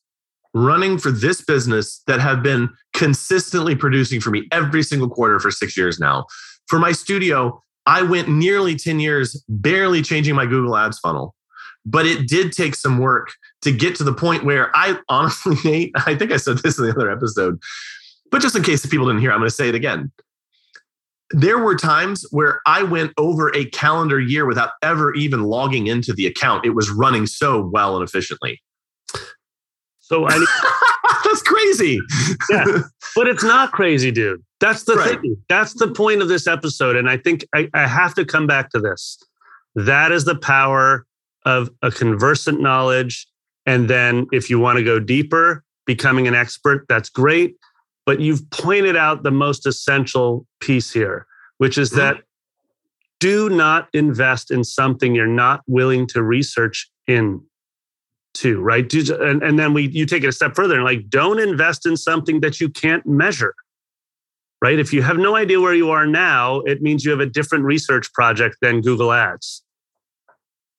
running 0.54 0.98
for 0.98 1.10
this 1.10 1.42
business 1.42 2.02
that 2.06 2.20
have 2.20 2.42
been 2.42 2.68
consistently 2.92 3.74
producing 3.74 4.20
for 4.20 4.30
me 4.30 4.48
every 4.52 4.82
single 4.82 5.08
quarter 5.08 5.38
for 5.38 5.50
six 5.50 5.76
years 5.76 5.98
now. 5.98 6.26
For 6.66 6.78
my 6.78 6.92
studio, 6.92 7.60
I 7.86 8.02
went 8.02 8.28
nearly 8.28 8.76
10 8.76 9.00
years 9.00 9.42
barely 9.48 10.02
changing 10.02 10.34
my 10.34 10.46
Google 10.46 10.76
Ads 10.76 10.98
funnel. 10.98 11.34
But 11.86 12.06
it 12.06 12.28
did 12.28 12.52
take 12.52 12.74
some 12.74 12.98
work 12.98 13.32
to 13.62 13.72
get 13.72 13.94
to 13.96 14.04
the 14.04 14.12
point 14.12 14.44
where 14.44 14.74
I 14.76 14.98
honestly, 15.08 15.56
Nate, 15.64 15.92
I 16.06 16.14
think 16.14 16.32
I 16.32 16.36
said 16.36 16.58
this 16.58 16.78
in 16.78 16.86
the 16.86 16.92
other 16.92 17.10
episode, 17.10 17.58
but 18.30 18.42
just 18.42 18.54
in 18.54 18.62
case 18.62 18.82
the 18.82 18.88
people 18.88 19.06
didn't 19.06 19.20
hear, 19.20 19.32
I'm 19.32 19.38
going 19.38 19.48
to 19.48 19.54
say 19.54 19.68
it 19.68 19.74
again. 19.74 20.12
There 21.32 21.58
were 21.58 21.76
times 21.76 22.26
where 22.32 22.60
I 22.66 22.82
went 22.82 23.12
over 23.16 23.54
a 23.54 23.64
calendar 23.66 24.20
year 24.20 24.46
without 24.46 24.70
ever 24.82 25.14
even 25.14 25.44
logging 25.44 25.86
into 25.86 26.12
the 26.12 26.26
account. 26.26 26.66
It 26.66 26.70
was 26.70 26.90
running 26.90 27.26
so 27.26 27.70
well 27.72 27.96
and 27.96 28.06
efficiently. 28.06 28.60
So 30.10 30.26
I 30.28 30.44
that's 31.24 31.42
crazy. 31.42 32.00
yeah, 32.50 32.64
but 33.14 33.28
it's 33.28 33.44
not 33.44 33.70
crazy, 33.70 34.10
dude. 34.10 34.42
That's 34.58 34.82
the 34.82 34.96
right. 34.96 35.20
thing. 35.20 35.36
That's 35.48 35.74
the 35.74 35.86
point 35.86 36.20
of 36.20 36.26
this 36.26 36.48
episode. 36.48 36.96
And 36.96 37.08
I 37.08 37.16
think 37.16 37.46
I, 37.54 37.68
I 37.74 37.86
have 37.86 38.14
to 38.14 38.24
come 38.24 38.48
back 38.48 38.70
to 38.70 38.80
this. 38.80 39.22
That 39.76 40.10
is 40.10 40.24
the 40.24 40.34
power 40.34 41.06
of 41.46 41.70
a 41.80 41.92
conversant 41.92 42.60
knowledge. 42.60 43.28
And 43.66 43.88
then 43.88 44.26
if 44.32 44.50
you 44.50 44.58
want 44.58 44.78
to 44.78 44.84
go 44.84 44.98
deeper, 44.98 45.62
becoming 45.86 46.26
an 46.26 46.34
expert, 46.34 46.86
that's 46.88 47.08
great. 47.08 47.54
But 48.04 48.18
you've 48.18 48.50
pointed 48.50 48.96
out 48.96 49.22
the 49.22 49.30
most 49.30 49.64
essential 49.64 50.44
piece 50.58 50.92
here, 50.92 51.24
which 51.58 51.78
is 51.78 51.90
that 51.92 52.16
mm-hmm. 52.16 52.24
do 53.20 53.48
not 53.48 53.88
invest 53.94 54.50
in 54.50 54.64
something 54.64 55.14
you're 55.14 55.28
not 55.28 55.62
willing 55.68 56.08
to 56.08 56.22
research 56.24 56.90
in 57.06 57.42
to 58.34 58.60
right? 58.60 58.92
And, 58.92 59.42
and 59.42 59.58
then 59.58 59.74
we 59.74 59.88
you 59.88 60.06
take 60.06 60.24
it 60.24 60.28
a 60.28 60.32
step 60.32 60.54
further 60.54 60.76
and 60.76 60.84
like 60.84 61.08
don't 61.08 61.40
invest 61.40 61.86
in 61.86 61.96
something 61.96 62.40
that 62.40 62.60
you 62.60 62.68
can't 62.68 63.06
measure 63.06 63.54
right? 64.62 64.78
If 64.78 64.92
you 64.92 65.00
have 65.00 65.16
no 65.16 65.36
idea 65.36 65.58
where 65.58 65.74
you 65.74 65.90
are 65.90 66.06
now 66.06 66.60
it 66.60 66.82
means 66.82 67.04
you 67.04 67.10
have 67.10 67.20
a 67.20 67.26
different 67.26 67.64
research 67.64 68.12
project 68.12 68.56
than 68.60 68.80
google 68.80 69.12
ads 69.12 69.62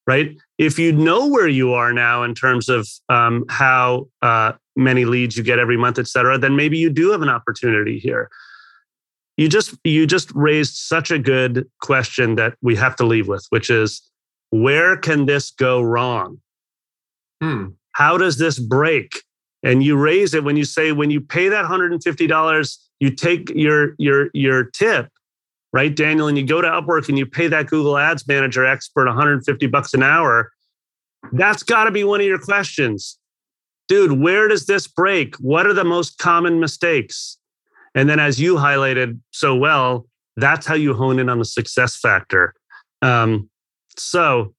right? 0.07 0.35
If 0.57 0.79
you 0.79 0.91
know 0.91 1.27
where 1.27 1.47
you 1.47 1.73
are 1.73 1.93
now 1.93 2.23
in 2.23 2.33
terms 2.33 2.69
of 2.69 2.87
um, 3.09 3.45
how 3.49 4.07
uh, 4.21 4.53
many 4.75 5.05
leads 5.05 5.37
you 5.37 5.43
get 5.43 5.59
every 5.59 5.77
month 5.77 5.99
et 5.99 6.07
cetera 6.07 6.37
then 6.37 6.55
maybe 6.55 6.77
you 6.77 6.89
do 6.89 7.11
have 7.11 7.21
an 7.21 7.29
opportunity 7.29 7.99
here. 7.99 8.29
You 9.37 9.49
just 9.49 9.75
you 9.83 10.05
just 10.05 10.31
raised 10.35 10.75
such 10.75 11.11
a 11.11 11.19
good 11.19 11.67
question 11.81 12.35
that 12.35 12.55
we 12.61 12.75
have 12.75 12.95
to 12.97 13.05
leave 13.05 13.27
with 13.27 13.45
which 13.49 13.69
is 13.69 14.01
where 14.51 14.97
can 14.97 15.25
this 15.25 15.51
go 15.51 15.81
wrong 15.81 16.39
Hmm. 17.41 17.69
How 17.93 18.17
does 18.17 18.37
this 18.37 18.59
break? 18.59 19.23
And 19.63 19.83
you 19.83 19.97
raise 19.97 20.33
it 20.33 20.43
when 20.43 20.55
you 20.55 20.63
say 20.65 20.91
when 20.91 21.11
you 21.11 21.21
pay 21.21 21.49
that 21.49 21.65
$150, 21.65 22.77
you 22.99 23.09
take 23.11 23.49
your 23.49 23.95
your 23.97 24.29
your 24.33 24.65
tip, 24.65 25.09
right, 25.73 25.93
Daniel, 25.93 26.27
and 26.27 26.37
you 26.37 26.45
go 26.45 26.61
to 26.61 26.67
Upwork 26.67 27.09
and 27.09 27.17
you 27.17 27.25
pay 27.25 27.47
that 27.47 27.67
Google 27.67 27.97
Ads 27.97 28.27
Manager 28.27 28.65
expert 28.65 29.07
150 29.07 29.67
bucks 29.67 29.93
an 29.93 30.03
hour. 30.03 30.51
That's 31.33 31.63
got 31.63 31.85
to 31.85 31.91
be 31.91 32.03
one 32.03 32.21
of 32.21 32.25
your 32.25 32.39
questions. 32.39 33.17
Dude, 33.87 34.13
where 34.13 34.47
does 34.47 34.65
this 34.65 34.87
break? 34.87 35.35
What 35.35 35.67
are 35.67 35.73
the 35.73 35.83
most 35.83 36.17
common 36.17 36.59
mistakes? 36.59 37.37
And 37.93 38.09
then, 38.09 38.19
as 38.19 38.39
you 38.39 38.55
highlighted 38.55 39.19
so 39.31 39.55
well, 39.55 40.07
that's 40.37 40.65
how 40.65 40.75
you 40.75 40.93
hone 40.93 41.19
in 41.19 41.29
on 41.29 41.39
the 41.39 41.45
success 41.45 41.97
factor. 41.97 42.53
Um, 43.01 43.49
so 43.97 44.53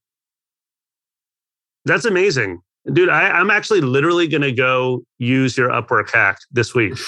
that's 1.84 2.04
amazing. 2.04 2.60
Dude, 2.90 3.08
I, 3.08 3.40
am 3.40 3.50
actually 3.50 3.80
literally 3.80 4.26
going 4.26 4.42
to 4.42 4.52
go 4.52 5.04
use 5.18 5.56
your 5.56 5.68
Upwork 5.68 6.10
hack 6.10 6.38
this 6.50 6.74
week. 6.74 6.94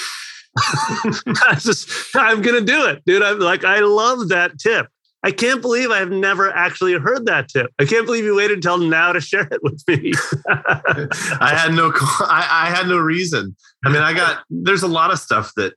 I 0.56 1.56
just, 1.58 2.14
I'm 2.14 2.40
going 2.40 2.54
to 2.54 2.64
do 2.64 2.86
it, 2.86 3.02
dude. 3.04 3.22
I'm 3.22 3.40
like, 3.40 3.64
I 3.64 3.80
love 3.80 4.28
that 4.28 4.58
tip. 4.58 4.86
I 5.24 5.32
can't 5.32 5.62
believe 5.62 5.90
I've 5.90 6.10
never 6.10 6.54
actually 6.54 6.92
heard 6.92 7.26
that 7.26 7.48
tip. 7.48 7.72
I 7.78 7.86
can't 7.86 8.04
believe 8.04 8.24
you 8.24 8.36
waited 8.36 8.58
until 8.58 8.78
now 8.78 9.12
to 9.12 9.20
share 9.22 9.48
it 9.50 9.62
with 9.62 9.82
me. 9.88 10.12
I 10.46 11.54
had 11.56 11.72
no, 11.72 11.92
I, 12.20 12.66
I 12.66 12.70
had 12.70 12.86
no 12.86 12.98
reason. 12.98 13.56
I 13.84 13.88
mean, 13.88 14.02
I 14.02 14.12
got, 14.12 14.44
there's 14.50 14.82
a 14.82 14.88
lot 14.88 15.10
of 15.10 15.18
stuff 15.18 15.52
that 15.56 15.74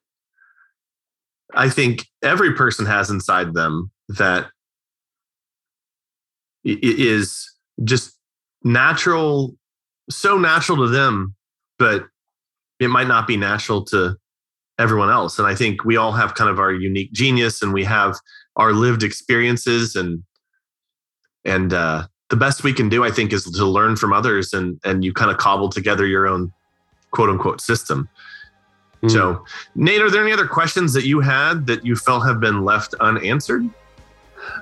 I 1.54 1.70
think 1.70 2.06
every 2.22 2.54
person 2.54 2.86
has 2.86 3.10
inside 3.10 3.54
them 3.54 3.90
that 4.10 4.48
is 6.66 7.50
just 7.84 8.18
natural 8.64 9.56
so 10.10 10.38
natural 10.38 10.78
to 10.78 10.88
them, 10.88 11.36
but 11.80 12.06
it 12.80 12.90
might 12.90 13.08
not 13.08 13.28
be 13.28 13.38
natural 13.38 13.84
to 13.86 14.18
everyone 14.80 15.10
else. 15.10 15.40
And 15.40 15.48
I 15.48 15.56
think 15.56 15.84
we 15.84 15.98
all 15.98 16.12
have 16.12 16.36
kind 16.36 16.50
of 16.50 16.60
our 16.60 16.72
unique 16.72 17.12
genius 17.12 17.62
and 17.62 17.74
we 17.74 17.84
have 17.84 18.16
our 18.56 18.74
lived 18.74 19.04
experiences 19.04 19.96
and 19.96 20.24
and 21.46 21.74
uh, 21.74 22.08
the 22.30 22.36
best 22.36 22.64
we 22.64 22.74
can 22.74 22.90
do, 22.90 23.06
I 23.06 23.12
think, 23.12 23.32
is 23.32 23.46
to 23.46 23.66
learn 23.66 23.96
from 23.96 24.14
others 24.14 24.54
and 24.54 24.80
and 24.84 25.04
you 25.04 25.14
kind 25.14 25.32
of 25.32 25.38
cobble 25.38 25.70
together 25.70 26.06
your 26.06 26.28
own 26.28 26.52
quote 27.12 27.30
unquote 27.30 27.62
system. 27.62 28.10
Mm. 29.04 29.12
So, 29.12 29.46
Nate, 29.76 30.02
are 30.02 30.10
there 30.10 30.24
any 30.24 30.34
other 30.34 30.48
questions 30.48 30.94
that 30.94 31.06
you 31.06 31.22
had 31.22 31.68
that 31.68 31.86
you 31.86 31.96
felt 31.96 32.26
have 32.26 32.40
been 32.40 32.66
left 32.66 32.94
unanswered? 32.96 33.70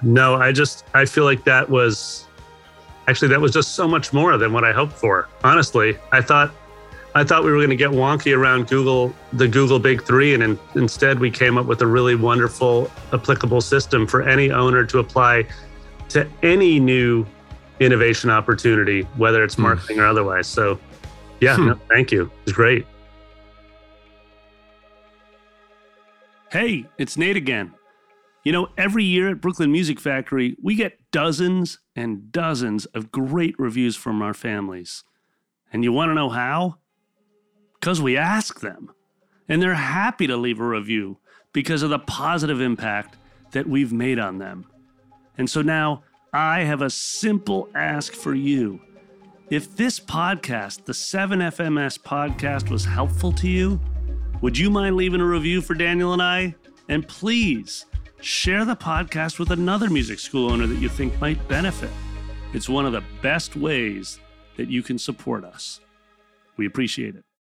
No, 0.03 0.35
I 0.35 0.51
just 0.51 0.85
I 0.93 1.05
feel 1.05 1.23
like 1.23 1.43
that 1.45 1.69
was 1.69 2.24
actually 3.07 3.27
that 3.29 3.41
was 3.41 3.51
just 3.51 3.73
so 3.73 3.87
much 3.87 4.13
more 4.13 4.37
than 4.37 4.53
what 4.53 4.63
I 4.63 4.71
hoped 4.71 4.93
for. 4.93 5.27
Honestly, 5.43 5.97
I 6.11 6.21
thought 6.21 6.51
I 7.15 7.23
thought 7.23 7.45
we 7.45 7.51
were 7.51 7.59
going 7.59 7.69
to 7.69 7.77
get 7.77 7.91
wonky 7.91 8.35
around 8.35 8.67
Google, 8.67 9.13
the 9.31 9.47
Google 9.47 9.79
Big 9.79 10.03
Three, 10.03 10.33
and 10.33 10.43
in, 10.43 10.59
instead 10.75 11.17
we 11.17 11.31
came 11.31 11.57
up 11.57 11.65
with 11.65 11.81
a 11.81 11.87
really 11.87 12.15
wonderful, 12.15 12.91
applicable 13.13 13.61
system 13.61 14.05
for 14.05 14.21
any 14.21 14.51
owner 14.51 14.85
to 14.85 14.99
apply 14.99 15.47
to 16.09 16.29
any 16.43 16.77
new 16.77 17.25
innovation 17.79 18.29
opportunity, 18.29 19.03
whether 19.15 19.45
it's 19.45 19.55
hmm. 19.55 19.63
marketing 19.63 19.99
or 19.99 20.07
otherwise. 20.07 20.45
So, 20.47 20.77
yeah, 21.39 21.55
hmm. 21.55 21.67
no, 21.67 21.79
thank 21.89 22.11
you. 22.11 22.29
It's 22.43 22.51
great. 22.51 22.85
Hey, 26.51 26.85
it's 26.97 27.17
Nate 27.17 27.37
again. 27.37 27.73
You 28.45 28.51
know, 28.51 28.69
every 28.77 29.03
year 29.03 29.29
at 29.29 29.41
Brooklyn 29.41 29.71
Music 29.71 29.99
Factory, 29.99 30.55
we 30.61 30.75
get 30.75 30.99
dozens 31.09 31.79
and 31.95 32.31
dozens 32.31 32.85
of 32.85 33.11
great 33.11 33.55
reviews 33.57 33.95
from 33.95 34.21
our 34.21 34.35
families. 34.35 35.03
And 35.73 35.83
you 35.83 35.91
want 35.91 36.11
to 36.11 36.13
know 36.13 36.29
how? 36.29 36.77
Because 37.73 37.99
we 37.99 38.15
ask 38.15 38.59
them. 38.59 38.93
And 39.49 39.63
they're 39.63 39.73
happy 39.73 40.27
to 40.27 40.37
leave 40.37 40.59
a 40.59 40.67
review 40.67 41.17
because 41.53 41.81
of 41.81 41.89
the 41.89 41.97
positive 41.97 42.61
impact 42.61 43.17
that 43.49 43.67
we've 43.67 43.91
made 43.91 44.19
on 44.19 44.37
them. 44.37 44.67
And 45.39 45.49
so 45.49 45.63
now 45.63 46.03
I 46.31 46.61
have 46.61 46.83
a 46.83 46.91
simple 46.91 47.67
ask 47.73 48.13
for 48.13 48.35
you. 48.35 48.79
If 49.49 49.75
this 49.75 49.99
podcast, 49.99 50.85
the 50.85 50.93
7FMS 50.93 51.97
podcast, 51.99 52.69
was 52.69 52.85
helpful 52.85 53.31
to 53.31 53.49
you, 53.49 53.81
would 54.41 54.55
you 54.55 54.69
mind 54.69 54.97
leaving 54.97 55.21
a 55.21 55.25
review 55.25 55.61
for 55.61 55.73
Daniel 55.73 56.13
and 56.13 56.21
I? 56.21 56.53
And 56.89 57.07
please, 57.07 57.85
share 58.21 58.65
the 58.65 58.75
podcast 58.75 59.39
with 59.39 59.51
another 59.51 59.89
music 59.89 60.19
school 60.19 60.51
owner 60.51 60.67
that 60.67 60.75
you 60.75 60.89
think 60.89 61.19
might 61.19 61.45
benefit. 61.47 61.91
It's 62.53 62.69
one 62.69 62.85
of 62.85 62.93
the 62.93 63.03
best 63.21 63.55
ways 63.55 64.19
that 64.55 64.69
you 64.69 64.81
can 64.81 64.97
support 64.97 65.43
us. 65.43 65.81
We 66.57 66.65
appreciate 66.65 67.15
it. 67.15 67.25